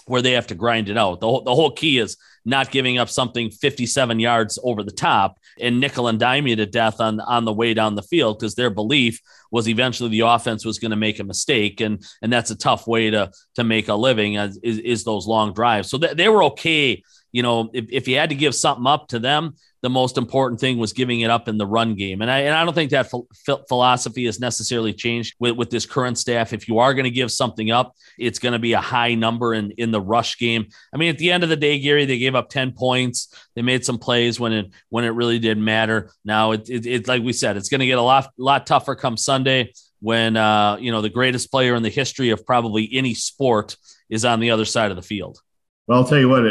where 0.06 0.22
they 0.22 0.32
have 0.32 0.48
to 0.48 0.54
grind 0.54 0.88
it 0.88 0.98
out. 0.98 1.20
The 1.20 1.26
whole, 1.26 1.42
the 1.42 1.54
whole 1.54 1.70
key 1.70 1.98
is 1.98 2.16
not 2.44 2.70
giving 2.70 2.98
up 2.98 3.08
something 3.08 3.50
57 3.50 4.18
yards 4.18 4.58
over 4.62 4.82
the 4.82 4.90
top 4.90 5.38
and 5.60 5.78
nickel 5.78 6.08
and 6.08 6.18
dime 6.18 6.46
you 6.46 6.56
to 6.56 6.66
death 6.66 7.00
on, 7.00 7.20
on 7.20 7.44
the 7.44 7.52
way 7.52 7.72
down 7.72 7.94
the 7.94 8.02
field 8.02 8.38
because 8.38 8.54
their 8.54 8.70
belief 8.70 9.20
was 9.50 9.68
eventually 9.68 10.10
the 10.10 10.20
offense 10.20 10.64
was 10.64 10.78
going 10.78 10.90
to 10.90 10.96
make 10.96 11.20
a 11.20 11.24
mistake. 11.24 11.80
And, 11.80 12.04
and 12.20 12.32
that's 12.32 12.50
a 12.50 12.56
tough 12.56 12.86
way 12.86 13.10
to, 13.10 13.30
to 13.54 13.64
make 13.64 13.88
a 13.88 13.94
living 13.94 14.34
is, 14.34 14.58
is 14.62 15.04
those 15.04 15.26
long 15.26 15.52
drives. 15.52 15.88
So 15.88 15.98
th- 15.98 16.16
they 16.16 16.28
were 16.28 16.44
okay. 16.44 17.02
You 17.30 17.42
know, 17.42 17.70
if, 17.72 17.86
if 17.90 18.08
you 18.08 18.16
had 18.16 18.30
to 18.30 18.36
give 18.36 18.54
something 18.54 18.86
up 18.86 19.08
to 19.08 19.18
them, 19.18 19.54
the 19.82 19.90
most 19.90 20.16
important 20.16 20.60
thing 20.60 20.78
was 20.78 20.92
giving 20.92 21.20
it 21.20 21.30
up 21.30 21.48
in 21.48 21.58
the 21.58 21.66
run 21.66 21.96
game. 21.96 22.22
And 22.22 22.30
I, 22.30 22.40
and 22.40 22.54
I 22.54 22.64
don't 22.64 22.72
think 22.72 22.92
that 22.92 23.10
ph- 23.10 23.58
philosophy 23.68 24.26
has 24.26 24.38
necessarily 24.38 24.92
changed 24.92 25.34
with, 25.40 25.56
with 25.56 25.70
this 25.70 25.86
current 25.86 26.16
staff. 26.16 26.52
If 26.52 26.68
you 26.68 26.78
are 26.78 26.94
going 26.94 27.04
to 27.04 27.10
give 27.10 27.32
something 27.32 27.72
up, 27.72 27.96
it's 28.16 28.38
going 28.38 28.52
to 28.52 28.60
be 28.60 28.74
a 28.74 28.80
high 28.80 29.14
number 29.14 29.54
in, 29.54 29.72
in 29.72 29.90
the 29.90 30.00
rush 30.00 30.38
game. 30.38 30.68
I 30.94 30.98
mean, 30.98 31.10
at 31.10 31.18
the 31.18 31.32
end 31.32 31.42
of 31.42 31.48
the 31.48 31.56
day, 31.56 31.80
Gary, 31.80 32.04
they 32.04 32.18
gave 32.18 32.36
up 32.36 32.48
10 32.48 32.72
points. 32.72 33.34
They 33.56 33.62
made 33.62 33.84
some 33.84 33.98
plays 33.98 34.38
when 34.38 34.52
it, 34.52 34.70
when 34.88 35.04
it 35.04 35.10
really 35.10 35.40
did 35.40 35.58
matter. 35.58 36.12
Now 36.24 36.52
it's 36.52 36.70
it, 36.70 36.86
it, 36.86 37.08
like 37.08 37.22
we 37.22 37.32
said, 37.32 37.56
it's 37.56 37.68
going 37.68 37.80
to 37.80 37.86
get 37.86 37.98
a 37.98 38.02
lot, 38.02 38.30
lot 38.38 38.66
tougher 38.66 38.94
come 38.94 39.16
Sunday 39.16 39.72
when, 39.98 40.36
uh, 40.36 40.76
you 40.80 40.92
know, 40.92 41.02
the 41.02 41.08
greatest 41.08 41.50
player 41.50 41.74
in 41.74 41.82
the 41.82 41.90
history 41.90 42.30
of 42.30 42.46
probably 42.46 42.88
any 42.92 43.14
sport 43.14 43.76
is 44.08 44.24
on 44.24 44.38
the 44.38 44.52
other 44.52 44.64
side 44.64 44.90
of 44.90 44.96
the 44.96 45.02
field. 45.02 45.40
Well, 45.86 45.98
I'll 45.98 46.08
tell 46.08 46.18
you 46.18 46.28
what, 46.28 46.44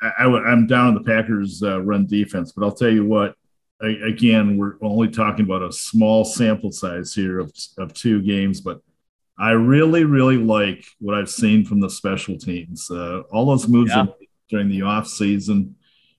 I, 0.00 0.24
am 0.24 0.66
down 0.66 0.88
on 0.88 0.94
the 0.94 1.02
Packers' 1.02 1.62
uh, 1.62 1.80
run 1.82 2.06
defense, 2.06 2.52
but 2.52 2.64
I'll 2.64 2.72
tell 2.72 2.90
you 2.90 3.04
what, 3.04 3.34
I, 3.82 3.88
again, 4.06 4.56
we're 4.56 4.74
only 4.80 5.08
talking 5.08 5.44
about 5.44 5.62
a 5.62 5.72
small 5.72 6.24
sample 6.24 6.72
size 6.72 7.14
here 7.14 7.38
of, 7.38 7.52
of 7.76 7.92
two 7.92 8.22
games, 8.22 8.60
but 8.60 8.80
I 9.38 9.50
really, 9.50 10.04
really 10.04 10.36
like 10.36 10.84
what 10.98 11.14
I've 11.14 11.30
seen 11.30 11.64
from 11.64 11.80
the 11.80 11.90
special 11.90 12.38
teams. 12.38 12.90
Uh, 12.90 13.20
all 13.30 13.46
those 13.46 13.68
moves 13.68 13.92
yeah. 13.94 14.06
during 14.48 14.68
the 14.68 14.82
off 14.82 15.06
season, 15.06 15.76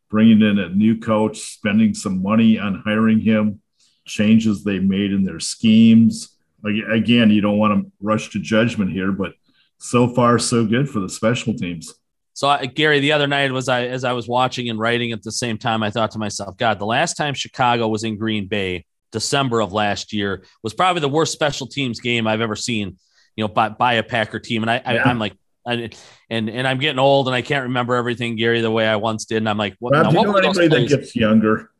bringing 0.09 0.41
in 0.41 0.59
a 0.59 0.69
new 0.69 0.97
coach, 0.97 1.37
spending 1.37 1.93
some 1.93 2.21
money 2.21 2.57
on 2.59 2.81
hiring 2.85 3.19
him, 3.19 3.61
changes 4.05 4.63
they 4.63 4.79
made 4.79 5.11
in 5.11 5.23
their 5.23 5.39
schemes. 5.39 6.37
Again, 6.63 7.29
you 7.29 7.41
don't 7.41 7.57
want 7.57 7.83
to 7.83 7.91
rush 7.99 8.29
to 8.29 8.39
judgment 8.39 8.91
here, 8.91 9.11
but 9.11 9.33
so 9.79 10.07
far 10.07 10.39
so 10.39 10.65
good 10.65 10.89
for 10.89 10.99
the 10.99 11.09
special 11.09 11.53
teams. 11.53 11.93
So 12.39 12.47
uh, 12.47 12.65
Gary, 12.67 13.01
the 13.01 13.11
other 13.11 13.27
night 13.27 13.51
was 13.51 13.67
I 13.67 13.87
as 13.87 14.05
I 14.05 14.13
was 14.13 14.25
watching 14.25 14.69
and 14.69 14.79
writing 14.79 15.11
at 15.11 15.23
the 15.23 15.31
same 15.31 15.57
time, 15.57 15.83
I 15.83 15.91
thought 15.91 16.11
to 16.11 16.19
myself, 16.19 16.55
God, 16.55 16.79
the 16.79 16.85
last 16.85 17.17
time 17.17 17.33
Chicago 17.33 17.89
was 17.89 18.05
in 18.05 18.15
Green 18.15 18.47
Bay, 18.47 18.85
December 19.11 19.59
of 19.59 19.73
last 19.73 20.13
year, 20.13 20.45
was 20.63 20.73
probably 20.73 21.01
the 21.01 21.09
worst 21.09 21.33
special 21.33 21.67
teams 21.67 21.99
game 21.99 22.27
I've 22.27 22.39
ever 22.39 22.55
seen. 22.55 22.97
You 23.35 23.43
know, 23.43 23.49
by, 23.49 23.67
by 23.67 23.95
a 23.95 24.03
Packer 24.03 24.39
team, 24.39 24.63
and 24.63 24.71
I, 24.71 24.75
yeah. 24.75 25.03
I 25.03 25.11
am 25.11 25.19
like, 25.19 25.33
I, 25.67 25.89
and 26.29 26.49
and 26.49 26.65
I'm 26.65 26.77
getting 26.77 26.97
old, 26.97 27.27
and 27.27 27.35
I 27.35 27.41
can't 27.41 27.63
remember 27.63 27.95
everything, 27.95 28.37
Gary, 28.37 28.61
the 28.61 28.71
way 28.71 28.87
I 28.87 28.95
once 28.95 29.25
did. 29.25 29.39
And 29.39 29.49
I'm 29.49 29.57
like, 29.57 29.75
what? 29.79 29.91
Rob, 29.91 30.13
now, 30.13 30.23
what 30.23 30.45
anybody 30.45 30.69
that 30.69 30.87
gets 30.87 31.17
younger? 31.17 31.71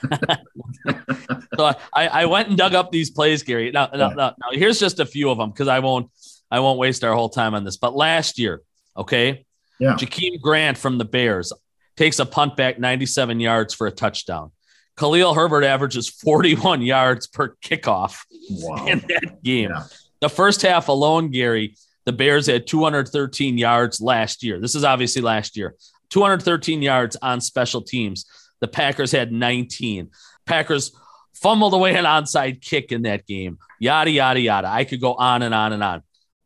so 1.58 1.74
I, 1.94 2.08
I 2.08 2.24
went 2.24 2.48
and 2.48 2.56
dug 2.56 2.72
up 2.72 2.90
these 2.90 3.10
plays, 3.10 3.42
Gary. 3.42 3.70
Now, 3.70 3.90
now, 3.92 4.08
now, 4.08 4.34
now 4.40 4.48
here's 4.52 4.80
just 4.80 4.98
a 4.98 5.04
few 5.04 5.28
of 5.28 5.36
them 5.36 5.50
because 5.50 5.68
I 5.68 5.80
won't 5.80 6.10
I 6.50 6.60
won't 6.60 6.78
waste 6.78 7.04
our 7.04 7.14
whole 7.14 7.28
time 7.28 7.54
on 7.54 7.64
this. 7.64 7.76
But 7.76 7.94
last 7.94 8.38
year, 8.38 8.62
okay, 8.96 9.44
yeah. 9.80 9.94
Jakeem 9.94 10.40
Grant 10.40 10.78
from 10.78 10.98
the 10.98 11.04
Bears 11.04 11.52
takes 11.96 12.18
a 12.18 12.26
punt 12.26 12.56
back 12.56 12.78
97 12.78 13.40
yards 13.40 13.74
for 13.74 13.86
a 13.86 13.90
touchdown. 13.90 14.52
Khalil 14.96 15.34
Herbert 15.34 15.64
averages 15.64 16.08
41 16.08 16.82
yards 16.82 17.26
per 17.26 17.56
kickoff 17.64 18.18
wow. 18.50 18.86
in 18.86 19.00
that 19.00 19.42
game. 19.42 19.70
Yeah. 19.70 19.84
The 20.20 20.28
first 20.28 20.62
half 20.62 20.88
alone, 20.88 21.30
Gary, 21.30 21.74
the 22.04 22.12
Bears 22.12 22.46
had 22.46 22.66
213 22.66 23.56
yards 23.56 24.00
last 24.00 24.42
year. 24.42 24.60
This 24.60 24.74
is 24.74 24.84
obviously 24.84 25.22
last 25.22 25.56
year. 25.56 25.74
213 26.10 26.82
yards 26.82 27.16
on 27.22 27.40
special 27.40 27.80
teams. 27.80 28.26
The 28.60 28.68
Packers 28.68 29.12
had 29.12 29.32
19. 29.32 30.10
Packers 30.44 30.92
fumbled 31.34 31.72
away 31.72 31.94
an 31.94 32.04
onside 32.04 32.60
kick 32.60 32.92
in 32.92 33.02
that 33.02 33.26
game. 33.26 33.58
Yada, 33.78 34.10
yada, 34.10 34.40
yada. 34.40 34.68
I 34.68 34.84
could 34.84 35.00
go 35.00 35.14
on 35.14 35.42
and 35.42 35.54
on 35.54 35.72
and 35.72 35.82
on. 35.82 36.02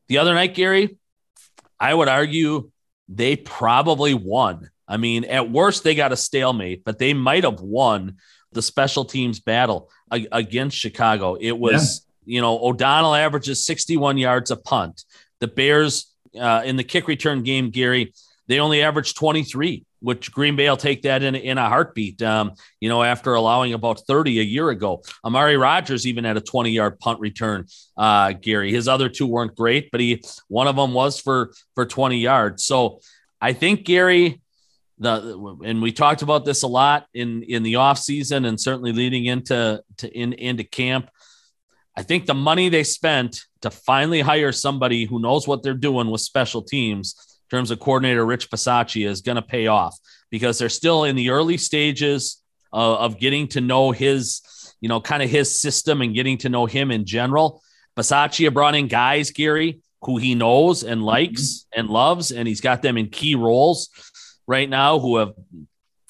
The 0.09 0.19
other 0.19 0.35
night, 0.35 0.55
Gary, 0.55 0.97
I 1.81 1.93
would 1.93 2.09
argue 2.09 2.71
they 3.09 3.37
probably 3.37 4.15
won. 4.15 4.71
I 4.87 4.97
mean, 4.97 5.25
at 5.25 5.51
worst, 5.51 5.85
they 5.85 5.95
got 5.95 6.13
a 6.13 6.17
stalemate, 6.17 6.85
but 6.85 6.99
they 6.99 7.15
might 7.15 7.45
have 7.45 7.61
won 7.61 8.17
the 8.53 8.63
special 8.63 9.05
teams 9.05 9.41
battle 9.41 9.91
against 10.11 10.77
Chicago. 10.77 11.37
It 11.41 11.59
was, 11.59 12.07
yeah. 12.25 12.35
you 12.35 12.41
know, 12.41 12.59
O'Donnell 12.59 13.15
averages 13.15 13.65
61 13.65 14.19
yards 14.19 14.51
a 14.51 14.57
punt. 14.57 15.05
The 15.41 15.49
Bears 15.49 16.15
uh, 16.39 16.63
in 16.65 16.77
the 16.77 16.85
kick 16.85 17.09
return 17.09 17.43
game, 17.43 17.71
Gary, 17.71 18.13
they 18.47 18.61
only 18.61 18.83
averaged 18.83 19.17
23, 19.17 19.85
which 20.05 20.31
Green 20.31 20.55
Bay 20.55 20.69
will 20.69 20.77
take 20.77 21.03
that 21.03 21.23
in, 21.23 21.35
in 21.35 21.57
a 21.57 21.67
heartbeat, 21.67 22.21
um, 22.21 22.53
you 22.79 22.91
know, 22.91 23.03
after 23.03 23.33
allowing 23.33 23.73
about 23.73 24.03
30 24.07 24.39
a 24.39 24.43
year 24.43 24.69
ago. 24.69 25.03
Amari 25.25 25.57
Rodgers 25.57 26.07
even 26.07 26.25
had 26.25 26.37
a 26.37 26.43
20 26.43 26.71
yard 26.71 27.01
punt 27.01 27.21
return, 27.21 27.67
uh, 27.97 28.33
Gary. 28.33 28.71
His 28.71 28.87
other 28.87 29.09
two 29.09 29.27
weren't 29.27 29.57
great, 29.57 29.91
but 29.91 30.01
he 30.01 30.23
one 30.49 30.69
of 30.69 30.77
them 30.77 30.93
was 30.93 31.19
for 31.19 31.53
for 31.75 31.87
20 31.87 32.19
yards. 32.19 32.65
So 32.65 33.01
I 33.41 33.55
think 33.55 33.85
Gary, 33.85 34.43
the 34.99 35.59
and 35.65 35.81
we 35.81 35.91
talked 35.91 36.21
about 36.21 36.45
this 36.45 36.63
a 36.63 36.69
lot 36.69 37.07
in 37.15 37.43
in 37.43 37.63
the 37.63 37.77
off 37.77 37.99
season 37.99 38.45
and 38.45 38.61
certainly 38.61 38.93
leading 38.93 39.25
into 39.25 39.83
to 39.99 40.13
in 40.13 40.35
into 40.35 40.65
camp. 40.65 41.09
I 41.97 42.03
think 42.03 42.27
the 42.27 42.35
money 42.35 42.69
they 42.69 42.85
spent 42.85 43.41
to 43.63 43.71
finally 43.71 44.21
hire 44.21 44.53
somebody 44.53 45.07
who 45.07 45.21
knows 45.21 45.49
what 45.49 45.63
they're 45.63 45.75
doing 45.75 46.11
with 46.11 46.21
special 46.21 46.61
teams 46.61 47.34
terms 47.51 47.71
of 47.71 47.81
coordinator 47.81 48.25
Rich 48.25 48.51
Bisaccia 48.51 49.07
is 49.07 49.21
going 49.21 49.37
to 49.37 49.43
pay 49.43 49.67
off 49.67 49.99
because 50.31 50.59
they're 50.59 50.69
still 50.69 51.05
in 51.05 51.17
the 51.17 51.31
early 51.31 51.57
stages 51.57 52.43
of, 52.73 52.99
of 52.99 53.21
getting 53.21 53.49
to 53.49 53.61
know 53.61 53.91
his, 53.93 54.43
you 54.81 54.89
know, 54.89 55.01
kind 55.01 55.23
of 55.23 55.31
his 55.31 55.61
system 55.61 56.03
and 56.03 56.15
getting 56.15 56.39
to 56.39 56.49
know 56.49 56.67
him 56.67 56.91
in 56.91 57.05
general. 57.05 57.63
Bisaccia 57.97 58.53
brought 58.53 58.75
in 58.75 58.89
guys, 58.89 59.31
Gary, 59.31 59.81
who 60.03 60.19
he 60.19 60.35
knows 60.35 60.83
and 60.83 61.03
likes 61.03 61.43
mm-hmm. 61.43 61.81
and 61.81 61.89
loves, 61.89 62.33
and 62.33 62.47
he's 62.49 62.61
got 62.61 62.83
them 62.83 62.99
in 62.99 63.09
key 63.09 63.35
roles 63.35 63.89
right 64.47 64.69
now 64.69 64.99
who 64.99 65.17
have 65.17 65.33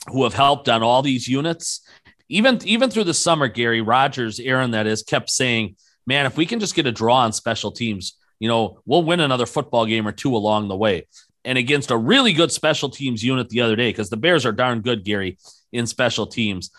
who 0.08 0.24
have 0.24 0.34
helped 0.34 0.68
on 0.68 0.82
all 0.82 1.02
these 1.02 1.26
units. 1.28 1.80
Even 2.28 2.58
even 2.64 2.90
through 2.90 3.04
the 3.04 3.14
summer, 3.14 3.48
Gary 3.48 3.80
Rodgers, 3.80 4.40
Aaron, 4.40 4.72
that 4.72 4.86
is, 4.86 5.02
kept 5.02 5.30
saying, 5.30 5.76
"Man, 6.06 6.26
if 6.26 6.36
we 6.36 6.46
can 6.46 6.60
just 6.60 6.74
get 6.74 6.86
a 6.86 6.92
draw 6.92 7.18
on 7.18 7.32
special 7.32 7.70
teams, 7.70 8.16
you 8.38 8.48
know, 8.48 8.80
we'll 8.84 9.04
win 9.04 9.20
another 9.20 9.46
football 9.46 9.86
game 9.86 10.06
or 10.06 10.12
two 10.12 10.34
along 10.36 10.68
the 10.68 10.76
way." 10.76 11.06
and 11.44 11.58
against 11.58 11.90
a 11.90 11.96
really 11.96 12.32
good 12.32 12.50
special 12.50 12.88
teams 12.88 13.22
unit 13.22 13.48
the 13.50 13.60
other 13.60 13.76
day 13.76 13.90
because 13.90 14.10
the 14.10 14.16
Bears 14.16 14.46
are 14.46 14.52
darn 14.52 14.80
good, 14.80 15.04
Gary, 15.04 15.38
in 15.72 15.86
special 15.86 16.26
teams. 16.26 16.70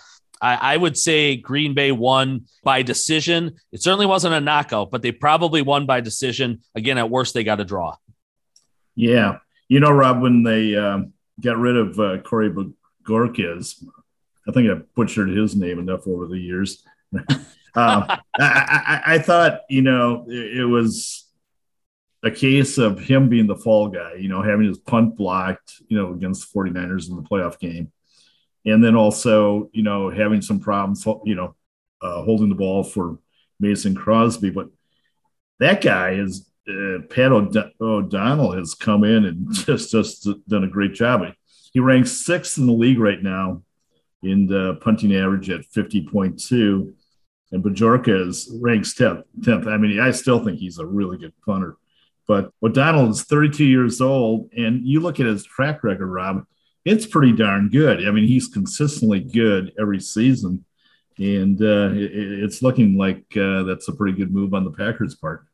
I, 0.41 0.73
I, 0.73 0.77
would 0.77 0.97
say 0.97 1.37
Green 1.37 1.73
Bay 1.73 1.91
won 1.91 2.45
by 2.63 2.81
decision. 2.81 3.55
It 3.71 3.81
certainly 3.81 4.05
wasn't 4.05 4.33
a 4.33 4.41
knockout, 4.41 4.91
but 4.91 5.01
they 5.01 5.11
probably 5.11 5.61
won 5.61 5.85
by 5.85 6.01
decision. 6.01 6.61
Again, 6.75 6.97
at 6.97 7.09
worst, 7.09 7.33
they 7.33 7.43
got 7.43 7.61
a 7.61 7.65
draw. 7.65 7.95
Yeah. 8.95 9.37
You 9.69 9.79
know, 9.79 9.91
Rob, 9.91 10.21
when 10.21 10.43
they 10.43 10.75
um, 10.75 11.13
got 11.41 11.57
rid 11.57 11.77
of 11.77 11.99
uh, 11.99 12.17
Corey 12.19 12.51
Bojorquez, 12.51 13.83
I 14.47 14.51
think 14.51 14.69
I 14.69 14.81
butchered 14.95 15.29
his 15.29 15.55
name 15.55 15.79
enough 15.79 16.07
over 16.07 16.27
the 16.27 16.37
years. 16.37 16.83
um, 17.13 17.25
I, 17.75 18.19
I, 18.39 19.01
I, 19.05 19.19
thought, 19.19 19.61
you 19.69 19.81
know, 19.81 20.25
it, 20.27 20.57
it 20.59 20.65
was 20.65 21.24
a 22.25 22.31
case 22.31 22.79
of 22.79 22.99
him 22.99 23.29
being 23.29 23.45
the 23.45 23.55
fall 23.55 23.87
guy, 23.87 24.15
you 24.15 24.27
know, 24.27 24.41
having 24.41 24.67
his 24.67 24.79
punt 24.79 25.15
blocked, 25.15 25.75
you 25.87 25.95
know, 25.95 26.11
against 26.11 26.51
the 26.51 26.59
49ers 26.59 27.07
in 27.07 27.15
the 27.15 27.21
playoff 27.21 27.59
game. 27.59 27.91
And 28.65 28.83
then 28.83 28.95
also, 28.95 29.69
you 29.73 29.83
know, 29.83 30.09
having 30.09 30.41
some 30.41 30.59
problems, 30.59 31.05
you 31.23 31.35
know, 31.35 31.55
uh, 32.01 32.23
holding 32.23 32.49
the 32.49 32.55
ball 32.55 32.83
for 32.83 33.19
Mason 33.59 33.93
Crosby. 33.93 34.49
But 34.49 34.69
that 35.59 35.81
guy 35.81 36.13
is, 36.13 36.49
uh, 36.67 37.05
Pat 37.11 37.31
O'D- 37.31 37.71
O'Donnell 37.79 38.53
has 38.53 38.73
come 38.73 39.03
in 39.03 39.25
and 39.25 39.47
just, 39.53 39.91
just 39.91 40.27
done 40.47 40.63
a 40.63 40.67
great 40.67 40.95
job. 40.95 41.21
He 41.73 41.79
ranks 41.79 42.25
sixth 42.25 42.57
in 42.57 42.65
the 42.65 42.73
league 42.73 42.99
right 42.99 43.21
now 43.21 43.61
in 44.23 44.47
the 44.47 44.79
punting 44.81 45.15
average 45.15 45.51
at 45.51 45.61
50.2. 45.61 46.91
And 47.51 47.63
Bojorquez 47.63 48.47
ranks 48.61 48.95
10th, 48.95 49.23
10th. 49.41 49.67
I 49.67 49.77
mean, 49.77 49.99
I 49.99 50.09
still 50.09 50.43
think 50.43 50.57
he's 50.57 50.79
a 50.79 50.85
really 50.85 51.19
good 51.19 51.33
punter. 51.45 51.77
But 52.27 52.51
O'Donnell 52.63 53.11
is 53.11 53.23
32 53.23 53.65
years 53.65 54.01
old, 54.01 54.49
and 54.57 54.85
you 54.85 54.99
look 54.99 55.19
at 55.19 55.25
his 55.25 55.43
track 55.43 55.83
record, 55.83 56.07
Rob, 56.07 56.45
it's 56.83 57.05
pretty 57.05 57.33
darn 57.33 57.69
good. 57.69 58.07
I 58.07 58.11
mean, 58.11 58.27
he's 58.27 58.47
consistently 58.47 59.19
good 59.19 59.73
every 59.79 59.99
season, 59.99 60.65
and 61.17 61.61
uh, 61.61 61.91
it, 61.93 62.11
it's 62.43 62.61
looking 62.61 62.97
like 62.97 63.25
uh, 63.37 63.63
that's 63.63 63.87
a 63.87 63.93
pretty 63.93 64.17
good 64.17 64.33
move 64.33 64.53
on 64.53 64.63
the 64.63 64.71
Packers' 64.71 65.15
part. 65.15 65.45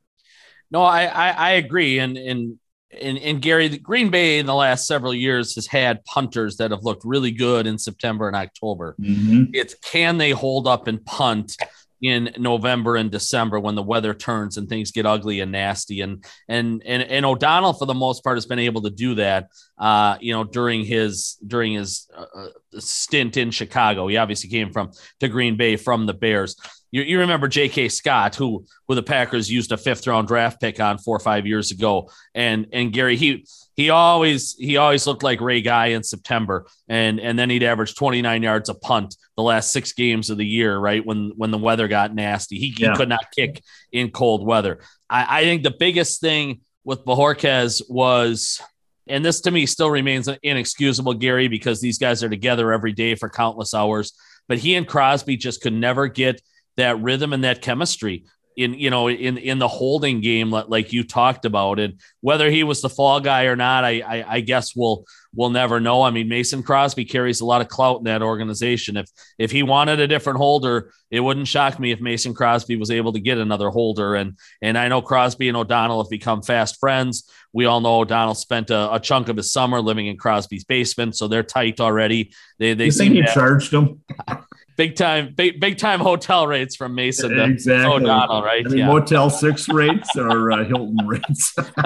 No, 0.70 0.82
I, 0.82 1.06
I, 1.06 1.30
I 1.30 1.50
agree. 1.52 2.00
And, 2.00 2.18
and, 2.18 2.58
and, 3.00 3.18
and 3.18 3.42
Gary, 3.42 3.78
Green 3.78 4.10
Bay 4.10 4.40
in 4.40 4.46
the 4.46 4.56
last 4.56 4.88
several 4.88 5.14
years 5.14 5.56
has 5.56 5.68
had 5.68 6.04
punters 6.06 6.58
that 6.58 6.72
have 6.72 6.84
looked 6.84 7.04
really 7.04 7.32
good 7.32 7.68
in 7.68 7.78
September 7.78 8.28
and 8.28 8.36
October. 8.36 8.96
Mm-hmm. 9.00 9.52
It's 9.54 9.76
can 9.76 10.18
they 10.18 10.32
hold 10.32 10.68
up 10.68 10.88
and 10.88 11.04
punt 11.06 11.58
in 12.02 12.34
November 12.38 12.96
and 12.96 13.12
December 13.12 13.60
when 13.60 13.76
the 13.76 13.84
weather 13.84 14.14
turns 14.14 14.58
and 14.58 14.68
things 14.68 14.92
get 14.92 15.06
ugly 15.06 15.40
and 15.40 15.52
nasty. 15.52 16.02
And 16.02 16.26
and 16.48 16.82
and, 16.86 17.04
and 17.04 17.26
O'Donnell 17.26 17.74
for 17.74 17.86
the 17.86 17.94
most 17.94 18.24
part 18.24 18.38
has 18.38 18.46
been 18.46 18.60
able 18.60 18.82
to 18.82 18.90
do 18.90 19.16
that. 19.16 19.50
Uh, 19.78 20.18
you 20.20 20.34
know, 20.34 20.44
during 20.44 20.86
his 20.86 21.38
during 21.46 21.74
his 21.74 22.08
uh, 22.16 22.26
uh 22.36 22.48
stint 22.80 23.38
in 23.38 23.52
Chicago, 23.52 24.08
he 24.08 24.18
obviously 24.18 24.50
came 24.50 24.72
from 24.72 24.92
to 25.20 25.28
Green 25.28 25.58
Bay 25.58 25.76
from 25.76 26.06
the 26.06 26.14
Bears. 26.14 26.56
You, 26.92 27.04
you 27.04 27.20
remember 27.20 27.48
J.K. 27.48 27.90
Scott, 27.90 28.36
who 28.36 28.66
who 28.88 28.96
the 28.96 29.04
Packers 29.04 29.50
used 29.50 29.72
a 29.72 29.78
fifth 29.78 30.06
round 30.08 30.28
draft 30.28 30.60
pick 30.60 30.80
on 30.80 30.98
four 30.98 31.16
or 31.16 31.20
five 31.20 31.48
years 31.48 31.72
ago, 31.72 32.10
and 32.36 32.68
and 32.74 32.92
Gary 32.92 33.16
he 33.16 33.46
he 33.76 33.90
always 33.90 34.56
he 34.60 34.78
always 34.78 35.08
looked 35.08 35.24
like 35.24 35.40
Ray 35.40 35.62
Guy 35.62 35.88
in 35.88 36.04
September, 36.04 36.68
and 36.90 37.20
and 37.20 37.40
then 37.40 37.50
he'd 37.50 37.64
average 37.64 37.96
29 37.96 38.44
yards 38.44 38.70
a 38.70 38.74
punt 38.74 39.16
the 39.38 39.44
last 39.44 39.72
six 39.72 39.94
games 39.94 40.30
of 40.30 40.38
the 40.38 40.46
year, 40.46 40.78
right 40.78 41.06
when 41.06 41.32
when 41.38 41.52
the 41.52 41.58
weather 41.58 41.88
got 41.88 42.14
nasty. 42.14 42.58
He, 42.58 42.70
he 42.72 42.94
could 42.94 43.10
not 43.10 43.32
kick 43.36 43.64
in 43.92 44.12
cold 44.12 44.46
weather. 44.46 44.80
I, 45.10 45.40
I 45.40 45.44
think 45.44 45.64
the 45.64 45.72
biggest 45.72 46.20
thing 46.20 46.62
with 46.84 47.06
Bojorquez 47.06 47.84
was, 47.90 48.62
and 49.12 49.26
this 49.26 49.42
to 49.42 49.52
me 49.52 49.66
still 49.66 49.90
remains 49.90 50.30
inexcusable, 50.42 51.14
Gary, 51.16 51.48
because 51.48 51.82
these 51.82 51.98
guys 51.98 52.24
are 52.24 52.30
together 52.30 52.72
every 52.72 52.94
day 52.94 53.16
for 53.16 53.30
countless 53.30 53.74
hours. 53.74 54.14
But 54.48 54.60
he 54.60 54.76
and 54.76 54.88
Crosby 54.88 55.38
just 55.38 55.62
could 55.62 55.74
never 55.74 56.08
get 56.08 56.42
that 56.78 57.02
rhythm 57.02 57.34
and 57.34 57.44
that 57.44 57.62
chemistry 57.62 58.26
in 58.58 58.74
you 58.74 58.90
know 58.90 59.10
in 59.10 59.38
in 59.38 59.60
the 59.60 59.68
holding 59.68 60.22
game 60.22 60.52
like 60.52 60.92
you 60.92 61.04
talked 61.04 61.46
about. 61.46 61.80
And 61.80 62.00
whether 62.20 62.50
he 62.50 62.64
was 62.64 62.82
the 62.82 62.90
fall 62.90 63.20
guy 63.20 63.46
or 63.46 63.56
not 63.56 63.84
I, 63.84 64.02
I 64.02 64.26
i, 64.36 64.40
guess 64.42 64.76
we'll 64.76 65.06
we'll 65.34 65.50
never 65.50 65.80
know. 65.80 66.02
I 66.02 66.12
mean 66.12 66.28
mason 66.28 66.64
crosby 66.64 67.06
carries 67.06 67.42
a 67.42 67.46
lot 67.46 67.62
of 67.62 67.70
clout 67.70 68.00
in 68.00 68.04
that 68.06 68.22
organization. 68.22 68.98
If 68.98 69.10
if 69.38 69.52
he 69.52 69.64
wanted 69.64 70.00
a 70.00 70.08
different 70.08 70.38
holder 70.38 70.92
it 71.10 71.20
wouldn't 71.22 71.48
shock 71.48 71.80
me 71.80 71.92
if 71.92 72.02
mason 72.02 72.34
crosby 72.34 72.76
was 72.76 72.92
able 72.92 73.14
to 73.14 73.20
get 73.20 73.38
another 73.38 73.70
holder. 73.70 74.16
And 74.16 74.38
and 74.62 74.78
i 74.78 74.88
know 74.88 75.02
crosby 75.02 75.48
and 75.48 75.58
o'donnell 75.58 76.04
have 76.04 76.10
become 76.10 76.42
fast 76.42 76.80
friends 76.80 77.30
we 77.54 77.66
all 77.66 77.82
know 77.82 78.02
o'donnell 78.02 78.36
spent 78.36 78.70
a, 78.70 78.94
a 78.94 79.00
chunk 79.00 79.30
of 79.30 79.38
his 79.38 79.52
summer 79.52 79.82
living 79.82 80.08
in 80.08 80.18
crosby's 80.18 80.64
basement 80.64 81.16
so 81.16 81.28
they're 81.28 81.44
tight 81.44 81.80
already 81.80 82.32
they 82.60 82.74
they 82.74 82.92
think 82.92 83.14
he 83.14 83.24
charged 83.24 83.74
him 83.74 84.02
big 84.82 84.96
time, 84.96 85.34
big, 85.36 85.60
big 85.60 85.78
time 85.78 86.00
hotel 86.00 86.48
rates 86.48 86.76
from 86.76 86.96
Mason 86.96 87.30
to 87.32 87.44
exactly. 87.44 88.04
O'Donnell, 88.04 88.42
right? 88.42 88.66
I 88.66 88.70
mean, 88.70 88.80
yeah. 88.80 88.88
Motel 88.88 89.30
Six 89.30 89.70
rates 89.74 90.10
or 90.16 90.52
uh, 90.52 90.64
Hilton 90.66 91.06
rates. 91.06 91.56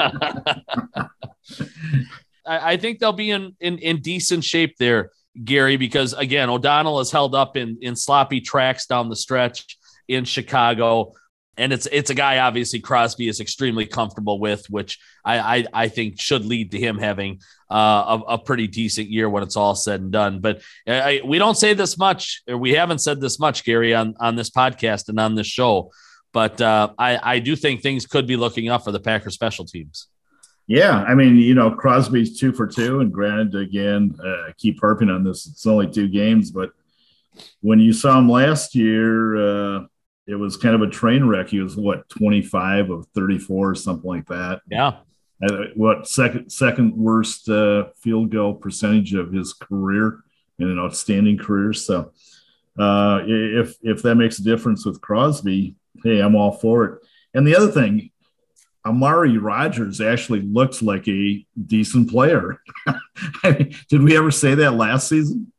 I, 2.48 2.74
I 2.74 2.78
think 2.78 3.00
they'll 3.00 3.12
be 3.12 3.32
in, 3.32 3.56
in 3.60 3.80
in 3.80 4.02
decent 4.02 4.44
shape 4.44 4.78
there, 4.78 5.12
Gary, 5.44 5.78
because 5.78 6.14
again, 6.14 6.50
O'Donnell 6.50 7.00
is 7.02 7.12
held 7.12 7.36
up 7.36 7.58
in 7.58 7.78
in 7.82 7.96
sloppy 7.96 8.40
tracks 8.42 8.86
down 8.86 9.10
the 9.10 9.16
stretch 9.16 9.78
in 10.08 10.24
Chicago 10.24 11.14
and 11.58 11.72
it's 11.72 11.88
it's 11.92 12.10
a 12.10 12.14
guy 12.14 12.40
obviously 12.40 12.80
Crosby 12.80 13.28
is 13.28 13.40
extremely 13.40 13.86
comfortable 13.86 14.40
with, 14.40 14.70
which 14.70 15.00
I 15.24 15.40
I, 15.40 15.66
I 15.74 15.88
think 15.88 16.20
should 16.20 16.46
lead 16.46 16.72
to 16.72 16.80
him 16.80 16.98
having 16.98 17.42
uh, 17.70 18.20
a, 18.28 18.34
a, 18.34 18.38
pretty 18.38 18.68
decent 18.68 19.10
year 19.10 19.30
when 19.30 19.42
it's 19.42 19.56
all 19.56 19.74
said 19.74 20.02
and 20.02 20.12
done. 20.12 20.40
But 20.40 20.62
I, 20.88 21.22
we 21.26 21.40
don't 21.40 21.56
say 21.56 21.74
this 21.74 21.98
much, 21.98 22.44
or 22.48 22.58
we 22.58 22.74
haven't 22.74 23.00
said 23.00 23.22
this 23.22 23.40
much, 23.40 23.64
Gary, 23.64 23.94
on 23.94 24.16
on 24.20 24.36
this 24.36 24.50
podcast 24.50 25.10
and 25.10 25.20
on 25.20 25.36
this 25.36 25.48
show. 25.48 25.92
But 26.34 26.60
uh, 26.60 26.90
I 26.98 27.36
I 27.36 27.40
do 27.40 27.56
think 27.56 27.82
things 27.82 28.06
could 28.06 28.28
be 28.28 28.36
looking 28.36 28.70
up 28.70 28.84
for 28.84 28.92
the 28.92 29.00
Packers 29.00 29.34
special 29.34 29.66
teams. 29.66 30.08
Yeah, 30.68 31.04
I 31.04 31.14
mean, 31.14 31.38
you 31.38 31.54
know, 31.54 31.70
Crosby's 31.70 32.40
two 32.40 32.52
for 32.52 32.66
two, 32.66 33.00
and 33.00 33.12
granted, 33.12 33.56
again, 33.56 34.16
uh, 34.24 34.52
keep 34.58 34.82
harping 34.82 35.12
on 35.12 35.24
this. 35.24 35.46
It's 35.46 35.68
only 35.68 35.88
two 35.88 36.08
games, 36.08 36.50
but 36.50 36.72
when 37.62 37.80
you 37.80 37.94
saw 37.94 38.18
him 38.18 38.30
last 38.30 38.76
year 38.76 39.36
uh, 39.36 39.86
it 40.28 40.36
was 40.36 40.58
kind 40.58 40.76
of 40.76 40.82
a 40.82 40.90
train 40.90 41.26
wreck. 41.26 41.50
He 41.50 41.60
was 41.60 41.76
what 41.76 42.10
25 42.10 42.90
of 42.90 43.08
34 43.08 43.70
or 43.70 43.76
something 43.76 44.10
like 44.10 44.28
that. 44.28 44.62
Yeah. 44.70 44.98
Uh, 45.44 45.66
what 45.76 46.08
second 46.08 46.50
second 46.50 46.96
worst 46.96 47.50
uh, 47.50 47.86
field 47.98 48.32
goal 48.32 48.56
percentage 48.56 49.14
of 49.14 49.34
his 49.34 49.54
career 49.54 50.22
in 50.60 50.70
an 50.70 50.80
outstanding 50.80 51.38
career. 51.38 51.74
So 51.74 52.12
uh, 52.80 53.22
if 53.26 53.76
if 53.82 54.02
that 54.04 54.16
makes 54.16 54.40
a 54.40 54.44
difference 54.44 54.86
with 54.86 55.02
Crosby, 55.02 55.76
hey, 56.04 56.20
I'm 56.20 56.36
all 56.36 56.54
for 56.54 56.86
it. 56.86 57.02
And 57.34 57.46
the 57.46 57.56
other 57.56 57.70
thing, 57.70 58.12
Amari 58.86 59.38
Rodgers 59.38 60.00
actually 60.00 60.42
looks 60.42 60.82
like 60.82 61.08
a 61.08 61.46
decent 61.66 62.10
player. 62.10 62.62
Did 63.44 64.04
we 64.04 64.16
ever 64.16 64.32
say 64.32 64.56
that 64.56 64.76
last 64.76 65.10
season? 65.10 65.52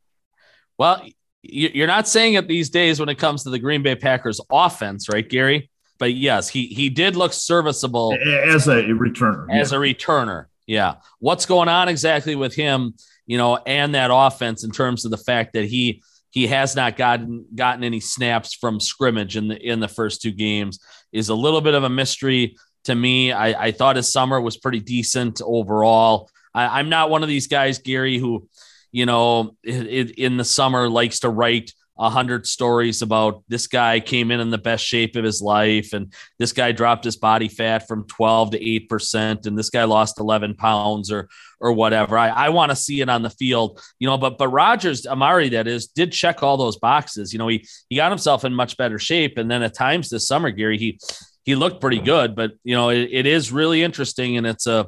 Well, 0.78 1.02
you're 1.42 1.86
not 1.86 2.08
saying 2.08 2.34
it 2.34 2.48
these 2.48 2.70
days 2.70 2.98
when 2.98 3.08
it 3.08 3.18
comes 3.18 3.44
to 3.44 3.50
the 3.50 3.58
Green 3.58 3.82
Bay 3.82 3.94
Packers 3.94 4.40
offense, 4.50 5.08
right, 5.08 5.28
Gary? 5.28 5.70
But 5.98 6.14
yes, 6.14 6.48
he 6.48 6.66
he 6.66 6.90
did 6.90 7.16
look 7.16 7.32
serviceable 7.32 8.12
as 8.14 8.68
a 8.68 8.82
returner. 8.82 9.46
As 9.50 9.72
yeah. 9.72 9.78
a 9.78 9.80
returner, 9.80 10.46
yeah. 10.66 10.96
What's 11.20 11.46
going 11.46 11.68
on 11.68 11.88
exactly 11.88 12.36
with 12.36 12.54
him, 12.54 12.94
you 13.26 13.38
know, 13.38 13.56
and 13.56 13.94
that 13.94 14.10
offense 14.12 14.64
in 14.64 14.70
terms 14.70 15.04
of 15.04 15.10
the 15.10 15.16
fact 15.16 15.54
that 15.54 15.64
he 15.64 16.02
he 16.30 16.46
has 16.48 16.76
not 16.76 16.96
gotten 16.96 17.46
gotten 17.54 17.82
any 17.82 18.00
snaps 18.00 18.52
from 18.54 18.78
scrimmage 18.78 19.36
in 19.36 19.48
the 19.48 19.56
in 19.56 19.80
the 19.80 19.88
first 19.88 20.20
two 20.20 20.32
games 20.32 20.78
is 21.12 21.30
a 21.30 21.34
little 21.34 21.62
bit 21.62 21.74
of 21.74 21.84
a 21.84 21.88
mystery 21.88 22.56
to 22.84 22.94
me. 22.94 23.32
I, 23.32 23.66
I 23.66 23.72
thought 23.72 23.96
his 23.96 24.12
summer 24.12 24.40
was 24.40 24.56
pretty 24.58 24.80
decent 24.80 25.40
overall. 25.42 26.28
I, 26.54 26.78
I'm 26.78 26.90
not 26.90 27.10
one 27.10 27.22
of 27.22 27.28
these 27.28 27.46
guys, 27.46 27.78
Gary, 27.78 28.18
who 28.18 28.48
you 28.96 29.04
know, 29.04 29.54
in 29.62 30.38
the 30.38 30.44
summer 30.44 30.88
likes 30.88 31.20
to 31.20 31.28
write 31.28 31.70
a 31.98 32.08
hundred 32.08 32.46
stories 32.46 33.02
about 33.02 33.42
this 33.46 33.66
guy 33.66 34.00
came 34.00 34.30
in 34.30 34.40
in 34.40 34.48
the 34.48 34.56
best 34.56 34.86
shape 34.86 35.16
of 35.16 35.24
his 35.24 35.42
life 35.42 35.92
and 35.92 36.14
this 36.38 36.54
guy 36.54 36.72
dropped 36.72 37.04
his 37.04 37.16
body 37.16 37.48
fat 37.48 37.86
from 37.86 38.06
12 38.06 38.52
to 38.52 38.70
8 38.70 38.88
percent 38.88 39.44
and 39.44 39.58
this 39.58 39.68
guy 39.68 39.84
lost 39.84 40.18
11 40.18 40.54
pounds 40.54 41.12
or 41.12 41.28
or 41.60 41.72
whatever. 41.72 42.16
I, 42.16 42.28
I 42.28 42.48
want 42.48 42.70
to 42.70 42.76
see 42.76 43.02
it 43.02 43.10
on 43.10 43.20
the 43.20 43.28
field 43.28 43.82
you 43.98 44.08
know 44.08 44.16
but 44.16 44.38
but 44.38 44.48
Rodgers, 44.48 45.06
amari 45.06 45.50
that 45.50 45.66
is 45.66 45.88
did 45.88 46.10
check 46.10 46.42
all 46.42 46.56
those 46.56 46.78
boxes. 46.78 47.34
You 47.34 47.38
know 47.38 47.48
he 47.48 47.66
he 47.90 47.96
got 47.96 48.12
himself 48.12 48.46
in 48.46 48.54
much 48.54 48.78
better 48.78 48.98
shape 48.98 49.36
and 49.36 49.50
then 49.50 49.62
at 49.62 49.74
times 49.74 50.08
this 50.08 50.26
summer 50.26 50.50
gary 50.50 50.78
he 50.78 50.98
he 51.44 51.54
looked 51.54 51.82
pretty 51.82 52.00
good 52.00 52.34
but 52.34 52.52
you 52.64 52.74
know 52.74 52.88
it, 52.88 53.10
it 53.12 53.26
is 53.26 53.52
really 53.52 53.82
interesting 53.82 54.38
and 54.38 54.46
it's 54.46 54.66
a 54.66 54.86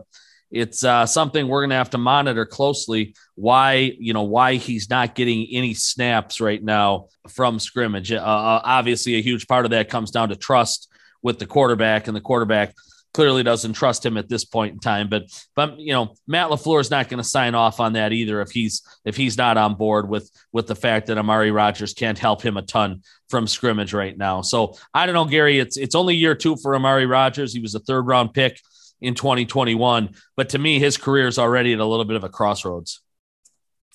it's 0.50 0.82
uh, 0.82 1.04
something 1.06 1.46
we're 1.46 1.60
going 1.60 1.70
to 1.70 1.76
have 1.76 1.90
to 1.90 1.98
monitor 1.98 2.46
closely. 2.46 3.14
Why, 3.34 3.92
you 3.98 4.12
know, 4.12 4.22
why 4.22 4.54
he's 4.54 4.88
not 4.88 5.14
getting 5.14 5.46
any 5.50 5.74
snaps 5.74 6.40
right 6.40 6.62
now 6.62 7.08
from 7.28 7.58
scrimmage. 7.58 8.12
Uh, 8.12 8.16
uh, 8.16 8.60
obviously, 8.64 9.16
a 9.16 9.22
huge 9.22 9.46
part 9.46 9.64
of 9.64 9.72
that 9.72 9.90
comes 9.90 10.10
down 10.10 10.30
to 10.30 10.36
trust 10.36 10.90
with 11.22 11.38
the 11.38 11.46
quarterback, 11.46 12.06
and 12.06 12.16
the 12.16 12.20
quarterback 12.20 12.74
clearly 13.12 13.42
doesn't 13.42 13.72
trust 13.72 14.04
him 14.04 14.16
at 14.16 14.28
this 14.28 14.44
point 14.44 14.74
in 14.74 14.80
time. 14.80 15.08
But, 15.08 15.24
but 15.56 15.78
you 15.78 15.92
know, 15.92 16.14
Matt 16.26 16.50
LaFleur 16.50 16.80
is 16.80 16.90
not 16.90 17.08
going 17.08 17.22
to 17.22 17.28
sign 17.28 17.54
off 17.54 17.80
on 17.80 17.94
that 17.94 18.12
either 18.12 18.40
if 18.40 18.50
he's 18.50 18.82
if 19.04 19.16
he's 19.16 19.36
not 19.36 19.56
on 19.56 19.74
board 19.74 20.08
with 20.08 20.30
with 20.52 20.66
the 20.66 20.74
fact 20.74 21.08
that 21.08 21.18
Amari 21.18 21.50
Rodgers 21.50 21.92
can't 21.94 22.18
help 22.18 22.42
him 22.42 22.56
a 22.56 22.62
ton 22.62 23.02
from 23.28 23.46
scrimmage 23.46 23.92
right 23.92 24.16
now. 24.16 24.40
So 24.42 24.76
I 24.94 25.04
don't 25.04 25.14
know, 25.14 25.24
Gary. 25.24 25.58
It's 25.58 25.76
it's 25.76 25.94
only 25.94 26.14
year 26.14 26.34
two 26.34 26.56
for 26.56 26.74
Amari 26.74 27.06
Rodgers 27.06 27.52
He 27.52 27.60
was 27.60 27.74
a 27.74 27.80
third 27.80 28.06
round 28.06 28.32
pick 28.32 28.60
in 29.00 29.14
2021. 29.14 30.14
But 30.36 30.50
to 30.50 30.58
me, 30.58 30.78
his 30.78 30.96
career 30.96 31.28
is 31.28 31.38
already 31.38 31.72
at 31.72 31.80
a 31.80 31.84
little 31.84 32.04
bit 32.04 32.16
of 32.16 32.24
a 32.24 32.28
crossroads. 32.28 33.00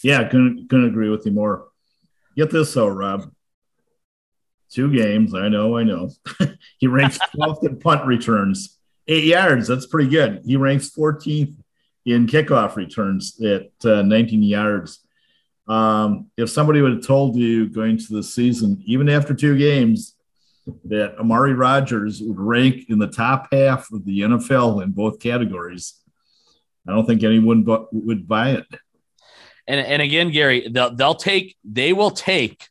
Yeah, 0.03 0.23
couldn't, 0.27 0.69
couldn't 0.69 0.87
agree 0.87 1.09
with 1.09 1.25
you 1.25 1.31
more. 1.31 1.67
Get 2.35 2.51
this 2.51 2.73
though, 2.73 2.87
Rob. 2.87 3.31
Two 4.71 4.91
games. 4.91 5.35
I 5.35 5.49
know, 5.49 5.77
I 5.77 5.83
know. 5.83 6.09
he 6.77 6.87
ranks 6.87 7.19
12th 7.35 7.65
in 7.65 7.79
punt 7.79 8.05
returns, 8.05 8.79
eight 9.07 9.25
yards. 9.25 9.67
That's 9.67 9.85
pretty 9.85 10.09
good. 10.09 10.41
He 10.45 10.57
ranks 10.57 10.89
14th 10.89 11.55
in 12.05 12.27
kickoff 12.27 12.75
returns 12.75 13.39
at 13.41 13.71
uh, 13.85 14.01
19 14.01 14.43
yards. 14.43 14.99
Um, 15.67 16.29
if 16.35 16.49
somebody 16.49 16.81
would 16.81 16.93
have 16.93 17.05
told 17.05 17.35
you 17.35 17.69
going 17.69 17.97
to 17.97 18.13
the 18.13 18.23
season, 18.23 18.81
even 18.85 19.07
after 19.07 19.33
two 19.33 19.57
games, 19.57 20.15
that 20.85 21.17
Amari 21.19 21.53
Rodgers 21.53 22.21
would 22.21 22.39
rank 22.39 22.89
in 22.89 22.99
the 22.99 23.07
top 23.07 23.49
half 23.51 23.91
of 23.91 24.05
the 24.05 24.21
NFL 24.21 24.83
in 24.83 24.91
both 24.91 25.19
categories. 25.19 25.99
I 26.87 26.91
don't 26.91 27.05
think 27.05 27.23
anyone 27.23 27.63
but 27.63 27.93
would 27.93 28.27
buy 28.27 28.51
it. 28.51 28.65
And 29.67 29.79
and 29.79 30.01
again, 30.01 30.31
Gary, 30.31 30.67
they'll 30.69 30.93
they'll 30.95 31.15
take 31.15 31.55
they 31.63 31.93
will 31.93 32.11
take 32.11 32.67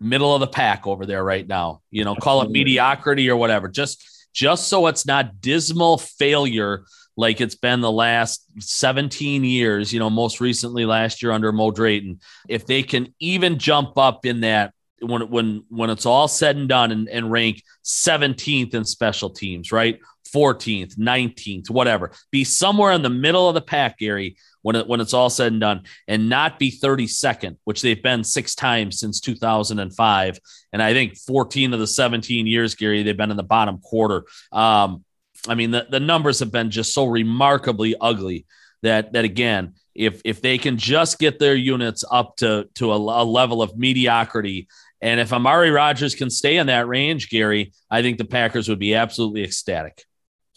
middle 0.00 0.34
of 0.34 0.40
the 0.40 0.46
pack 0.46 0.86
over 0.86 1.06
there 1.06 1.24
right 1.24 1.46
now. 1.46 1.80
You 1.90 2.04
know, 2.04 2.14
call 2.14 2.42
it 2.42 2.50
mediocrity 2.50 3.30
or 3.30 3.36
whatever. 3.36 3.68
Just 3.68 4.28
just 4.32 4.68
so 4.68 4.86
it's 4.86 5.06
not 5.06 5.40
dismal 5.40 5.98
failure 5.98 6.84
like 7.16 7.40
it's 7.40 7.56
been 7.56 7.80
the 7.80 7.90
last 7.90 8.44
17 8.60 9.42
years, 9.42 9.92
you 9.92 9.98
know, 9.98 10.08
most 10.08 10.40
recently 10.40 10.84
last 10.84 11.20
year 11.20 11.32
under 11.32 11.50
Mo 11.50 11.72
Drayton. 11.72 12.20
If 12.48 12.64
they 12.64 12.84
can 12.84 13.12
even 13.18 13.58
jump 13.58 13.98
up 13.98 14.24
in 14.24 14.42
that 14.42 14.72
when 15.00 15.30
when 15.30 15.64
when 15.68 15.90
it's 15.90 16.06
all 16.06 16.28
said 16.28 16.56
and 16.56 16.68
done 16.68 16.90
and, 16.90 17.08
and 17.08 17.30
rank 17.30 17.62
17th 17.84 18.74
in 18.74 18.84
special 18.84 19.30
teams, 19.30 19.72
right? 19.72 20.00
14th, 20.34 20.98
19th, 20.98 21.70
whatever. 21.70 22.12
Be 22.30 22.44
somewhere 22.44 22.92
in 22.92 23.02
the 23.02 23.10
middle 23.10 23.48
of 23.48 23.54
the 23.54 23.62
pack, 23.62 23.98
Gary, 23.98 24.36
when 24.62 24.76
it, 24.76 24.86
when 24.86 25.00
it's 25.00 25.14
all 25.14 25.30
said 25.30 25.52
and 25.52 25.60
done, 25.60 25.84
and 26.06 26.28
not 26.28 26.58
be 26.58 26.70
32nd, 26.70 27.56
which 27.64 27.80
they've 27.80 28.02
been 28.02 28.24
six 28.24 28.54
times 28.54 29.00
since 29.00 29.20
2005. 29.20 30.38
And 30.72 30.82
I 30.82 30.92
think 30.92 31.16
14 31.16 31.72
of 31.72 31.80
the 31.80 31.86
17 31.86 32.46
years, 32.46 32.74
Gary, 32.74 33.02
they've 33.02 33.16
been 33.16 33.30
in 33.30 33.36
the 33.36 33.42
bottom 33.42 33.78
quarter. 33.78 34.24
Um, 34.52 35.04
I 35.48 35.54
mean, 35.54 35.70
the, 35.70 35.86
the 35.88 36.00
numbers 36.00 36.40
have 36.40 36.52
been 36.52 36.70
just 36.70 36.92
so 36.92 37.06
remarkably 37.06 37.94
ugly 38.00 38.46
that 38.82 39.12
that 39.12 39.24
again, 39.24 39.74
if 39.94 40.20
if 40.24 40.40
they 40.40 40.58
can 40.58 40.76
just 40.76 41.18
get 41.18 41.38
their 41.38 41.54
units 41.54 42.04
up 42.10 42.36
to 42.36 42.68
to 42.76 42.92
a, 42.92 42.96
a 42.96 43.24
level 43.24 43.62
of 43.62 43.76
mediocrity, 43.76 44.68
and 45.00 45.20
if 45.20 45.32
Amari 45.32 45.70
Rodgers 45.70 46.14
can 46.14 46.30
stay 46.30 46.56
in 46.56 46.66
that 46.66 46.88
range, 46.88 47.30
Gary, 47.30 47.72
I 47.90 48.02
think 48.02 48.18
the 48.18 48.24
Packers 48.24 48.68
would 48.68 48.78
be 48.78 48.94
absolutely 48.94 49.44
ecstatic. 49.44 50.04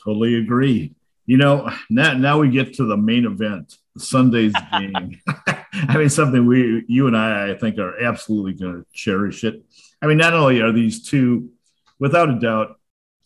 Totally 0.04 0.36
agree. 0.36 0.96
You 1.26 1.38
know, 1.38 1.70
now 1.90 2.14
now 2.14 2.40
we 2.40 2.50
get 2.50 2.74
to 2.76 2.86
the 2.86 2.98
main 2.98 3.26
event, 3.26 3.78
Sunday's 3.98 4.54
game. 4.72 5.20
I 5.74 5.98
mean, 5.98 6.10
something 6.10 6.46
we 6.46 6.84
you 6.88 7.08
and 7.08 7.16
I 7.16 7.52
I 7.52 7.58
think 7.58 7.78
are 7.78 8.02
absolutely 8.04 8.54
going 8.54 8.84
to 8.84 8.86
cherish 8.94 9.44
it. 9.44 9.64
I 10.02 10.08
mean, 10.08 10.18
not 10.18 10.34
only 10.34 10.62
are 10.62 10.72
these 10.72 11.08
two, 11.08 11.52
without 12.00 12.30
a 12.30 12.40
doubt, 12.40 12.80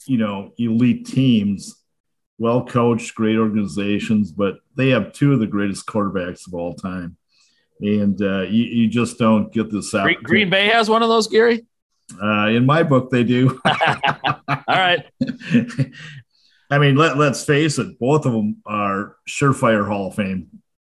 you 0.06 0.18
know, 0.18 0.52
elite 0.58 1.08
teams 1.08 1.82
well 2.38 2.66
coached, 2.66 3.16
great 3.16 3.38
organizations, 3.38 4.32
but 4.32 4.56
they 4.76 4.90
have 4.90 5.14
two 5.14 5.34
of 5.34 5.40
the 5.40 5.48
greatest 5.48 5.86
quarterbacks 5.86 6.48
of 6.48 6.54
all 6.54 6.74
time. 6.76 7.16
And 7.82 8.22
uh, 8.22 8.42
you, 8.44 8.64
you, 8.64 8.88
just 8.88 9.20
don't 9.20 9.52
get 9.52 9.70
this 9.70 9.94
out. 9.94 10.04
Green, 10.04 10.24
Green 10.24 10.50
Bay 10.50 10.68
has 10.68 10.90
one 10.90 11.04
of 11.04 11.10
those, 11.10 11.28
Gary? 11.28 11.66
Uh, 12.22 12.48
in 12.48 12.66
my 12.66 12.84
book, 12.84 13.10
they 13.10 13.24
do. 13.24 13.60
all 13.66 14.64
right. 14.68 15.06
I 16.72 16.78
mean, 16.80 16.96
let, 16.96 17.18
let's 17.18 17.44
face 17.44 17.78
it, 17.78 18.00
both 18.00 18.26
of 18.26 18.32
them 18.32 18.62
are 18.66 19.18
surefire 19.28 19.86
Hall 19.88 20.08
of 20.08 20.16
Fame 20.16 20.48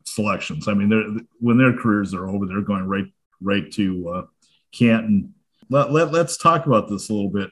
selections. 0.06 0.68
I 0.68 0.74
mean, 0.74 0.90
they're, 0.90 1.26
when 1.40 1.58
their 1.58 1.74
careers 1.74 2.14
are 2.14 2.30
over, 2.30 2.46
they're 2.46 2.62
going 2.62 2.86
right 2.86 3.06
right 3.42 3.72
to 3.74 4.10
uh, 4.10 4.26
Canton. 4.72 5.34
Let, 5.70 5.92
let, 5.92 6.12
let's 6.12 6.38
talk 6.38 6.66
about 6.66 6.90
this 6.90 7.10
a 7.10 7.14
little 7.14 7.30
bit. 7.30 7.52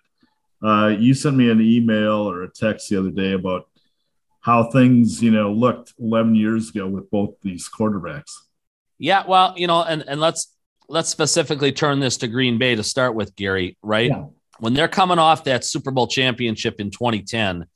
Uh, 0.63 0.87
you 0.87 1.13
sent 1.13 1.37
me 1.37 1.49
an 1.49 1.61
email 1.61 2.29
or 2.29 2.43
a 2.43 2.49
text 2.49 2.89
the 2.89 2.97
other 2.97 3.11
day 3.11 3.33
about 3.33 3.69
how 4.41 4.63
things, 4.71 5.21
you 5.21 5.31
know, 5.31 5.51
looked 5.51 5.93
11 5.99 6.35
years 6.35 6.69
ago 6.69 6.87
with 6.87 7.09
both 7.11 7.35
these 7.41 7.69
quarterbacks. 7.69 8.31
Yeah, 8.99 9.23
well, 9.27 9.53
you 9.57 9.67
know, 9.67 9.83
and 9.83 10.03
and 10.07 10.19
let's 10.19 10.53
let's 10.89 11.09
specifically 11.09 11.71
turn 11.71 11.99
this 11.99 12.17
to 12.17 12.27
Green 12.27 12.57
Bay 12.57 12.75
to 12.75 12.83
start 12.83 13.15
with, 13.15 13.35
Gary, 13.35 13.77
right? 13.81 14.09
Yeah. 14.09 14.25
When 14.59 14.73
they're 14.73 14.87
coming 14.87 15.19
off 15.19 15.43
that 15.43 15.63
Super 15.63 15.91
Bowl 15.91 16.07
championship 16.07 16.79
in 16.79 16.89
2010, 16.89 17.67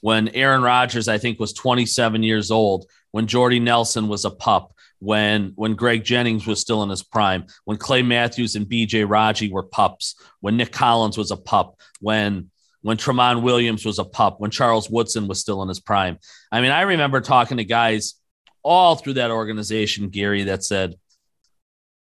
when 0.00 0.28
Aaron 0.28 0.62
Rodgers, 0.62 1.08
I 1.08 1.18
think, 1.18 1.38
was 1.38 1.52
27 1.52 2.22
years 2.22 2.50
old, 2.50 2.86
when 3.10 3.26
Jordy 3.26 3.60
Nelson 3.60 4.08
was 4.08 4.24
a 4.24 4.30
pup, 4.30 4.72
when 4.98 5.52
when 5.56 5.74
Greg 5.74 6.04
Jennings 6.04 6.46
was 6.46 6.60
still 6.60 6.82
in 6.82 6.88
his 6.88 7.02
prime, 7.02 7.46
when 7.64 7.76
Clay 7.76 8.02
Matthews 8.02 8.54
and 8.56 8.66
BJ 8.66 9.08
Raji 9.08 9.50
were 9.50 9.62
pups, 9.62 10.14
when 10.40 10.56
Nick 10.56 10.72
Collins 10.72 11.18
was 11.18 11.30
a 11.30 11.36
pup, 11.36 11.80
when 12.00 12.50
when 12.82 12.96
Tramon 12.96 13.42
Williams 13.42 13.84
was 13.84 13.98
a 13.98 14.04
pup, 14.04 14.38
when 14.38 14.50
Charles 14.50 14.88
Woodson 14.88 15.26
was 15.26 15.40
still 15.40 15.62
in 15.62 15.68
his 15.68 15.80
prime. 15.80 16.18
I 16.52 16.60
mean, 16.60 16.70
I 16.70 16.82
remember 16.82 17.20
talking 17.20 17.56
to 17.56 17.64
guys 17.64 18.14
all 18.66 18.96
through 18.96 19.14
that 19.14 19.30
organization, 19.30 20.08
Gary, 20.08 20.42
that 20.44 20.64
said, 20.64 20.96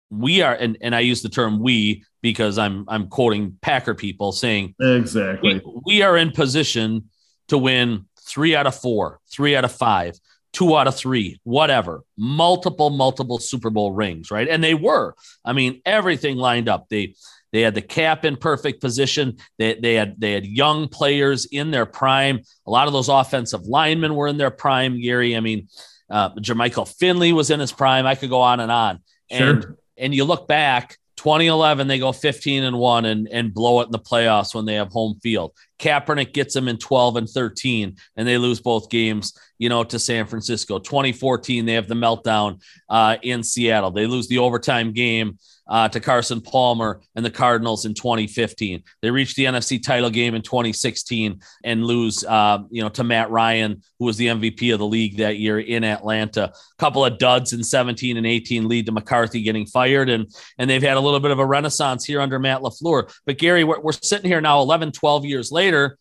we 0.09 0.41
are, 0.43 0.55
and, 0.55 0.79
and 0.81 0.95
I 0.95 1.01
use 1.01 1.23
the 1.23 1.29
term 1.29 1.59
we 1.59 2.05
because 2.23 2.57
I'm 2.57 2.85
I'm 2.89 3.09
quoting 3.09 3.59
Packer 3.61 3.95
people 3.95 4.31
saying 4.31 4.77
exactly 4.81 5.61
we, 5.65 5.81
we 5.85 6.03
are 6.03 6.17
in 6.17 6.31
position 6.31 7.11
to 7.49 7.59
win 7.59 8.07
three 8.21 8.55
out 8.55 8.67
of 8.67 8.75
four, 8.75 9.21
three 9.31 9.57
out 9.57 9.65
of 9.65 9.73
five, 9.73 10.15
two 10.53 10.77
out 10.77 10.87
of 10.87 10.95
three, 10.95 11.41
whatever, 11.43 12.03
multiple, 12.17 12.91
multiple 12.91 13.39
Super 13.39 13.71
Bowl 13.71 13.93
rings, 13.93 14.31
right? 14.31 14.49
And 14.49 14.63
they 14.63 14.75
were. 14.75 15.17
I 15.45 15.53
mean, 15.53 15.83
everything 15.85 16.37
lined 16.37 16.69
up. 16.69 16.89
They 16.89 17.15
they 17.53 17.61
had 17.61 17.75
the 17.75 17.83
cap 17.83 18.25
in 18.25 18.37
perfect 18.37 18.81
position. 18.81 19.37
They, 19.59 19.75
they 19.75 19.95
had 19.95 20.21
they 20.21 20.33
had 20.33 20.47
young 20.47 20.89
players 20.89 21.47
in 21.47 21.73
their 21.73 21.87
prime. 21.87 22.41
A 22.67 22.71
lot 22.71 22.87
of 22.87 22.93
those 22.93 23.09
offensive 23.09 23.63
linemen 23.63 24.15
were 24.15 24.29
in 24.29 24.39
their 24.39 24.51
prime. 24.51 25.01
Gary, 25.01 25.37
I 25.37 25.41
mean, 25.41 25.69
uh, 26.11 26.31
Jermichael 26.35 26.89
Finley 26.89 27.33
was 27.33 27.51
in 27.51 27.61
his 27.61 27.73
prime. 27.73 28.07
I 28.07 28.15
could 28.15 28.31
go 28.31 28.41
on 28.41 28.61
and 28.61 28.71
on. 28.71 29.01
Sure. 29.31 29.51
And 29.51 29.77
and 29.97 30.15
you 30.15 30.25
look 30.25 30.49
back, 30.49 30.99
2011 31.17 31.87
they 31.87 31.99
go 31.99 32.13
15 32.13 32.65
and 32.65 32.79
one 32.79 33.05
and 33.05 33.29
and 33.29 33.55
blow 33.55 33.81
it 33.81 33.87
in 33.87 33.93
the 33.93 33.99
playoffs 33.99 34.55
when 34.55 34.65
they 34.65 34.75
have 34.75 34.89
home 34.89 35.19
field. 35.23 35.53
Kaepernick 35.79 36.33
gets 36.33 36.55
them 36.55 36.69
in 36.69 36.79
12 36.79 37.17
and 37.17 37.29
13, 37.29 37.97
and 38.17 38.29
they 38.29 38.39
lose 38.39 38.61
both 38.61 38.91
games, 38.91 39.37
you 39.59 39.69
know, 39.69 39.85
to 39.85 39.99
San 39.99 40.27
Francisco. 40.27 40.79
2014 40.79 41.67
they 41.67 41.75
have 41.75 41.89
the 41.89 41.95
meltdown 41.95 42.63
uh, 42.89 43.17
in 43.23 43.43
Seattle. 43.43 43.91
They 43.91 44.07
lose 44.07 44.29
the 44.29 44.39
overtime 44.39 44.93
game 44.93 45.39
uh, 45.67 45.89
to 45.89 46.01
Carson 46.01 46.41
Palmer 46.41 47.01
and 47.15 47.25
the 47.25 47.31
Cardinals 47.31 47.85
in 47.85 47.95
2015. 47.95 48.83
They 49.03 49.11
reached 49.11 49.37
the 49.37 49.45
NFC 49.45 49.83
title 49.83 50.11
game 50.11 50.35
in 50.35 50.43
2016 50.43 51.41
and 51.65 51.85
lose, 51.85 52.25
uh, 52.25 52.59
you 52.71 52.83
know, 52.83 52.89
to 52.91 53.05
Matt 53.05 53.31
Ryan, 53.31 53.83
who 53.99 54.05
was 54.05 54.17
the 54.17 54.27
MVP 54.29 54.73
of 54.73 54.79
the 54.79 54.87
league 54.87 55.19
that 55.19 55.39
year 55.39 55.59
in 55.59 55.85
Atlanta. 55.85 56.45
A 56.45 56.53
couple 56.79 57.05
of 57.05 57.19
duds 57.19 57.53
in 57.53 57.63
17 57.63 58.17
and 58.17 58.27
18 58.27 58.69
lead 58.69 58.87
to 58.87 58.93
McCarthy 58.93 59.43
getting 59.43 59.67
fired, 59.67 60.11
and 60.11 60.27
and 60.59 60.69
they've 60.69 60.83
had 60.83 60.97
a 60.97 61.01
little 61.01 61.21
bit 61.21 61.31
of 61.31 61.39
a 61.39 61.47
renaissance 61.47 62.05
here 62.05 62.21
under 62.21 62.39
Matt 62.39 62.61
LaFleur. 62.61 63.13
But 63.27 63.39
Gary, 63.39 63.65
we're, 63.65 63.81
we're 63.81 63.93
sitting 63.93 64.31
here 64.31 64.41
now, 64.41 64.61
11, 64.61 64.93
12 64.93 65.25
years 65.25 65.51
later. 65.51 65.99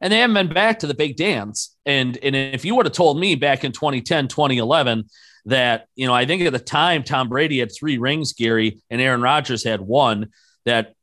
And 0.00 0.12
they 0.12 0.18
haven't 0.18 0.34
been 0.34 0.52
back 0.52 0.80
to 0.80 0.88
the 0.88 0.94
big 0.94 1.16
dance. 1.16 1.76
And, 1.86 2.18
and 2.24 2.34
if 2.34 2.64
you 2.64 2.74
would 2.74 2.86
have 2.86 2.92
told 2.92 3.20
me 3.20 3.36
back 3.36 3.62
in 3.62 3.70
2010, 3.70 4.26
2011, 4.26 5.04
that, 5.46 5.86
you 5.96 6.06
know, 6.06 6.14
I 6.14 6.24
think 6.24 6.42
at 6.42 6.52
the 6.52 6.58
time 6.58 7.02
Tom 7.02 7.28
Brady 7.28 7.58
had 7.58 7.72
three 7.72 7.98
rings, 7.98 8.32
Gary, 8.32 8.80
and 8.90 9.00
Aaron 9.00 9.22
Rodgers 9.22 9.64
had 9.64 9.80
one, 9.80 10.30
that 10.64 10.94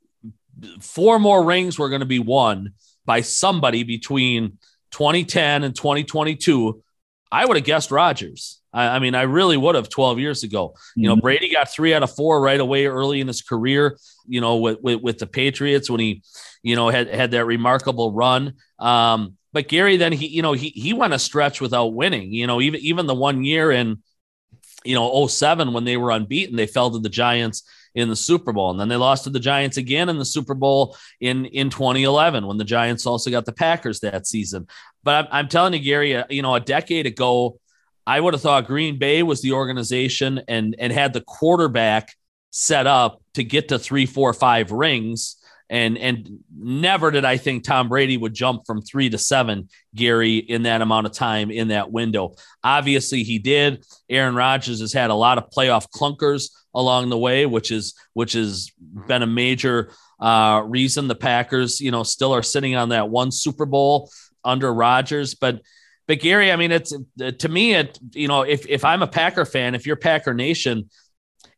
four 0.82 1.20
more 1.20 1.44
rings 1.44 1.78
were 1.78 1.90
going 1.90 2.02
to 2.02 2.06
be 2.06 2.20
won 2.20 2.74
by 3.06 3.22
somebody 3.22 3.84
between 3.84 4.58
2010 4.92 5.64
and 5.64 5.76
2022. 5.76 6.82
I 7.32 7.46
would 7.46 7.58
have 7.58 7.66
guessed 7.66 7.92
Rodgers. 7.92 8.60
I, 8.74 8.88
I, 8.88 9.00
mean, 9.00 9.16
I 9.16 9.24
really 9.24 9.58
would 9.58 9.76
have 9.76 9.90
12 9.90 10.20
years 10.20 10.44
ago. 10.44 10.76
You 10.96 11.08
know, 11.08 11.16
mm-hmm. 11.16 11.22
Brady 11.22 11.52
got 11.52 11.70
three 11.70 11.94
out 11.94 12.04
of 12.04 12.16
four 12.16 12.42
right 12.42 12.60
away 12.60 12.86
early 12.86 13.20
in 13.20 13.28
his 13.28 13.42
career, 13.42 13.98
you 14.28 14.42
know, 14.42 14.58
with, 14.58 14.80
with, 14.82 15.02
with 15.02 15.18
the 15.20 15.28
Patriots 15.28 15.90
when 15.90 16.00
he, 16.00 16.24
you 16.64 16.76
know, 16.76 16.90
had, 16.90 17.08
had 17.08 17.32
that 17.32 17.46
remarkable 17.46 18.12
run. 18.12 18.54
Um, 18.78 19.38
but 19.52 19.68
Gary, 19.68 19.98
then 19.98 20.12
he, 20.12 20.28
you 20.28 20.42
know, 20.42 20.54
he, 20.54 20.70
he 20.70 20.94
went 20.94 21.14
a 21.14 21.20
stretch 21.20 21.60
without 21.62 21.94
winning, 21.94 22.32
you 22.32 22.46
know, 22.46 22.62
even, 22.62 22.80
even 22.82 23.08
the 23.08 23.16
one 23.16 23.44
year 23.44 23.72
in, 23.72 24.04
you 24.86 24.96
know 24.96 25.28
07 25.28 25.74
when 25.74 25.84
they 25.84 25.98
were 25.98 26.12
unbeaten 26.12 26.56
they 26.56 26.68
fell 26.68 26.92
to 26.92 27.00
the 27.00 27.10
giants 27.10 27.64
in 27.96 28.10
the 28.10 28.16
super 28.16 28.52
bowl. 28.52 28.72
And 28.72 28.80
then 28.80 28.88
they 28.88 28.96
lost 28.96 29.24
to 29.26 29.30
the 29.30 29.40
giants 29.40 29.78
again 29.78 30.10
in 30.10 30.18
the 30.18 30.26
super 30.26 30.54
bowl 30.54 30.96
in 31.20 31.46
in 31.46 31.70
2011 31.70 32.46
when 32.46 32.58
the 32.58 32.64
giants 32.64 33.06
also 33.06 33.32
got 33.32 33.46
the 33.46 33.52
packers 33.52 34.00
that 34.00 34.28
season. 34.28 34.68
But 35.04 35.26
i'm, 35.26 35.28
I'm 35.32 35.48
telling 35.48 35.74
you 35.74 35.80
gary 35.80 36.16
uh, 36.16 36.26
you 36.30 36.42
know 36.42 36.56
a 36.56 36.60
decade 36.60 37.06
ago 37.06 37.60
i 38.06 38.20
would 38.20 38.34
have 38.34 38.42
thought 38.42 38.68
green 38.68 39.00
bay 39.00 39.24
was 39.24 39.42
the 39.42 39.54
organization 39.54 40.42
and 40.48 40.76
and 40.78 40.92
had 40.92 41.14
the 41.14 41.22
quarterback 41.22 42.14
set 42.52 42.86
up 42.86 43.22
to 43.36 43.44
get 43.44 43.70
to 43.70 43.80
three 43.80 44.06
four 44.06 44.34
five 44.34 44.72
rings 44.72 45.38
and 45.70 45.98
and 45.98 46.40
never 46.58 47.12
did 47.12 47.26
I 47.26 47.38
think 47.38 47.64
Tom 47.64 47.90
Brady 47.90 48.18
would 48.18 48.34
jump 48.34 48.66
from 48.66 48.82
three 48.82 49.10
to 49.10 49.18
seven, 49.18 49.70
Gary, 49.94 50.38
in 50.38 50.64
that 50.64 50.82
amount 50.82 51.06
of 51.06 51.14
time 51.14 51.52
in 51.52 51.68
that 51.68 51.92
window. 51.92 52.36
Obviously, 52.64 53.24
he 53.24 53.38
did. 53.40 53.86
Aaron 54.10 54.36
Rodgers 54.36 54.80
has 54.80 54.94
had 54.94 55.12
a 55.12 55.16
lot 55.16 55.38
of 55.38 55.50
playoff 55.52 55.88
clunkers 55.90 56.50
along 56.74 57.10
the 57.10 57.18
way, 57.18 57.46
which 57.46 57.72
is 57.72 57.94
which 58.14 58.34
has 58.34 58.72
been 59.08 59.22
a 59.22 59.28
major 59.28 59.92
uh, 60.20 60.64
reason 60.66 61.08
the 61.08 61.16
Packers, 61.16 61.80
you 61.80 61.92
know, 61.92 62.04
still 62.04 62.34
are 62.34 62.44
sitting 62.44 62.76
on 62.76 62.90
that 62.90 63.10
one 63.10 63.32
Super 63.32 63.66
Bowl 63.66 64.12
under 64.44 64.74
Rodgers, 64.74 65.36
but. 65.36 65.62
But 66.08 66.22
Gary, 66.22 66.52
I 66.52 66.56
mean, 66.56 66.72
it's 66.72 66.92
to 67.20 67.50
me, 67.50 67.76
it 67.76 68.00
you 68.16 68.28
know, 68.28 68.42
if 68.42 68.66
if 68.68 68.84
I'm 68.84 69.04
a 69.04 69.08
Packer 69.08 69.46
fan, 69.46 69.76
if 69.76 69.86
you're 69.86 69.96
Packer 69.96 70.34
Nation, 70.34 70.90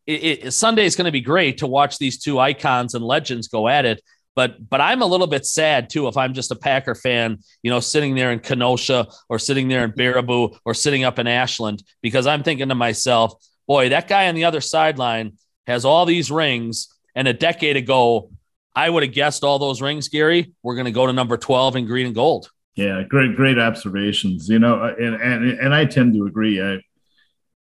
it, 0.07 0.45
it, 0.45 0.51
Sunday 0.51 0.85
is 0.85 0.95
going 0.95 1.05
to 1.05 1.11
be 1.11 1.21
great 1.21 1.59
to 1.59 1.67
watch 1.67 1.97
these 1.97 2.17
two 2.17 2.39
icons 2.39 2.93
and 2.93 3.03
legends 3.03 3.47
go 3.47 3.67
at 3.67 3.85
it. 3.85 4.01
But 4.35 4.69
but 4.69 4.79
I'm 4.79 5.01
a 5.01 5.05
little 5.05 5.27
bit 5.27 5.45
sad 5.45 5.89
too 5.89 6.07
if 6.07 6.15
I'm 6.15 6.33
just 6.33 6.51
a 6.51 6.55
Packer 6.55 6.95
fan, 6.95 7.39
you 7.63 7.69
know, 7.69 7.79
sitting 7.79 8.15
there 8.15 8.31
in 8.31 8.39
Kenosha 8.39 9.07
or 9.27 9.37
sitting 9.37 9.67
there 9.67 9.83
in 9.83 9.91
Baraboo 9.91 10.57
or 10.63 10.73
sitting 10.73 11.03
up 11.03 11.19
in 11.19 11.27
Ashland 11.27 11.83
because 12.01 12.27
I'm 12.27 12.43
thinking 12.43 12.69
to 12.69 12.75
myself, 12.75 13.33
boy, 13.67 13.89
that 13.89 14.07
guy 14.07 14.27
on 14.27 14.35
the 14.35 14.45
other 14.45 14.61
sideline 14.61 15.33
has 15.67 15.85
all 15.85 16.05
these 16.05 16.31
rings, 16.31 16.87
and 17.15 17.27
a 17.27 17.33
decade 17.33 17.77
ago, 17.77 18.31
I 18.75 18.89
would 18.89 19.03
have 19.03 19.13
guessed 19.13 19.43
all 19.43 19.59
those 19.59 19.81
rings, 19.81 20.07
Gary. 20.07 20.53
We're 20.63 20.75
going 20.75 20.85
to 20.85 20.91
go 20.91 21.07
to 21.07 21.13
number 21.13 21.37
12 21.37 21.75
in 21.75 21.85
green 21.85 22.05
and 22.07 22.15
gold. 22.15 22.49
Yeah, 22.75 23.03
great, 23.03 23.35
great 23.35 23.59
observations. 23.59 24.47
You 24.47 24.59
know, 24.59 24.81
and 24.83 25.15
and 25.15 25.59
and 25.59 25.73
I 25.73 25.85
tend 25.85 26.13
to 26.13 26.25
agree. 26.25 26.61
I 26.61 26.79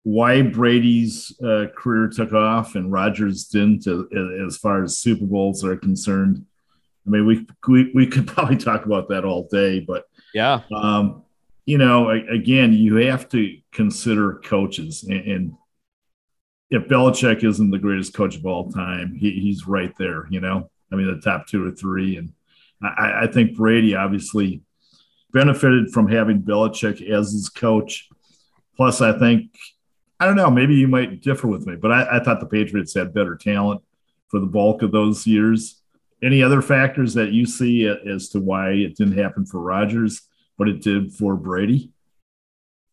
why 0.03 0.41
Brady's 0.41 1.37
uh, 1.41 1.67
career 1.75 2.07
took 2.07 2.33
off 2.33 2.75
and 2.75 2.91
Rodgers 2.91 3.45
didn't, 3.45 3.87
uh, 3.87 4.03
as 4.45 4.57
far 4.57 4.83
as 4.83 4.97
Super 4.97 5.25
Bowls 5.25 5.63
are 5.63 5.77
concerned. 5.77 6.45
I 7.05 7.09
mean, 7.09 7.25
we, 7.25 7.47
we 7.67 7.91
we 7.93 8.07
could 8.07 8.27
probably 8.33 8.57
talk 8.57 8.85
about 8.85 9.09
that 9.09 9.25
all 9.25 9.47
day, 9.49 9.79
but 9.79 10.05
Yeah. 10.33 10.61
Um, 10.73 11.23
you 11.65 11.77
know, 11.77 12.09
again, 12.09 12.73
you 12.73 12.95
have 12.95 13.29
to 13.29 13.57
consider 13.71 14.41
coaches, 14.43 15.03
and, 15.03 15.27
and, 15.27 15.53
if 16.71 16.87
Belichick 16.87 17.43
isn't 17.43 17.69
the 17.69 17.77
greatest 17.77 18.13
coach 18.13 18.37
of 18.37 18.45
all 18.45 18.71
time, 18.71 19.13
he, 19.13 19.31
he's 19.31 19.67
right 19.67 19.93
there. 19.97 20.25
You 20.29 20.39
know, 20.39 20.69
I 20.89 20.95
mean, 20.95 21.07
the 21.07 21.19
top 21.19 21.45
two 21.45 21.67
or 21.67 21.71
three, 21.71 22.15
and 22.15 22.31
I, 22.81 23.23
I 23.23 23.27
think 23.27 23.57
Brady 23.57 23.93
obviously 23.93 24.61
benefited 25.33 25.91
from 25.91 26.07
having 26.07 26.41
Belichick 26.41 27.05
as 27.09 27.33
his 27.33 27.49
coach. 27.49 28.07
Plus, 28.77 29.01
I 29.01 29.19
think 29.19 29.51
I 30.21 30.25
don't 30.25 30.35
know, 30.35 30.51
maybe 30.51 30.75
you 30.75 30.87
might 30.87 31.23
differ 31.23 31.47
with 31.47 31.65
me, 31.65 31.75
but 31.75 31.91
I, 31.91 32.17
I 32.17 32.23
thought 32.23 32.39
the 32.39 32.45
Patriots 32.45 32.93
had 32.93 33.11
better 33.11 33.35
talent 33.35 33.81
for 34.27 34.39
the 34.39 34.45
bulk 34.45 34.83
of 34.83 34.91
those 34.91 35.25
years. 35.25 35.81
Any 36.21 36.43
other 36.43 36.61
factors 36.61 37.15
that 37.15 37.31
you 37.31 37.47
see 37.47 37.87
as 37.87 38.29
to 38.29 38.39
why 38.39 38.69
it 38.69 38.95
didn't 38.95 39.17
happen 39.17 39.47
for 39.47 39.59
Rodgers, 39.59 40.21
but 40.59 40.67
it 40.67 40.83
did 40.83 41.11
for 41.11 41.35
Brady? 41.35 41.89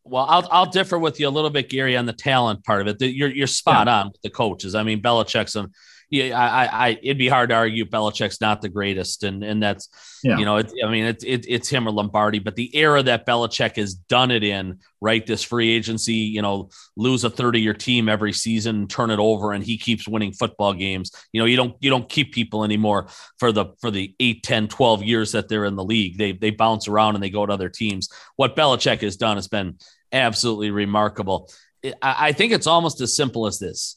Well, 0.04 0.24
I'll 0.26 0.48
I'll 0.50 0.70
differ 0.70 0.98
with 0.98 1.20
you 1.20 1.28
a 1.28 1.30
little 1.30 1.50
bit, 1.50 1.68
Gary, 1.68 1.98
on 1.98 2.06
the 2.06 2.14
talent 2.14 2.64
part 2.64 2.80
of 2.80 2.88
it. 2.88 3.10
You're 3.10 3.28
you're 3.28 3.46
spot 3.46 3.88
yeah. 3.88 4.00
on 4.00 4.06
with 4.06 4.22
the 4.22 4.30
coaches. 4.30 4.74
I 4.74 4.82
mean, 4.82 5.02
Belichick's 5.02 5.54
an 5.54 5.70
yeah, 6.10 6.38
I, 6.38 6.88
I, 6.88 6.98
it'd 7.02 7.18
be 7.18 7.28
hard 7.28 7.50
to 7.50 7.54
argue 7.54 7.84
Belichick's 7.84 8.40
not 8.40 8.62
the 8.62 8.70
greatest, 8.70 9.24
and 9.24 9.44
and 9.44 9.62
that's, 9.62 9.90
yeah. 10.24 10.38
you 10.38 10.46
know, 10.46 10.56
it, 10.56 10.72
I 10.82 10.90
mean, 10.90 11.04
it's 11.04 11.22
it, 11.22 11.44
it's 11.46 11.68
him 11.68 11.86
or 11.86 11.90
Lombardi, 11.90 12.38
but 12.38 12.56
the 12.56 12.74
era 12.74 13.02
that 13.02 13.26
Belichick 13.26 13.76
has 13.76 13.94
done 13.94 14.30
it 14.30 14.42
in, 14.42 14.78
right? 15.02 15.26
This 15.26 15.42
free 15.42 15.68
agency, 15.68 16.14
you 16.14 16.40
know, 16.40 16.70
lose 16.96 17.24
a 17.24 17.30
third 17.30 17.56
of 17.56 17.62
your 17.62 17.74
team 17.74 18.08
every 18.08 18.32
season, 18.32 18.88
turn 18.88 19.10
it 19.10 19.18
over, 19.18 19.52
and 19.52 19.62
he 19.62 19.76
keeps 19.76 20.08
winning 20.08 20.32
football 20.32 20.72
games. 20.72 21.12
You 21.32 21.42
know, 21.42 21.46
you 21.46 21.56
don't 21.56 21.76
you 21.80 21.90
don't 21.90 22.08
keep 22.08 22.32
people 22.32 22.64
anymore 22.64 23.08
for 23.38 23.52
the 23.52 23.66
for 23.78 23.90
the 23.90 24.14
8, 24.18 24.42
10, 24.42 24.68
12 24.68 25.02
years 25.02 25.32
that 25.32 25.48
they're 25.48 25.66
in 25.66 25.76
the 25.76 25.84
league. 25.84 26.16
They 26.16 26.32
they 26.32 26.50
bounce 26.50 26.88
around 26.88 27.16
and 27.16 27.22
they 27.22 27.30
go 27.30 27.44
to 27.44 27.52
other 27.52 27.68
teams. 27.68 28.08
What 28.36 28.56
Belichick 28.56 29.02
has 29.02 29.16
done 29.16 29.36
has 29.36 29.48
been 29.48 29.76
absolutely 30.10 30.70
remarkable. 30.70 31.50
I, 31.84 32.28
I 32.28 32.32
think 32.32 32.52
it's 32.52 32.66
almost 32.66 33.02
as 33.02 33.14
simple 33.14 33.46
as 33.46 33.58
this 33.58 33.96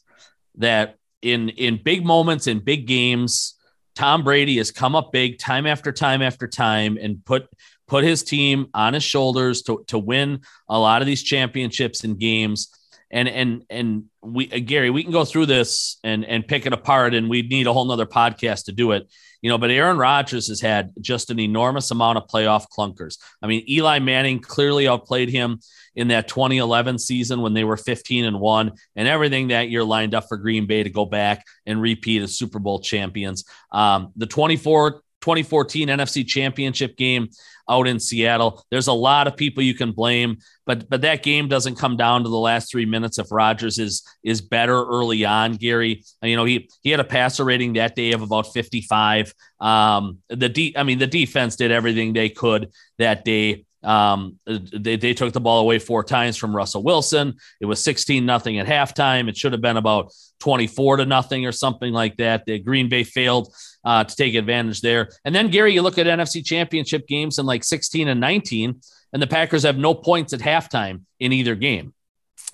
that 0.58 0.96
in 1.22 1.48
in 1.50 1.80
big 1.82 2.04
moments 2.04 2.46
in 2.46 2.58
big 2.58 2.86
games, 2.86 3.54
Tom 3.94 4.24
Brady 4.24 4.58
has 4.58 4.70
come 4.70 4.94
up 4.94 5.12
big 5.12 5.38
time 5.38 5.66
after 5.66 5.92
time 5.92 6.22
after 6.22 6.46
time 6.46 6.98
and 7.00 7.24
put 7.24 7.48
put 7.86 8.04
his 8.04 8.22
team 8.22 8.66
on 8.74 8.94
his 8.94 9.04
shoulders 9.04 9.62
to 9.62 9.84
to 9.88 9.98
win 9.98 10.40
a 10.68 10.78
lot 10.78 11.00
of 11.02 11.06
these 11.06 11.22
championships 11.22 12.04
and 12.04 12.18
games. 12.18 12.70
And 13.10 13.28
and 13.28 13.64
and 13.70 14.04
we 14.22 14.50
uh, 14.50 14.58
Gary, 14.64 14.90
we 14.90 15.02
can 15.02 15.12
go 15.12 15.24
through 15.24 15.46
this 15.46 15.98
and 16.02 16.24
and 16.24 16.46
pick 16.46 16.66
it 16.66 16.72
apart, 16.72 17.14
and 17.14 17.28
we'd 17.28 17.50
need 17.50 17.66
a 17.66 17.72
whole 17.72 17.84
nother 17.84 18.06
podcast 18.06 18.64
to 18.64 18.72
do 18.72 18.92
it 18.92 19.08
you 19.42 19.50
know, 19.50 19.58
but 19.58 19.70
Aaron 19.70 19.98
Rodgers 19.98 20.48
has 20.48 20.60
had 20.60 20.92
just 21.00 21.30
an 21.30 21.40
enormous 21.40 21.90
amount 21.90 22.16
of 22.16 22.28
playoff 22.28 22.66
clunkers. 22.76 23.18
I 23.42 23.48
mean, 23.48 23.64
Eli 23.68 23.98
Manning 23.98 24.38
clearly 24.38 24.88
outplayed 24.88 25.28
him 25.28 25.58
in 25.94 26.08
that 26.08 26.28
2011 26.28 26.98
season 26.98 27.42
when 27.42 27.52
they 27.52 27.64
were 27.64 27.76
15 27.76 28.24
and 28.24 28.40
1 28.40 28.72
and 28.96 29.08
everything 29.08 29.48
that 29.48 29.68
year 29.68 29.84
lined 29.84 30.14
up 30.14 30.26
for 30.28 30.36
Green 30.36 30.66
Bay 30.66 30.82
to 30.82 30.90
go 30.90 31.04
back 31.04 31.44
and 31.66 31.82
repeat 31.82 32.22
as 32.22 32.38
Super 32.38 32.58
Bowl 32.58 32.80
champions. 32.80 33.44
Um, 33.72 34.12
the 34.16 34.26
24 34.26 35.01
2014 35.22 35.88
NFC 35.88 36.26
Championship 36.26 36.96
game 36.96 37.28
out 37.68 37.86
in 37.86 37.98
Seattle. 37.98 38.64
There's 38.70 38.88
a 38.88 38.92
lot 38.92 39.26
of 39.26 39.36
people 39.36 39.62
you 39.62 39.74
can 39.74 39.92
blame, 39.92 40.38
but 40.66 40.88
but 40.90 41.00
that 41.02 41.22
game 41.22 41.48
doesn't 41.48 41.76
come 41.76 41.96
down 41.96 42.24
to 42.24 42.28
the 42.28 42.36
last 42.36 42.70
three 42.70 42.86
minutes 42.86 43.18
if 43.18 43.30
Rodgers 43.30 43.78
is 43.78 44.02
is 44.22 44.40
better 44.40 44.84
early 44.84 45.24
on. 45.24 45.54
Gary, 45.54 46.04
you 46.22 46.36
know 46.36 46.44
he 46.44 46.68
he 46.82 46.90
had 46.90 47.00
a 47.00 47.04
passer 47.04 47.44
rating 47.44 47.74
that 47.74 47.96
day 47.96 48.12
of 48.12 48.22
about 48.22 48.52
55. 48.52 49.32
Um, 49.60 50.18
the 50.28 50.48
de- 50.48 50.74
I 50.76 50.82
mean 50.82 50.98
the 50.98 51.06
defense 51.06 51.56
did 51.56 51.70
everything 51.70 52.12
they 52.12 52.28
could 52.28 52.70
that 52.98 53.24
day. 53.24 53.64
Um, 53.84 54.38
they, 54.46 54.94
they 54.96 55.12
took 55.12 55.32
the 55.32 55.40
ball 55.40 55.58
away 55.58 55.80
four 55.80 56.04
times 56.04 56.36
from 56.36 56.54
Russell 56.54 56.84
Wilson. 56.84 57.34
It 57.60 57.66
was 57.66 57.82
16 57.82 58.24
nothing 58.24 58.60
at 58.60 58.66
halftime. 58.68 59.28
It 59.28 59.36
should 59.36 59.50
have 59.50 59.60
been 59.60 59.76
about 59.76 60.12
24 60.38 60.98
to 60.98 61.06
nothing 61.06 61.46
or 61.46 61.52
something 61.52 61.92
like 61.92 62.16
that. 62.18 62.46
The 62.46 62.60
Green 62.60 62.88
Bay 62.88 63.02
failed 63.02 63.52
uh, 63.84 64.04
to 64.04 64.16
take 64.16 64.34
advantage 64.34 64.80
there. 64.80 65.10
And 65.24 65.34
then 65.34 65.50
Gary, 65.50 65.74
you 65.74 65.82
look 65.82 65.98
at 65.98 66.06
NFC 66.06 66.44
championship 66.44 67.06
games 67.06 67.38
in 67.38 67.46
like 67.46 67.64
16 67.64 68.08
and 68.08 68.20
19, 68.20 68.80
and 69.12 69.22
the 69.22 69.26
Packers 69.26 69.64
have 69.64 69.76
no 69.76 69.94
points 69.94 70.32
at 70.32 70.40
halftime 70.40 71.02
in 71.20 71.32
either 71.32 71.54
game. 71.54 71.94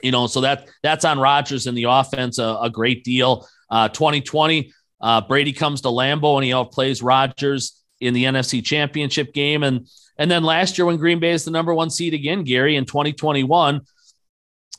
You 0.03 0.12
know, 0.12 0.26
so 0.26 0.43
that 0.43 0.68
that's 0.83 1.05
on 1.05 1.18
Rodgers 1.18 1.66
and 1.66 1.76
the 1.76 1.85
offense 1.85 2.39
a, 2.39 2.57
a 2.62 2.70
great 2.70 3.05
deal. 3.05 3.49
Uh, 3.70 3.89
2020, 3.89 4.72
uh, 5.01 5.20
Brady 5.22 5.53
comes 5.53 5.81
to 5.83 5.89
Lambeau 5.89 6.37
and 6.37 6.45
he 6.45 6.51
outplays 6.51 7.03
Rodgers 7.03 7.83
in 8.01 8.14
the 8.14 8.24
NFC 8.24 8.64
championship 8.64 9.33
game. 9.33 9.62
And 9.62 9.89
and 10.16 10.31
then 10.31 10.43
last 10.43 10.79
year, 10.79 10.87
when 10.87 10.97
Green 10.97 11.20
Bay 11.20 11.31
is 11.31 11.45
the 11.45 11.51
number 11.51 11.72
one 11.72 11.91
seed 11.91 12.14
again, 12.14 12.45
Gary, 12.45 12.76
in 12.76 12.85
2021, 12.85 13.81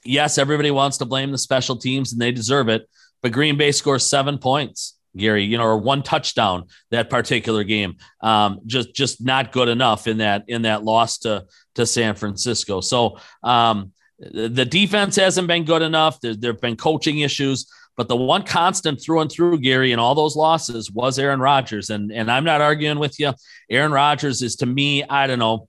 yes, 0.04 0.38
everybody 0.38 0.72
wants 0.72 0.97
to 0.97 1.06
blame 1.06 1.32
the 1.32 1.38
special 1.38 1.78
teams 1.78 2.12
and 2.12 2.22
they 2.22 2.32
deserve 2.32 2.70
it, 2.70 2.89
but 3.22 3.32
Green 3.32 3.58
Bay 3.58 3.72
scores 3.72 4.06
seven 4.06 4.38
points. 4.38 4.99
Gary, 5.20 5.43
you 5.43 5.57
know, 5.57 5.63
or 5.63 5.78
one 5.78 6.01
touchdown 6.03 6.65
that 6.91 7.09
particular 7.09 7.63
game, 7.63 7.97
um, 8.22 8.61
just 8.65 8.93
just 8.95 9.24
not 9.24 9.51
good 9.51 9.67
enough 9.67 10.07
in 10.07 10.17
that 10.17 10.45
in 10.47 10.63
that 10.63 10.84
loss 10.84 11.20
to 11.20 11.45
to 11.76 11.86
San 11.86 12.15
Francisco. 12.15 12.82
So 12.82 13.20
um, 13.43 13.91
the 14.20 14.65
defense 14.65 15.15
hasn't 15.15 15.47
been 15.47 15.63
good 15.65 15.82
enough. 15.82 16.20
There, 16.20 16.36
there 16.36 16.51
have 16.51 16.61
been 16.61 16.78
coaching 16.78 17.20
issues. 17.20 17.67
But 17.99 18.07
the 18.07 18.15
one 18.15 18.43
constant 18.43 19.01
through 19.01 19.20
and 19.20 19.30
through, 19.30 19.59
Gary, 19.59 19.91
in 19.91 19.99
all 19.99 20.15
those 20.15 20.38
losses 20.38 20.89
was 20.89 21.20
Aaron 21.20 21.41
Rodgers. 21.41 21.89
And, 21.89 22.13
and 22.13 22.32
I'm 22.32 22.45
not 22.45 22.61
arguing 22.61 22.97
with 22.97 23.20
you. 23.20 23.34
Aaron 23.70 23.91
Rodgers 23.91 24.41
is 24.41 24.55
to 24.57 24.65
me, 24.65 25.03
I 25.03 25.28
don't 25.28 25.38
know, 25.38 25.67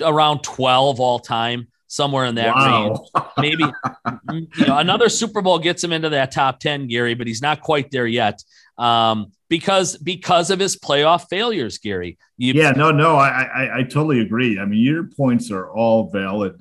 around 0.00 0.42
12 0.42 1.00
all 1.00 1.18
time, 1.18 1.68
somewhere 1.86 2.24
in 2.24 2.36
that 2.36 2.54
wow. 2.54 2.88
range. 2.88 2.98
Maybe 3.36 3.64
you 4.58 4.66
know, 4.66 4.78
another 4.78 5.10
Super 5.10 5.42
Bowl 5.42 5.58
gets 5.58 5.84
him 5.84 5.92
into 5.92 6.08
that 6.08 6.32
top 6.32 6.60
10, 6.60 6.86
Gary, 6.86 7.12
but 7.12 7.26
he's 7.26 7.42
not 7.42 7.60
quite 7.60 7.90
there 7.90 8.06
yet. 8.06 8.42
Um, 8.78 9.32
because 9.48 9.96
because 9.96 10.50
of 10.50 10.58
his 10.58 10.76
playoff 10.76 11.28
failures, 11.28 11.78
Gary. 11.78 12.18
You, 12.36 12.52
yeah, 12.54 12.72
no, 12.72 12.90
no, 12.90 13.16
I, 13.16 13.42
I, 13.42 13.78
I 13.78 13.82
totally 13.82 14.20
agree. 14.20 14.58
I 14.58 14.64
mean, 14.64 14.80
your 14.80 15.04
points 15.04 15.50
are 15.50 15.70
all 15.70 16.10
valid, 16.10 16.60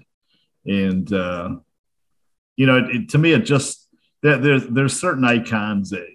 and 0.65 1.11
uh, 1.11 1.55
you 2.55 2.65
know, 2.65 2.87
it, 2.89 3.09
to 3.09 3.17
me, 3.17 3.33
it 3.33 3.45
just 3.45 3.87
there's 4.21 4.65
there's 4.67 4.99
certain 4.99 5.25
icons 5.25 5.89
that 5.91 6.07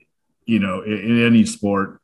you 0.44 0.58
know 0.58 0.82
in, 0.82 0.98
in 0.98 1.26
any 1.26 1.44
sport, 1.44 2.00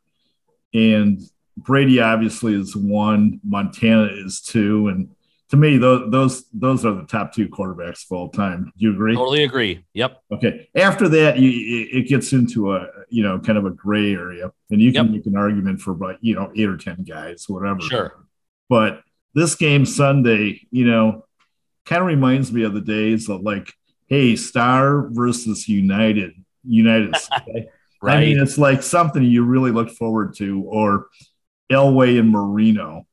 and 0.75 1.21
Brady 1.57 2.01
obviously 2.01 2.55
is 2.55 2.77
one, 2.77 3.41
Montana 3.45 4.11
is 4.13 4.41
two, 4.41 4.89
and 4.89 5.16
to 5.51 5.57
me 5.57 5.77
those 5.77 6.11
those 6.11 6.45
those 6.53 6.85
are 6.85 6.95
the 6.95 7.05
top 7.05 7.33
two 7.33 7.49
quarterbacks 7.49 8.05
of 8.05 8.17
all 8.17 8.29
time. 8.31 8.73
Do 8.77 8.85
you 8.85 8.93
agree? 8.93 9.15
Totally 9.15 9.45
agree. 9.45 9.85
Yep. 9.95 10.23
Okay. 10.33 10.69
After 10.75 11.09
that, 11.09 11.39
you, 11.39 11.89
it 11.93 12.09
gets 12.09 12.33
into 12.33 12.75
a 12.75 12.89
you 13.09 13.23
know 13.23 13.39
kind 13.39 13.59
of 13.59 13.65
a 13.65 13.71
gray 13.71 14.13
area, 14.13 14.51
and 14.71 14.81
you 14.81 14.93
can 14.93 15.07
yep. 15.07 15.15
make 15.15 15.27
an 15.27 15.37
argument 15.37 15.81
for 15.81 15.93
about 15.93 16.17
you 16.21 16.35
know 16.35 16.51
eight 16.57 16.69
or 16.69 16.77
ten 16.77 17.05
guys, 17.05 17.45
whatever. 17.49 17.81
Sure. 17.81 18.27
But 18.69 19.03
this 19.35 19.55
game 19.55 19.87
Sunday, 19.87 20.67
you 20.71 20.87
know, 20.87 21.25
kind 21.85 22.01
of 22.01 22.09
reminds 22.09 22.53
me 22.53 22.65
of 22.65 22.75
the 22.75 22.81
days 22.81 23.29
of 23.29 23.43
like 23.43 23.73
hey, 24.09 24.37
Starr 24.37 25.09
versus 25.11 25.69
Unitas, 25.69 26.33
Unitas. 26.65 27.29
right. 28.03 28.17
I 28.17 28.21
mean, 28.21 28.41
it's 28.41 28.59
like 28.59 28.83
something 28.83 29.23
you 29.23 29.45
really 29.45 29.71
look 29.71 29.91
forward 29.91 30.35
to, 30.37 30.63
or 30.63 31.07
Elway 31.71 32.19
and 32.19 32.31
Marino, 32.31 33.07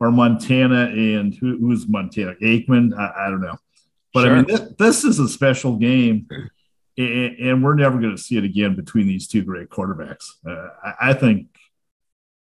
or 0.00 0.10
Montana 0.10 0.86
and 0.86 1.34
who, 1.34 1.58
who's 1.58 1.88
Montana? 1.88 2.34
Aikman? 2.42 2.96
I, 2.96 3.26
I 3.26 3.30
don't 3.30 3.40
know. 3.40 3.58
But 4.14 4.24
sure. 4.24 4.32
I 4.32 4.36
mean, 4.36 4.46
this, 4.46 4.60
this, 4.78 5.04
is 5.04 5.18
a 5.18 5.28
special 5.28 5.76
game, 5.76 6.26
and, 6.96 7.36
and 7.38 7.64
we're 7.64 7.74
never 7.74 7.98
going 7.98 8.16
to 8.16 8.22
see 8.22 8.36
it 8.36 8.44
again 8.44 8.74
between 8.74 9.06
these 9.06 9.28
two 9.28 9.42
great 9.42 9.68
quarterbacks. 9.68 10.24
Uh, 10.46 10.68
I, 10.82 11.10
I 11.10 11.14
think, 11.14 11.48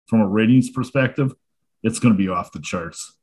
from 0.07 0.21
a 0.21 0.27
ratings 0.27 0.69
perspective, 0.69 1.33
it's 1.83 1.99
going 1.99 2.13
to 2.13 2.17
be 2.17 2.29
off 2.29 2.51
the 2.51 2.61
charts. 2.61 3.17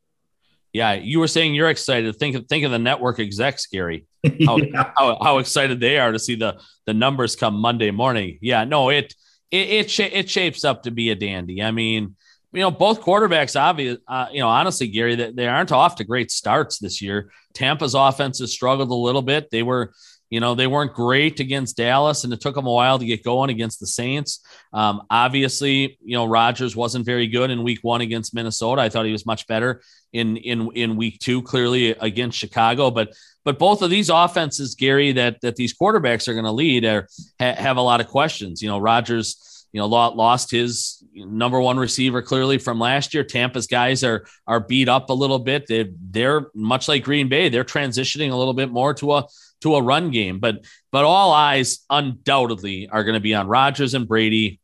Yeah, 0.75 0.95
you 0.95 1.21
were 1.21 1.29
saying 1.29 1.55
you're 1.55 1.71
excited. 1.71 2.17
Think 2.17 2.35
of 2.35 2.47
think 2.47 2.65
of 2.65 2.73
the 2.73 2.81
network 2.81 3.21
execs, 3.21 3.67
Gary. 3.67 4.07
How, 4.45 4.57
yeah. 4.57 4.91
how, 4.97 5.19
how, 5.23 5.39
excited 5.39 5.81
they 5.81 5.99
are 5.99 6.11
to 6.11 6.19
see 6.19 6.35
the 6.35 6.59
the 6.87 6.95
numbers 6.95 7.37
come 7.37 7.55
Monday 7.55 7.91
morning. 7.91 8.39
Yeah, 8.41 8.65
no, 8.65 8.89
it 8.91 9.15
it 9.51 9.69
it, 9.69 9.91
sh- 9.91 10.01
it 10.01 10.29
shapes 10.29 10.65
up 10.65 10.83
to 10.83 10.91
be 10.91 11.11
a 11.11 11.15
dandy. 11.15 11.63
I 11.63 11.71
mean, 11.71 12.17
you 12.55 12.61
know, 12.61 12.71
both 12.71 13.01
quarterbacks, 13.01 13.61
obvious, 13.61 13.99
uh, 14.07 14.27
you 14.33 14.41
know, 14.41 14.49
honestly, 14.49 14.87
Gary, 14.87 15.17
that 15.17 15.37
they 15.37 15.47
aren't 15.47 15.73
off 15.73 15.97
to 15.97 16.05
great 16.05 16.31
starts 16.31 16.79
this 16.79 17.03
year. 17.03 17.31
Tampa's 17.53 17.95
offense 17.95 18.39
has 18.39 18.53
struggled 18.53 18.91
a 18.91 18.95
little 18.95 19.23
bit. 19.23 19.51
They 19.51 19.63
were 19.63 19.93
you 20.31 20.41
know, 20.41 20.57
they 20.57 20.67
weren't 20.67 20.95
great 20.95 21.39
against 21.39 21.77
Dallas, 21.77 22.25
and 22.25 22.33
it 22.33 22.41
took 22.41 22.57
them 22.57 22.67
a 22.67 22.73
while 22.73 22.99
to 22.99 23.05
get 23.05 23.23
going 23.23 23.51
against 23.51 23.79
the 23.79 23.87
Saints. 23.87 24.41
Um, 24.73 25.03
obviously, 25.09 25.97
you 26.03 26.17
know, 26.17 26.25
Rodgers 26.25 26.75
wasn't 26.75 27.07
very 27.07 27.29
good 27.29 27.51
in 27.51 27.63
Week 27.63 27.79
One 27.83 28.01
against 28.01 28.35
Minnesota. 28.35 28.83
I 28.83 28.89
thought 28.89 29.07
he 29.07 29.13
was 29.13 29.27
much 29.27 29.47
better 29.47 29.81
in 30.13 30.37
in 30.39 30.73
in 30.75 30.97
Week 30.97 31.21
Two, 31.21 31.41
clearly 31.41 31.91
against 31.91 32.37
Chicago. 32.37 32.91
But 32.91 33.15
but 33.45 33.61
both 33.61 33.81
of 33.83 33.91
these 33.91 34.09
offenses, 34.09 34.75
Gary, 34.75 35.13
that 35.13 35.41
that 35.43 35.55
these 35.55 35.73
quarterbacks 35.73 36.27
are 36.27 36.33
going 36.35 36.47
to 36.47 36.51
lead, 36.51 36.85
are 36.85 37.07
ha- 37.39 37.55
have 37.55 37.77
a 37.77 37.83
lot 37.83 38.01
of 38.01 38.09
questions. 38.09 38.61
You 38.61 38.71
know, 38.71 38.79
Rodgers 38.79 39.55
you 39.75 39.81
know, 39.81 39.89
lost 39.89 40.53
his 40.53 41.04
number 41.15 41.61
one 41.61 41.79
receiver 41.79 42.23
clearly 42.23 42.59
from 42.59 42.79
last 42.79 43.15
year. 43.15 43.25
Tampa's 43.25 43.67
guys 43.67 44.05
are 44.05 44.27
are 44.47 44.61
beat 44.61 44.89
up 44.89 45.11
a 45.11 45.15
little 45.15 45.39
bit. 45.39 45.67
They 45.67 45.91
they're 46.11 46.51
much 46.55 46.89
like 46.89 47.05
Green 47.05 47.29
Bay. 47.29 47.49
They're 47.49 47.65
transitioning 47.65 48.33
a 48.33 48.37
little 48.37 48.55
bit 48.55 48.71
more 48.71 48.95
to 48.95 49.15
a 49.15 49.27
to 49.63 49.77
a 49.77 49.83
run 49.83 50.11
game. 50.11 50.39
But 50.39 50.65
but 50.93 51.05
all 51.05 51.33
eyes 51.33 51.85
undoubtedly 51.91 52.89
are 52.89 53.05
going 53.05 53.15
to 53.15 53.21
be 53.21 53.35
on 53.35 53.49
Rodgers 53.49 53.95
and 53.95 54.09
Brady 54.09 54.61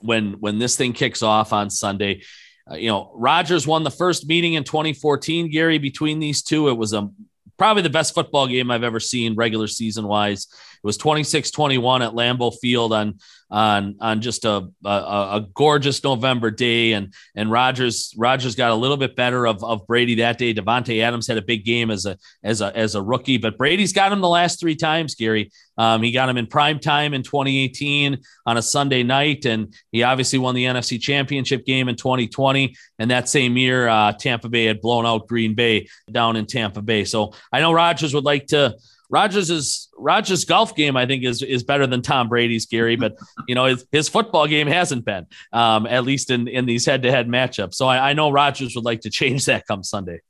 when 0.00 0.34
when 0.34 0.58
this 0.58 0.76
thing 0.76 0.92
kicks 0.92 1.22
off 1.22 1.52
on 1.52 1.70
Sunday. 1.70 2.22
Uh, 2.70 2.76
you 2.76 2.88
know, 2.88 3.12
Rodgers 3.14 3.66
won 3.66 3.82
the 3.82 3.90
first 3.90 4.26
meeting 4.28 4.54
in 4.54 4.64
2014. 4.64 5.50
Gary, 5.50 5.78
between 5.78 6.20
these 6.20 6.42
two, 6.42 6.68
it 6.68 6.76
was 6.76 6.92
a 6.92 7.10
probably 7.58 7.82
the 7.82 7.90
best 7.90 8.14
football 8.14 8.46
game 8.46 8.70
I've 8.70 8.82
ever 8.82 9.00
seen 9.00 9.34
regular 9.34 9.66
season 9.66 10.06
wise. 10.06 10.46
It 10.50 10.86
was 10.86 10.98
26-21 10.98 12.04
at 12.04 12.12
Lambeau 12.12 12.52
Field 12.60 12.92
on 12.92 13.18
on 13.52 13.96
on 14.00 14.22
just 14.22 14.46
a, 14.46 14.66
a, 14.84 14.88
a 14.88 15.46
gorgeous 15.52 16.02
November 16.02 16.50
day, 16.50 16.92
and 16.92 17.12
and 17.36 17.50
Rodgers 17.50 18.14
Rodgers 18.16 18.56
got 18.56 18.70
a 18.70 18.74
little 18.74 18.96
bit 18.96 19.14
better 19.14 19.46
of, 19.46 19.62
of 19.62 19.86
Brady 19.86 20.16
that 20.16 20.38
day. 20.38 20.54
Davante 20.54 21.02
Adams 21.02 21.26
had 21.26 21.36
a 21.36 21.42
big 21.42 21.64
game 21.64 21.90
as 21.90 22.06
a 22.06 22.16
as 22.42 22.62
a 22.62 22.74
as 22.74 22.94
a 22.94 23.02
rookie, 23.02 23.36
but 23.36 23.58
Brady's 23.58 23.92
got 23.92 24.10
him 24.10 24.22
the 24.22 24.28
last 24.28 24.58
three 24.58 24.74
times. 24.74 25.14
Gary, 25.14 25.50
um, 25.76 26.02
he 26.02 26.12
got 26.12 26.30
him 26.30 26.38
in 26.38 26.46
prime 26.46 26.80
time 26.80 27.12
in 27.12 27.22
2018 27.22 28.18
on 28.46 28.56
a 28.56 28.62
Sunday 28.62 29.02
night, 29.02 29.44
and 29.44 29.74
he 29.90 30.02
obviously 30.02 30.38
won 30.38 30.54
the 30.54 30.64
NFC 30.64 30.98
Championship 30.98 31.66
game 31.66 31.90
in 31.90 31.96
2020. 31.96 32.74
And 32.98 33.10
that 33.10 33.28
same 33.28 33.58
year, 33.58 33.86
uh, 33.86 34.12
Tampa 34.12 34.48
Bay 34.48 34.64
had 34.64 34.80
blown 34.80 35.04
out 35.04 35.28
Green 35.28 35.54
Bay 35.54 35.88
down 36.10 36.36
in 36.36 36.46
Tampa 36.46 36.80
Bay. 36.80 37.04
So 37.04 37.34
I 37.52 37.60
know 37.60 37.72
Rodgers 37.72 38.14
would 38.14 38.24
like 38.24 38.46
to 38.46 38.76
Rodgers 39.12 39.50
is 39.50 39.88
Rodgers' 39.96 40.46
golf 40.46 40.74
game, 40.74 40.96
I 40.96 41.06
think, 41.06 41.22
is 41.22 41.42
is 41.42 41.62
better 41.62 41.86
than 41.86 42.02
Tom 42.02 42.28
Brady's, 42.28 42.66
Gary. 42.66 42.96
But 42.96 43.16
you 43.46 43.54
know, 43.54 43.66
his, 43.66 43.86
his 43.92 44.08
football 44.08 44.48
game 44.48 44.66
hasn't 44.66 45.04
been, 45.04 45.26
um, 45.52 45.86
at 45.86 46.04
least 46.04 46.30
in 46.30 46.48
in 46.48 46.66
these 46.66 46.86
head 46.86 47.02
to 47.02 47.10
head 47.10 47.28
matchups. 47.28 47.74
So 47.74 47.86
I, 47.86 48.10
I 48.10 48.12
know 48.14 48.30
Rodgers 48.30 48.74
would 48.74 48.84
like 48.84 49.02
to 49.02 49.10
change 49.10 49.44
that 49.44 49.66
come 49.68 49.84
Sunday. 49.84 50.20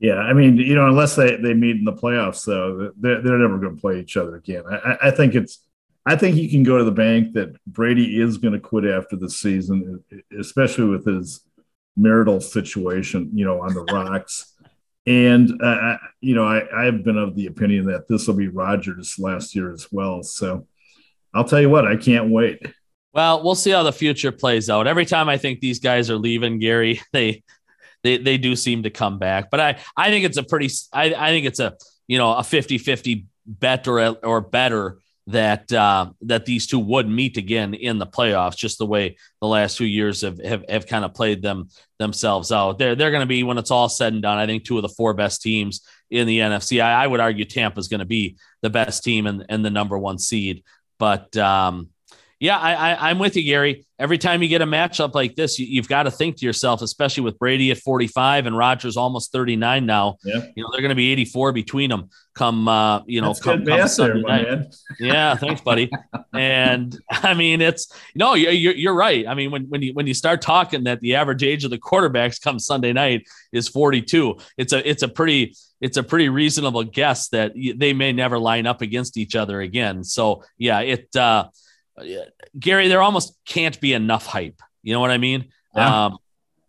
Yeah, 0.00 0.16
I 0.16 0.32
mean, 0.32 0.56
you 0.56 0.74
know, 0.74 0.88
unless 0.88 1.14
they, 1.14 1.36
they 1.36 1.54
meet 1.54 1.76
in 1.76 1.84
the 1.84 1.92
playoffs, 1.92 2.44
though, 2.44 2.90
they're, 2.96 3.22
they're 3.22 3.38
never 3.38 3.58
going 3.58 3.76
to 3.76 3.80
play 3.80 4.00
each 4.00 4.16
other 4.16 4.34
again. 4.34 4.64
I, 4.68 4.96
I 5.00 5.10
think 5.12 5.36
it's, 5.36 5.60
I 6.04 6.16
think 6.16 6.34
you 6.34 6.50
can 6.50 6.64
go 6.64 6.76
to 6.76 6.82
the 6.82 6.90
bank 6.90 7.34
that 7.34 7.54
Brady 7.68 8.20
is 8.20 8.36
going 8.36 8.54
to 8.54 8.58
quit 8.58 8.84
after 8.84 9.14
the 9.14 9.30
season, 9.30 10.02
especially 10.36 10.86
with 10.86 11.06
his 11.06 11.42
marital 11.96 12.40
situation, 12.40 13.30
you 13.32 13.44
know, 13.44 13.62
on 13.62 13.74
the 13.74 13.82
rocks. 13.82 14.51
And, 15.06 15.60
uh, 15.60 15.96
you 16.20 16.34
know, 16.34 16.44
I, 16.44 16.86
I've 16.86 17.02
been 17.02 17.18
of 17.18 17.34
the 17.34 17.46
opinion 17.46 17.86
that 17.86 18.06
this 18.06 18.26
will 18.26 18.34
be 18.34 18.48
Rodgers' 18.48 19.18
last 19.18 19.54
year 19.54 19.72
as 19.72 19.88
well. 19.90 20.22
So 20.22 20.66
I'll 21.34 21.44
tell 21.44 21.60
you 21.60 21.70
what, 21.70 21.86
I 21.86 21.96
can't 21.96 22.30
wait. 22.30 22.64
Well, 23.12 23.42
we'll 23.42 23.54
see 23.54 23.70
how 23.70 23.82
the 23.82 23.92
future 23.92 24.32
plays 24.32 24.70
out. 24.70 24.86
Every 24.86 25.04
time 25.04 25.28
I 25.28 25.36
think 25.38 25.60
these 25.60 25.80
guys 25.80 26.10
are 26.10 26.16
leaving, 26.16 26.58
Gary, 26.58 27.00
they 27.12 27.42
they 28.02 28.18
they 28.18 28.38
do 28.38 28.56
seem 28.56 28.84
to 28.84 28.90
come 28.90 29.18
back. 29.18 29.50
But 29.50 29.60
I 29.60 29.78
I 29.96 30.10
think 30.10 30.24
it's 30.24 30.38
a 30.38 30.42
pretty 30.42 30.70
I, 30.92 31.14
I 31.14 31.28
think 31.28 31.46
it's 31.46 31.60
a 31.60 31.76
you 32.06 32.18
know 32.18 32.32
a 32.32 32.42
50-50 32.42 33.26
bet 33.46 33.86
or 33.86 34.00
or 34.24 34.40
better 34.40 34.98
that 35.28 35.72
uh, 35.72 36.10
that 36.22 36.46
these 36.46 36.66
two 36.66 36.78
would 36.78 37.08
meet 37.08 37.36
again 37.36 37.74
in 37.74 37.98
the 37.98 38.06
playoffs, 38.06 38.56
just 38.56 38.78
the 38.78 38.86
way 38.86 39.16
the 39.40 39.46
last 39.46 39.78
few 39.78 39.86
years 39.86 40.22
have 40.22 40.38
have, 40.42 40.64
have 40.68 40.86
kind 40.86 41.04
of 41.04 41.14
played 41.14 41.42
them 41.42 41.68
themselves 41.98 42.50
out. 42.50 42.78
They're 42.78 42.96
they're 42.96 43.10
going 43.10 43.20
to 43.20 43.26
be 43.26 43.42
when 43.44 43.58
it's 43.58 43.70
all 43.70 43.88
said 43.88 44.12
and 44.12 44.22
done. 44.22 44.38
I 44.38 44.46
think 44.46 44.64
two 44.64 44.76
of 44.76 44.82
the 44.82 44.88
four 44.88 45.14
best 45.14 45.42
teams 45.42 45.82
in 46.10 46.26
the 46.26 46.40
NFC. 46.40 46.82
I, 46.82 47.04
I 47.04 47.06
would 47.06 47.20
argue 47.20 47.44
Tampa 47.44 47.78
is 47.78 47.88
going 47.88 48.00
to 48.00 48.06
be 48.06 48.36
the 48.62 48.70
best 48.70 49.04
team 49.04 49.26
and, 49.26 49.44
and 49.48 49.64
the 49.64 49.70
number 49.70 49.96
one 49.96 50.18
seed. 50.18 50.64
But 50.98 51.36
um, 51.36 51.88
yeah, 52.42 52.58
I, 52.58 52.94
I, 52.94 53.10
am 53.12 53.20
with 53.20 53.36
you, 53.36 53.44
Gary. 53.44 53.86
Every 54.00 54.18
time 54.18 54.42
you 54.42 54.48
get 54.48 54.62
a 54.62 54.66
matchup 54.66 55.14
like 55.14 55.36
this, 55.36 55.60
you, 55.60 55.80
have 55.80 55.86
got 55.86 56.02
to 56.02 56.10
think 56.10 56.38
to 56.38 56.44
yourself, 56.44 56.82
especially 56.82 57.22
with 57.22 57.38
Brady 57.38 57.70
at 57.70 57.78
45 57.78 58.46
and 58.46 58.58
Rodgers 58.58 58.96
almost 58.96 59.30
39 59.30 59.86
now. 59.86 60.16
Yeah. 60.24 60.44
You 60.56 60.64
know 60.64 60.70
they're 60.72 60.80
going 60.80 60.88
to 60.88 60.96
be 60.96 61.12
84 61.12 61.52
between 61.52 61.88
them. 61.88 62.10
Come, 62.34 62.66
uh, 62.66 63.02
you 63.06 63.20
know, 63.20 63.28
That's 63.28 63.38
come, 63.38 63.64
come 63.64 63.86
Sunday 63.86 64.22
there, 64.26 64.56
night. 64.56 64.74
Yeah, 64.98 65.36
thanks, 65.36 65.60
buddy. 65.60 65.88
and 66.32 66.98
I 67.12 67.34
mean, 67.34 67.60
it's 67.60 67.92
no, 68.16 68.34
you're, 68.34 68.74
you're 68.74 68.94
right. 68.94 69.24
I 69.24 69.34
mean, 69.34 69.52
when 69.52 69.66
when 69.68 69.82
you 69.82 69.94
when 69.94 70.08
you 70.08 70.14
start 70.14 70.42
talking 70.42 70.82
that 70.84 70.98
the 70.98 71.14
average 71.14 71.44
age 71.44 71.62
of 71.62 71.70
the 71.70 71.78
quarterbacks 71.78 72.42
come 72.42 72.58
Sunday 72.58 72.92
night 72.92 73.28
is 73.52 73.68
42, 73.68 74.38
it's 74.58 74.72
a 74.72 74.88
it's 74.88 75.04
a 75.04 75.08
pretty 75.08 75.54
it's 75.80 75.96
a 75.96 76.02
pretty 76.02 76.28
reasonable 76.28 76.82
guess 76.82 77.28
that 77.28 77.52
they 77.54 77.92
may 77.92 78.12
never 78.12 78.36
line 78.36 78.66
up 78.66 78.82
against 78.82 79.16
each 79.16 79.36
other 79.36 79.60
again. 79.60 80.02
So 80.02 80.42
yeah, 80.58 80.80
it. 80.80 81.14
uh 81.14 81.44
Gary, 82.58 82.88
there 82.88 83.02
almost 83.02 83.36
can't 83.44 83.78
be 83.80 83.92
enough 83.92 84.26
hype. 84.26 84.60
You 84.82 84.92
know 84.92 85.00
what 85.00 85.10
I 85.10 85.18
mean? 85.18 85.50
Yeah. 85.74 86.06
Um, 86.06 86.18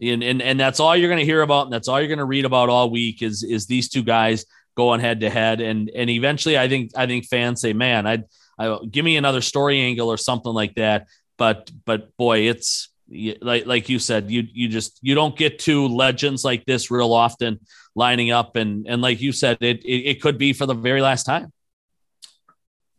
and, 0.01 0.24
and 0.24 0.41
and 0.41 0.59
that's 0.59 0.80
all 0.80 0.95
you're 0.95 1.09
going 1.09 1.19
to 1.19 1.26
hear 1.26 1.41
about, 1.41 1.65
and 1.65 1.74
that's 1.74 1.88
all 1.88 1.99
you're 1.99 2.07
going 2.07 2.19
to 2.19 2.26
read 2.26 2.45
about 2.45 2.69
all 2.69 2.89
week 2.89 3.21
is 3.21 3.43
is 3.43 3.67
these 3.67 3.89
two 3.89 4.03
guys 4.03 4.45
going 4.76 4.99
head 4.99 5.21
to 5.21 5.30
head, 5.30 5.61
and 5.61 5.89
and 5.89 6.09
eventually, 6.09 6.57
I 6.57 6.67
think 6.67 6.91
I 6.95 7.05
think 7.05 7.26
fans 7.26 7.61
say, 7.61 7.74
man, 7.74 8.05
I'd 8.05 8.26
I, 8.57 8.78
give 8.89 9.05
me 9.05 9.17
another 9.17 9.41
story 9.41 9.80
angle 9.80 10.09
or 10.09 10.17
something 10.17 10.51
like 10.51 10.76
that. 10.76 11.07
But 11.38 11.71
but 11.86 12.15
boy, 12.17 12.49
it's 12.49 12.89
like 13.09 13.65
like 13.65 13.88
you 13.88 13.99
said, 13.99 14.30
you 14.30 14.47
you 14.51 14.67
just 14.67 14.99
you 15.01 15.15
don't 15.15 15.38
get 15.38 15.59
two 15.59 15.88
legends 15.88 16.43
like 16.43 16.65
this 16.65 16.91
real 16.91 17.13
often 17.13 17.59
lining 17.95 18.32
up, 18.32 18.55
and 18.55 18.88
and 18.88 19.01
like 19.01 19.21
you 19.21 19.32
said, 19.32 19.57
it 19.61 19.86
it, 19.86 20.09
it 20.09 20.21
could 20.21 20.38
be 20.38 20.53
for 20.53 20.65
the 20.65 20.74
very 20.74 21.01
last 21.01 21.24
time. 21.24 21.53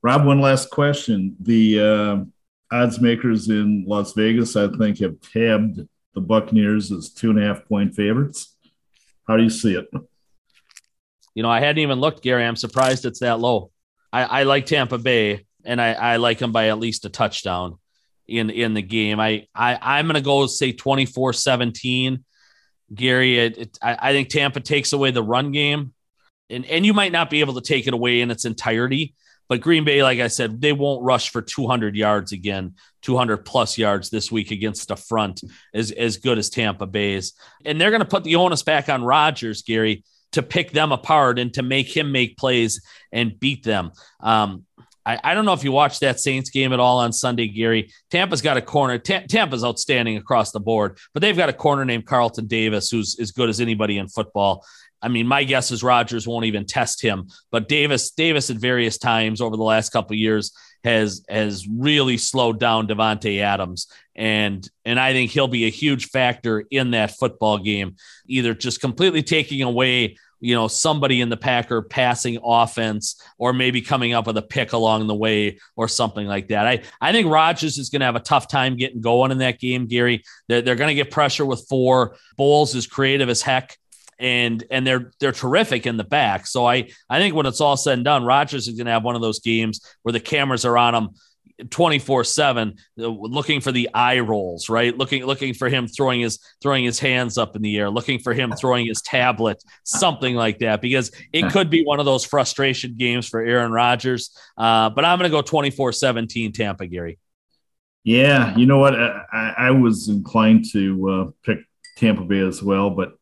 Rob, 0.04 0.26
one 0.26 0.42
last 0.42 0.68
question. 0.68 1.34
The 1.40 1.80
uh, 1.80 2.16
odds 2.70 3.00
makers 3.00 3.48
in 3.48 3.86
Las 3.86 4.12
Vegas, 4.12 4.54
I 4.54 4.68
think, 4.68 4.98
have 4.98 5.18
tabbed 5.32 5.80
the 6.12 6.20
Buccaneers 6.20 6.92
as 6.92 7.08
two 7.08 7.30
and 7.30 7.42
a 7.42 7.42
half 7.42 7.64
point 7.64 7.94
favorites. 7.94 8.54
How 9.26 9.38
do 9.38 9.42
you 9.42 9.48
see 9.48 9.74
it? 9.74 9.86
You 11.34 11.42
know, 11.42 11.48
I 11.48 11.60
hadn't 11.60 11.78
even 11.78 12.00
looked, 12.00 12.22
Gary. 12.22 12.44
I'm 12.44 12.54
surprised 12.54 13.06
it's 13.06 13.20
that 13.20 13.40
low. 13.40 13.70
I, 14.12 14.24
I 14.24 14.42
like 14.42 14.66
Tampa 14.66 14.98
Bay, 14.98 15.46
and 15.64 15.80
I, 15.80 15.94
I 15.94 16.16
like 16.16 16.38
them 16.38 16.52
by 16.52 16.68
at 16.68 16.78
least 16.78 17.06
a 17.06 17.08
touchdown 17.08 17.78
in 18.28 18.50
in 18.50 18.74
the 18.74 18.82
game. 18.82 19.18
I, 19.18 19.46
I 19.54 19.78
I'm 19.80 20.04
going 20.04 20.16
to 20.16 20.20
go 20.20 20.46
say 20.46 20.74
24-17. 20.74 22.22
Gary, 22.94 23.38
it, 23.38 23.56
it, 23.56 23.78
I, 23.80 24.10
I 24.10 24.12
think 24.12 24.28
Tampa 24.28 24.60
takes 24.60 24.92
away 24.92 25.12
the 25.12 25.22
run 25.22 25.50
game, 25.50 25.94
and 26.50 26.66
and 26.66 26.84
you 26.84 26.92
might 26.92 27.10
not 27.10 27.30
be 27.30 27.40
able 27.40 27.54
to 27.54 27.62
take 27.62 27.86
it 27.86 27.94
away 27.94 28.20
in 28.20 28.30
its 28.30 28.44
entirety 28.44 29.14
but 29.48 29.60
Green 29.60 29.84
Bay, 29.84 30.02
like 30.02 30.20
I 30.20 30.28
said, 30.28 30.60
they 30.60 30.72
won't 30.72 31.04
rush 31.04 31.30
for 31.30 31.42
200 31.42 31.96
yards 31.96 32.32
again, 32.32 32.74
200 33.02 33.38
plus 33.38 33.76
yards 33.76 34.10
this 34.10 34.32
week 34.32 34.50
against 34.50 34.90
a 34.90 34.96
front 34.96 35.42
as, 35.74 35.90
as 35.90 36.16
good 36.16 36.38
as 36.38 36.50
Tampa 36.50 36.86
Bay's. 36.86 37.34
And 37.64 37.80
they're 37.80 37.90
going 37.90 38.00
to 38.00 38.06
put 38.06 38.24
the 38.24 38.36
onus 38.36 38.62
back 38.62 38.88
on 38.88 39.04
Rodgers, 39.04 39.62
Gary, 39.62 40.04
to 40.32 40.42
pick 40.42 40.72
them 40.72 40.92
apart 40.92 41.38
and 41.38 41.52
to 41.54 41.62
make 41.62 41.94
him 41.94 42.10
make 42.10 42.36
plays 42.36 42.82
and 43.12 43.38
beat 43.38 43.62
them. 43.62 43.92
Um, 44.20 44.64
I, 45.06 45.20
I, 45.22 45.34
don't 45.34 45.44
know 45.44 45.52
if 45.52 45.64
you 45.64 45.70
watched 45.70 46.00
that 46.00 46.18
Saints 46.18 46.50
game 46.50 46.72
at 46.72 46.80
all 46.80 46.98
on 46.98 47.12
Sunday, 47.12 47.46
Gary. 47.46 47.92
Tampa's 48.10 48.42
got 48.42 48.56
a 48.56 48.62
corner. 48.62 48.98
Tampa's 48.98 49.64
outstanding 49.64 50.16
across 50.16 50.50
the 50.50 50.60
board, 50.60 50.98
but 51.12 51.20
they've 51.20 51.36
got 51.36 51.48
a 51.48 51.52
corner 51.52 51.84
named 51.84 52.06
Carlton 52.06 52.46
Davis, 52.46 52.90
who's 52.90 53.18
as 53.20 53.30
good 53.30 53.48
as 53.48 53.60
anybody 53.60 53.98
in 53.98 54.08
football. 54.08 54.64
I 55.04 55.08
mean, 55.08 55.26
my 55.26 55.44
guess 55.44 55.70
is 55.70 55.82
Rodgers 55.82 56.26
won't 56.26 56.46
even 56.46 56.64
test 56.64 57.02
him, 57.02 57.28
but 57.50 57.68
Davis, 57.68 58.10
Davis 58.10 58.48
at 58.48 58.56
various 58.56 58.96
times 58.96 59.42
over 59.42 59.54
the 59.54 59.62
last 59.62 59.90
couple 59.90 60.16
years 60.16 60.50
has 60.82 61.24
has 61.28 61.68
really 61.68 62.16
slowed 62.16 62.58
down 62.58 62.88
Davante 62.88 63.40
Adams, 63.40 63.86
and 64.16 64.66
and 64.86 64.98
I 64.98 65.12
think 65.12 65.30
he'll 65.30 65.46
be 65.46 65.66
a 65.66 65.70
huge 65.70 66.08
factor 66.08 66.64
in 66.70 66.92
that 66.92 67.10
football 67.12 67.58
game, 67.58 67.96
either 68.26 68.54
just 68.54 68.80
completely 68.80 69.22
taking 69.22 69.60
away 69.62 70.16
you 70.40 70.54
know 70.54 70.68
somebody 70.68 71.20
in 71.20 71.28
the 71.28 71.36
Packer 71.36 71.82
passing 71.82 72.38
offense, 72.42 73.20
or 73.38 73.52
maybe 73.52 73.82
coming 73.82 74.14
up 74.14 74.26
with 74.26 74.38
a 74.38 74.42
pick 74.42 74.72
along 74.72 75.06
the 75.06 75.14
way 75.14 75.58
or 75.76 75.86
something 75.86 76.26
like 76.26 76.48
that. 76.48 76.66
I 76.66 76.82
I 77.00 77.12
think 77.12 77.30
Rodgers 77.30 77.76
is 77.76 77.90
going 77.90 78.00
to 78.00 78.06
have 78.06 78.16
a 78.16 78.20
tough 78.20 78.48
time 78.48 78.76
getting 78.76 79.02
going 79.02 79.32
in 79.32 79.38
that 79.38 79.60
game, 79.60 79.86
Gary. 79.86 80.22
They're, 80.48 80.62
they're 80.62 80.76
going 80.76 80.88
to 80.88 80.94
get 80.94 81.10
pressure 81.10 81.44
with 81.44 81.66
four. 81.68 82.16
Bowles 82.36 82.74
is 82.74 82.86
creative 82.86 83.28
as 83.28 83.42
heck 83.42 83.78
and 84.24 84.64
and 84.70 84.86
they're 84.86 85.12
they're 85.20 85.32
terrific 85.32 85.86
in 85.86 85.98
the 85.98 86.04
back. 86.04 86.46
So 86.46 86.66
I 86.66 86.88
I 87.10 87.18
think 87.18 87.34
when 87.34 87.44
it's 87.44 87.60
all 87.60 87.76
said 87.76 87.98
and 87.98 88.04
done, 88.04 88.24
Rodgers 88.24 88.66
is 88.66 88.74
going 88.74 88.86
to 88.86 88.92
have 88.92 89.04
one 89.04 89.16
of 89.16 89.20
those 89.20 89.40
games 89.40 89.80
where 90.02 90.14
the 90.14 90.20
cameras 90.20 90.64
are 90.64 90.78
on 90.78 90.94
him 90.94 91.10
24 91.70 92.24
7 92.24 92.74
uh, 92.98 93.06
looking 93.06 93.60
for 93.60 93.70
the 93.70 93.90
eye 93.92 94.18
rolls 94.20 94.70
right? 94.70 94.96
Looking 94.96 95.26
looking 95.26 95.52
for 95.52 95.68
him 95.68 95.86
throwing 95.86 96.20
his 96.20 96.38
throwing 96.62 96.84
his 96.84 96.98
hands 96.98 97.36
up 97.36 97.54
in 97.54 97.60
the 97.60 97.76
air 97.76 97.90
looking 97.90 98.18
for 98.18 98.32
him 98.32 98.50
throwing 98.58 98.86
his 98.86 99.02
tablet 99.02 99.62
something 99.84 100.34
like 100.34 100.58
that 100.60 100.80
because 100.80 101.12
it 101.32 101.52
could 101.52 101.68
be 101.68 101.84
one 101.84 102.00
of 102.00 102.06
those 102.06 102.24
frustration 102.24 102.96
games 102.96 103.28
for 103.28 103.40
aaron 103.40 103.72
rodgers. 103.72 104.36
Uh, 104.56 104.88
but 104.88 105.04
i'm 105.04 105.18
going 105.18 105.30
to 105.30 105.36
go 105.36 105.42
24 105.42 105.92
17 105.92 106.52
tampa 106.52 106.86
gary. 106.86 107.18
Yeah 108.04 108.56
you 108.56 108.64
know 108.64 108.78
what? 108.78 108.94
I, 108.94 109.54
I 109.58 109.70
was 109.70 110.08
inclined 110.08 110.64
to 110.72 111.10
uh, 111.10 111.30
pick 111.44 111.58
tampa 111.98 112.24
bay 112.24 112.40
as 112.40 112.62
well 112.62 112.88
but 112.88 113.18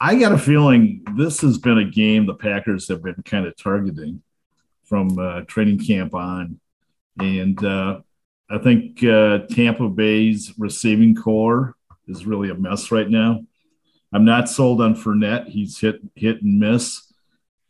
I 0.00 0.16
got 0.16 0.32
a 0.32 0.38
feeling 0.38 1.02
this 1.16 1.40
has 1.42 1.58
been 1.58 1.78
a 1.78 1.84
game 1.84 2.26
the 2.26 2.34
Packers 2.34 2.88
have 2.88 3.02
been 3.02 3.22
kind 3.24 3.46
of 3.46 3.56
targeting 3.56 4.22
from 4.84 5.18
uh, 5.18 5.42
training 5.42 5.84
camp 5.84 6.14
on. 6.14 6.60
And 7.18 7.62
uh, 7.64 8.00
I 8.50 8.58
think 8.58 9.02
uh, 9.04 9.40
Tampa 9.50 9.88
Bay's 9.88 10.52
receiving 10.58 11.14
corps 11.14 11.76
is 12.06 12.26
really 12.26 12.50
a 12.50 12.54
mess 12.54 12.90
right 12.90 13.08
now. 13.08 13.40
I'm 14.12 14.24
not 14.24 14.48
sold 14.48 14.80
on 14.80 14.94
Fournette. 14.94 15.48
He's 15.48 15.78
hit 15.78 16.00
hit 16.14 16.42
and 16.42 16.60
miss. 16.60 17.12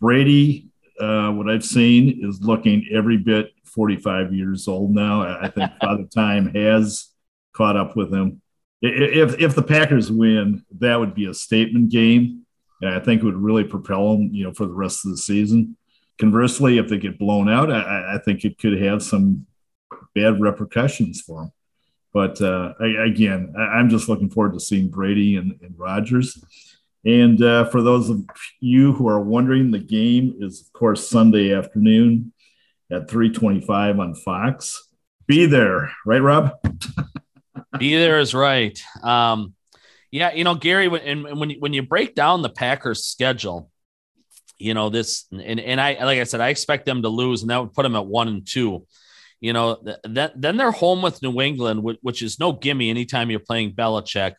Brady, 0.00 0.68
uh, 1.00 1.30
what 1.30 1.48
I've 1.48 1.64
seen 1.64 2.20
is 2.22 2.42
looking 2.42 2.86
every 2.92 3.16
bit 3.16 3.52
45 3.64 4.34
years 4.34 4.68
old 4.68 4.94
now. 4.94 5.22
I 5.22 5.48
think 5.48 5.70
Father 5.80 6.04
Time 6.04 6.54
has 6.54 7.08
caught 7.54 7.76
up 7.76 7.96
with 7.96 8.12
him. 8.12 8.42
If 8.87 9.41
if 9.41 9.55
the 9.55 9.62
Packers 9.62 10.12
win, 10.12 10.62
that 10.78 11.01
would 11.01 11.14
be 11.14 11.24
a 11.24 11.35
statement 11.35 11.91
game, 11.91 12.45
and 12.82 12.91
I 12.91 13.01
think 13.01 13.22
it 13.22 13.24
would 13.24 13.35
really 13.35 13.64
propel 13.64 14.12
them, 14.12 14.30
you 14.32 14.45
know, 14.45 14.53
for 14.53 14.66
the 14.66 14.74
rest 14.74 15.05
of 15.05 15.11
the 15.11 15.16
season. 15.16 15.78
Conversely, 16.18 16.76
if 16.76 16.89
they 16.89 16.99
get 16.99 17.18
blown 17.18 17.49
out, 17.49 17.72
I, 17.72 18.16
I 18.16 18.18
think 18.18 18.45
it 18.45 18.59
could 18.59 18.80
have 18.80 19.03
some 19.03 19.47
bad 20.14 20.39
repercussions 20.39 21.22
for 21.22 21.43
them. 21.43 21.53
But 22.12 22.41
uh, 22.43 22.74
again, 22.78 23.55
I'm 23.59 23.89
just 23.89 24.09
looking 24.09 24.28
forward 24.28 24.53
to 24.53 24.61
seeing 24.61 24.91
Brady 24.91 25.37
and, 25.37 25.59
and 25.62 25.76
Rodgers. 25.78 26.39
And 27.05 27.43
uh, 27.43 27.64
for 27.66 27.82
those 27.82 28.09
of 28.09 28.24
you 28.61 28.93
who 28.93 29.09
are 29.09 29.20
wondering, 29.20 29.70
the 29.70 29.78
game 29.78 30.37
is, 30.41 30.61
of 30.61 30.72
course, 30.72 31.09
Sunday 31.09 31.55
afternoon 31.55 32.32
at 32.93 33.09
3:25 33.09 33.99
on 33.99 34.14
Fox. 34.14 34.89
Be 35.26 35.47
there, 35.47 35.91
right, 36.05 36.22
Rob? 36.22 36.53
Be 37.78 37.96
there 37.96 38.18
is 38.20 38.34
right. 38.34 38.78
Um, 39.02 39.54
yeah, 40.10 40.32
you 40.32 40.44
know, 40.44 40.54
Gary, 40.54 40.88
when 40.88 41.00
and 41.02 41.40
when 41.40 41.50
you, 41.50 41.56
when 41.58 41.72
you 41.72 41.82
break 41.82 42.14
down 42.14 42.42
the 42.42 42.48
Packers' 42.48 43.04
schedule, 43.04 43.70
you 44.58 44.74
know 44.74 44.88
this, 44.88 45.26
and 45.32 45.58
and 45.58 45.80
I 45.80 46.04
like 46.04 46.20
I 46.20 46.24
said, 46.24 46.40
I 46.40 46.50
expect 46.50 46.86
them 46.86 47.02
to 47.02 47.08
lose, 47.08 47.42
and 47.42 47.50
that 47.50 47.60
would 47.60 47.74
put 47.74 47.82
them 47.82 47.96
at 47.96 48.06
one 48.06 48.28
and 48.28 48.46
two. 48.46 48.86
You 49.40 49.52
know, 49.52 49.82
that 50.04 50.32
then 50.40 50.56
they're 50.56 50.70
home 50.70 51.02
with 51.02 51.20
New 51.20 51.40
England, 51.40 51.82
which 51.82 51.98
which 52.02 52.22
is 52.22 52.38
no 52.38 52.52
gimme 52.52 52.90
anytime 52.90 53.30
you're 53.30 53.40
playing 53.40 53.72
Belichick. 53.72 54.34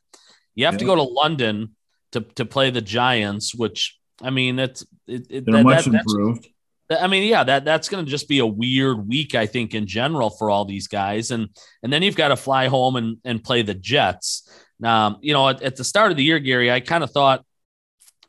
You 0.55 0.65
have 0.65 0.75
yeah. 0.75 0.79
to 0.79 0.86
go 0.86 0.95
to 0.95 1.03
London 1.03 1.75
to 2.13 2.21
to 2.21 2.45
play 2.45 2.69
the 2.69 2.81
Giants, 2.81 3.53
which 3.53 3.99
I 4.21 4.29
mean, 4.29 4.57
it's 4.59 4.86
it, 5.07 5.27
it, 5.29 5.45
they're 5.45 5.55
that, 5.55 5.63
much 5.63 5.86
that, 5.86 5.95
improved. 5.95 6.47
I 6.89 7.07
mean, 7.07 7.23
yeah, 7.23 7.43
that 7.43 7.65
that's 7.65 7.89
going 7.89 8.05
to 8.05 8.11
just 8.11 8.27
be 8.27 8.39
a 8.39 8.45
weird 8.45 9.07
week, 9.07 9.33
I 9.33 9.47
think, 9.47 9.73
in 9.73 9.88
general 9.88 10.29
for 10.29 10.49
all 10.49 10.65
these 10.65 10.88
guys, 10.88 11.31
and 11.31 11.49
and 11.81 11.91
then 11.91 12.03
you've 12.03 12.15
got 12.15 12.27
to 12.29 12.36
fly 12.36 12.67
home 12.67 12.95
and 12.95 13.17
and 13.25 13.43
play 13.43 13.63
the 13.63 13.73
Jets. 13.73 14.49
Now, 14.79 15.17
you 15.21 15.33
know, 15.33 15.49
at, 15.49 15.61
at 15.61 15.75
the 15.75 15.83
start 15.83 16.11
of 16.11 16.17
the 16.17 16.23
year, 16.23 16.39
Gary, 16.39 16.71
I 16.71 16.81
kind 16.81 17.03
of 17.03 17.11
thought 17.11 17.45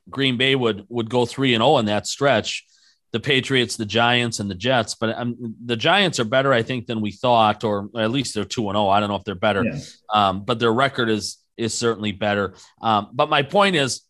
Green 0.09 0.37
Bay 0.37 0.55
would 0.55 0.87
would 0.89 1.11
go 1.11 1.27
three 1.27 1.55
and 1.55 1.61
zero 1.61 1.75
oh 1.75 1.79
in 1.79 1.87
that 1.87 2.07
stretch, 2.07 2.65
the 3.13 3.21
Patriots, 3.21 3.77
the 3.77 3.85
Giants, 3.85 4.41
and 4.41 4.51
the 4.51 4.55
Jets. 4.55 4.95
But 4.95 5.19
um, 5.19 5.57
the 5.65 5.77
Giants 5.77 6.19
are 6.21 6.25
better, 6.25 6.53
I 6.53 6.63
think, 6.63 6.87
than 6.87 7.01
we 7.01 7.13
thought, 7.13 7.65
or 7.65 7.91
at 7.97 8.11
least 8.11 8.35
they're 8.35 8.45
two 8.45 8.69
and 8.69 8.77
zero. 8.77 8.87
Oh. 8.87 8.89
I 8.89 9.01
don't 9.01 9.09
know 9.09 9.17
if 9.17 9.25
they're 9.25 9.35
better, 9.35 9.65
yeah. 9.65 9.81
um, 10.13 10.45
but 10.45 10.59
their 10.59 10.73
record 10.73 11.11
is 11.11 11.39
is 11.57 11.75
certainly 11.75 12.13
better. 12.13 12.55
Um, 12.81 13.09
but 13.13 13.29
my 13.29 13.43
point 13.43 13.77
is, 13.77 14.03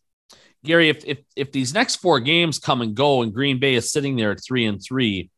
Gary, 0.67 0.89
if 0.89 1.03
if 1.05 1.19
if 1.35 1.51
these 1.51 1.73
next 1.73 1.97
four 1.97 2.19
games 2.19 2.59
come 2.59 2.81
and 2.81 2.93
go, 2.95 3.21
and 3.21 3.33
Green 3.33 3.59
Bay 3.59 3.75
is 3.75 3.91
sitting 3.91 4.15
there 4.15 4.31
at 4.31 4.43
three 4.43 4.65
and 4.65 4.81
three, 4.81 5.31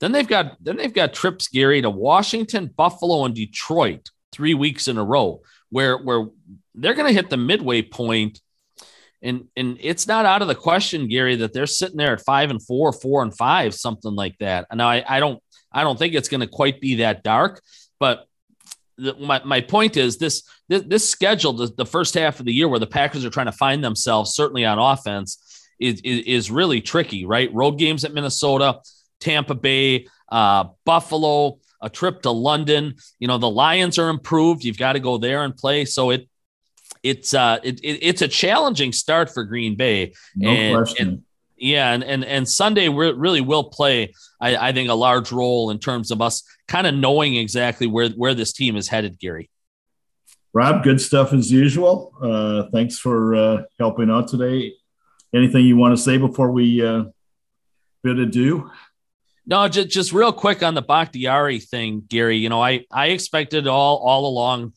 then 0.00 0.12
they've 0.12 0.28
got 0.28 0.62
then 0.62 0.76
they've 0.76 0.92
got 0.92 1.12
trips, 1.12 1.48
Gary, 1.48 1.82
to 1.82 1.90
Washington, 1.90 2.70
Buffalo, 2.76 3.24
and 3.24 3.34
Detroit 3.34 4.10
three 4.32 4.54
weeks 4.54 4.86
in 4.86 4.98
a 4.98 5.04
row, 5.04 5.42
where 5.70 5.96
where 5.98 6.26
they're 6.74 6.94
going 6.94 7.08
to 7.08 7.20
hit 7.20 7.30
the 7.30 7.36
midway 7.36 7.82
point 7.82 8.40
and 9.22 9.48
and 9.56 9.78
it's 9.80 10.06
not 10.06 10.26
out 10.26 10.42
of 10.42 10.48
the 10.48 10.54
question, 10.54 11.08
Gary, 11.08 11.36
that 11.36 11.52
they're 11.52 11.66
sitting 11.66 11.96
there 11.96 12.12
at 12.12 12.24
five 12.24 12.50
and 12.50 12.62
four, 12.62 12.92
four 12.92 13.22
and 13.22 13.36
five, 13.36 13.74
something 13.74 14.14
like 14.14 14.36
that. 14.38 14.66
And 14.70 14.78
now 14.78 14.88
I, 14.88 15.04
I 15.08 15.20
don't 15.20 15.42
I 15.72 15.82
don't 15.82 15.98
think 15.98 16.14
it's 16.14 16.28
going 16.28 16.42
to 16.42 16.46
quite 16.46 16.80
be 16.80 16.96
that 16.96 17.22
dark, 17.22 17.62
but 17.98 18.25
my, 18.98 19.42
my 19.44 19.60
point 19.60 19.96
is 19.96 20.18
this, 20.18 20.42
this 20.68 20.82
this 20.82 21.08
schedule 21.08 21.52
the, 21.52 21.72
the 21.76 21.86
first 21.86 22.14
half 22.14 22.40
of 22.40 22.46
the 22.46 22.52
year 22.52 22.68
where 22.68 22.78
the 22.78 22.86
Packers 22.86 23.24
are 23.24 23.30
trying 23.30 23.46
to 23.46 23.52
find 23.52 23.84
themselves 23.84 24.34
certainly 24.34 24.64
on 24.64 24.78
offense 24.78 25.68
is, 25.78 26.00
is, 26.02 26.24
is 26.24 26.50
really 26.50 26.80
tricky, 26.80 27.26
right? 27.26 27.52
Road 27.52 27.72
games 27.72 28.04
at 28.04 28.14
Minnesota, 28.14 28.80
Tampa 29.20 29.54
Bay, 29.54 30.06
uh, 30.30 30.64
Buffalo, 30.84 31.58
a 31.80 31.90
trip 31.90 32.22
to 32.22 32.30
London. 32.30 32.94
You 33.18 33.28
know 33.28 33.38
the 33.38 33.50
Lions 33.50 33.98
are 33.98 34.08
improved. 34.08 34.64
You've 34.64 34.78
got 34.78 34.94
to 34.94 35.00
go 35.00 35.18
there 35.18 35.44
and 35.44 35.56
play. 35.56 35.84
So 35.84 36.10
it 36.10 36.28
it's 37.02 37.34
uh 37.34 37.58
it, 37.62 37.80
it, 37.80 37.98
it's 38.02 38.22
a 38.22 38.28
challenging 38.28 38.92
start 38.92 39.32
for 39.32 39.44
Green 39.44 39.76
Bay. 39.76 40.14
No 40.34 40.50
and, 40.50 40.74
question. 40.74 41.08
And, 41.08 41.22
yeah, 41.56 41.92
and 41.92 42.04
and 42.04 42.24
and 42.24 42.48
Sunday 42.48 42.88
really 42.88 43.40
will 43.40 43.64
play, 43.64 44.12
I, 44.40 44.56
I 44.56 44.72
think, 44.72 44.90
a 44.90 44.94
large 44.94 45.32
role 45.32 45.70
in 45.70 45.78
terms 45.78 46.10
of 46.10 46.20
us 46.20 46.42
kind 46.68 46.86
of 46.86 46.94
knowing 46.94 47.36
exactly 47.36 47.86
where 47.86 48.10
where 48.10 48.34
this 48.34 48.52
team 48.52 48.76
is 48.76 48.88
headed, 48.88 49.18
Gary. 49.18 49.50
Rob, 50.52 50.82
good 50.82 51.00
stuff 51.00 51.32
as 51.32 51.52
usual. 51.52 52.14
Uh, 52.20 52.70
thanks 52.72 52.98
for 52.98 53.34
uh, 53.34 53.62
helping 53.78 54.10
out 54.10 54.28
today. 54.28 54.72
Anything 55.34 55.66
you 55.66 55.76
want 55.76 55.94
to 55.96 56.02
say 56.02 56.16
before 56.16 56.50
we 56.50 56.84
uh, 56.84 57.04
bid 58.02 58.18
adieu? 58.18 58.70
No, 59.46 59.68
just, 59.68 59.90
just 59.90 60.12
real 60.12 60.32
quick 60.32 60.62
on 60.62 60.74
the 60.74 60.82
Bakhtiari 60.82 61.60
thing, 61.60 62.02
Gary. 62.08 62.38
You 62.38 62.48
know, 62.48 62.62
I 62.62 62.84
I 62.90 63.08
expected 63.08 63.66
all 63.66 63.98
all 63.98 64.26
along 64.26 64.72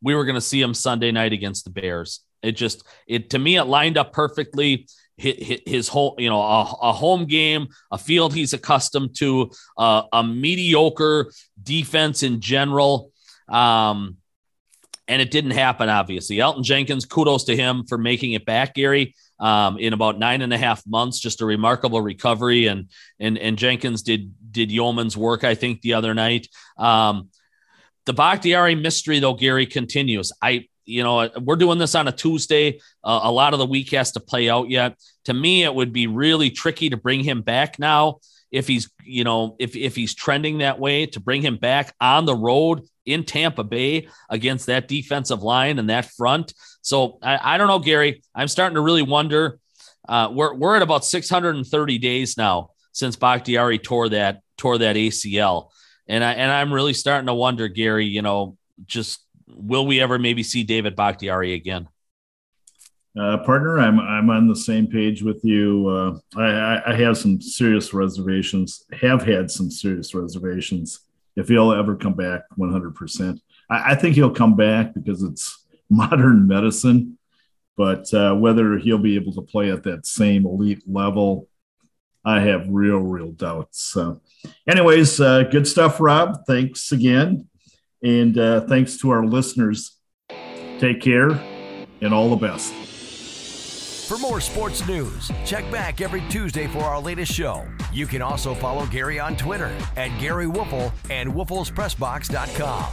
we 0.00 0.14
were 0.14 0.24
going 0.24 0.34
to 0.34 0.40
see 0.40 0.60
him 0.60 0.74
Sunday 0.74 1.10
night 1.10 1.32
against 1.32 1.64
the 1.64 1.70
Bears. 1.70 2.20
It 2.42 2.52
just 2.52 2.86
it 3.06 3.30
to 3.30 3.38
me 3.38 3.56
it 3.56 3.64
lined 3.64 3.98
up 3.98 4.12
perfectly. 4.12 4.86
His 5.18 5.88
whole, 5.88 6.14
you 6.16 6.30
know, 6.30 6.40
a, 6.40 6.62
a 6.82 6.92
home 6.92 7.26
game, 7.26 7.68
a 7.90 7.98
field 7.98 8.32
he's 8.32 8.52
accustomed 8.52 9.16
to, 9.16 9.50
uh, 9.76 10.02
a 10.12 10.22
mediocre 10.22 11.32
defense 11.60 12.22
in 12.22 12.40
general. 12.40 13.10
Um, 13.48 14.18
and 15.08 15.20
it 15.20 15.30
didn't 15.30 15.52
happen, 15.52 15.88
obviously. 15.88 16.36
Elgton 16.36 16.62
Jenkins, 16.62 17.04
kudos 17.04 17.44
to 17.44 17.56
him 17.56 17.84
for 17.84 17.98
making 17.98 18.32
it 18.32 18.44
back, 18.44 18.74
Gary, 18.74 19.14
um, 19.40 19.78
in 19.78 19.92
about 19.92 20.18
nine 20.18 20.42
and 20.42 20.52
a 20.52 20.58
half 20.58 20.86
months. 20.86 21.18
Just 21.18 21.40
a 21.40 21.46
remarkable 21.46 22.00
recovery, 22.00 22.66
and 22.66 22.90
and 23.18 23.38
and 23.38 23.58
Jenkins 23.58 24.02
did 24.02 24.32
did 24.52 24.70
yeoman's 24.70 25.16
work, 25.16 25.44
I 25.44 25.54
think, 25.54 25.80
the 25.80 25.94
other 25.94 26.14
night. 26.14 26.48
Um, 26.76 27.30
the 28.04 28.12
Bakhtiari 28.12 28.74
mystery, 28.74 29.18
though, 29.18 29.34
Gary 29.34 29.66
continues. 29.66 30.32
I, 30.40 30.68
you 30.88 31.02
know, 31.02 31.28
we're 31.40 31.56
doing 31.56 31.78
this 31.78 31.94
on 31.94 32.08
a 32.08 32.12
Tuesday. 32.12 32.80
Uh, 33.04 33.20
a 33.24 33.30
lot 33.30 33.52
of 33.52 33.58
the 33.58 33.66
week 33.66 33.90
has 33.92 34.12
to 34.12 34.20
play 34.20 34.48
out 34.48 34.70
yet. 34.70 34.96
To 35.26 35.34
me, 35.34 35.62
it 35.62 35.74
would 35.74 35.92
be 35.92 36.06
really 36.06 36.50
tricky 36.50 36.88
to 36.90 36.96
bring 36.96 37.22
him 37.22 37.42
back 37.42 37.78
now 37.78 38.20
if 38.50 38.66
he's, 38.66 38.90
you 39.04 39.22
know, 39.22 39.54
if 39.58 39.76
if 39.76 39.94
he's 39.94 40.14
trending 40.14 40.58
that 40.58 40.80
way 40.80 41.04
to 41.04 41.20
bring 41.20 41.42
him 41.42 41.56
back 41.56 41.94
on 42.00 42.24
the 42.24 42.34
road 42.34 42.88
in 43.04 43.24
Tampa 43.24 43.64
Bay 43.64 44.08
against 44.30 44.66
that 44.66 44.88
defensive 44.88 45.42
line 45.42 45.78
and 45.78 45.90
that 45.90 46.06
front. 46.06 46.54
So 46.80 47.18
I, 47.22 47.54
I 47.54 47.58
don't 47.58 47.68
know, 47.68 47.78
Gary. 47.78 48.22
I'm 48.34 48.48
starting 48.48 48.76
to 48.76 48.80
really 48.80 49.02
wonder. 49.02 49.58
Uh, 50.08 50.30
we're 50.32 50.54
we're 50.54 50.76
at 50.76 50.82
about 50.82 51.04
630 51.04 51.98
days 51.98 52.38
now 52.38 52.70
since 52.92 53.16
Bakhtiari 53.16 53.78
tore 53.78 54.08
that 54.08 54.40
tore 54.56 54.78
that 54.78 54.96
ACL. 54.96 55.68
And 56.06 56.24
I 56.24 56.32
and 56.32 56.50
I'm 56.50 56.72
really 56.72 56.94
starting 56.94 57.26
to 57.26 57.34
wonder, 57.34 57.68
Gary, 57.68 58.06
you 58.06 58.22
know, 58.22 58.56
just 58.86 59.20
will 59.48 59.86
we 59.86 60.00
ever 60.00 60.18
maybe 60.18 60.42
see 60.42 60.62
David 60.62 60.96
Bakhtiari 60.96 61.54
again? 61.54 61.88
Uh, 63.18 63.38
partner, 63.38 63.78
I'm 63.78 63.98
I'm 63.98 64.30
on 64.30 64.46
the 64.46 64.54
same 64.56 64.86
page 64.86 65.22
with 65.22 65.44
you. 65.44 65.88
Uh, 65.88 66.40
I, 66.40 66.92
I 66.92 66.94
have 66.96 67.18
some 67.18 67.40
serious 67.40 67.92
reservations. 67.92 68.84
Have 69.00 69.22
had 69.22 69.50
some 69.50 69.70
serious 69.70 70.14
reservations 70.14 71.00
if 71.34 71.48
he'll 71.48 71.72
ever 71.72 71.96
come 71.96 72.14
back 72.14 72.42
100. 72.56 72.94
percent 72.94 73.40
I, 73.70 73.92
I 73.92 73.94
think 73.94 74.14
he'll 74.14 74.30
come 74.30 74.56
back 74.56 74.94
because 74.94 75.22
it's 75.22 75.64
modern 75.90 76.46
medicine, 76.46 77.18
but 77.76 78.12
uh, 78.12 78.34
whether 78.34 78.76
he'll 78.78 78.98
be 78.98 79.16
able 79.16 79.32
to 79.34 79.42
play 79.42 79.72
at 79.72 79.84
that 79.84 80.06
same 80.06 80.46
elite 80.46 80.82
level, 80.86 81.48
I 82.24 82.40
have 82.40 82.68
real, 82.68 82.98
real 82.98 83.32
doubts. 83.32 83.82
So 83.82 84.20
anyways, 84.68 85.20
uh, 85.20 85.44
good 85.44 85.66
stuff, 85.66 85.98
Rob. 85.98 86.44
Thanks 86.46 86.92
again. 86.92 87.47
And 88.02 88.38
uh, 88.38 88.62
thanks 88.62 88.98
to 88.98 89.10
our 89.10 89.26
listeners. 89.26 89.96
Take 90.78 91.00
care 91.00 91.30
and 92.00 92.14
all 92.14 92.30
the 92.30 92.36
best. 92.36 92.72
For 94.08 94.16
more 94.16 94.40
sports 94.40 94.86
news, 94.88 95.30
check 95.44 95.70
back 95.70 96.00
every 96.00 96.22
Tuesday 96.30 96.66
for 96.66 96.78
our 96.78 96.98
latest 97.00 97.30
show. 97.32 97.66
You 97.92 98.06
can 98.06 98.22
also 98.22 98.54
follow 98.54 98.86
Gary 98.86 99.20
on 99.20 99.36
Twitter 99.36 99.70
at 99.96 100.18
Gary 100.18 100.46
Woelfel 100.46 100.92
and 101.10 101.30
WoelfelsPressBox.com. 101.30 102.86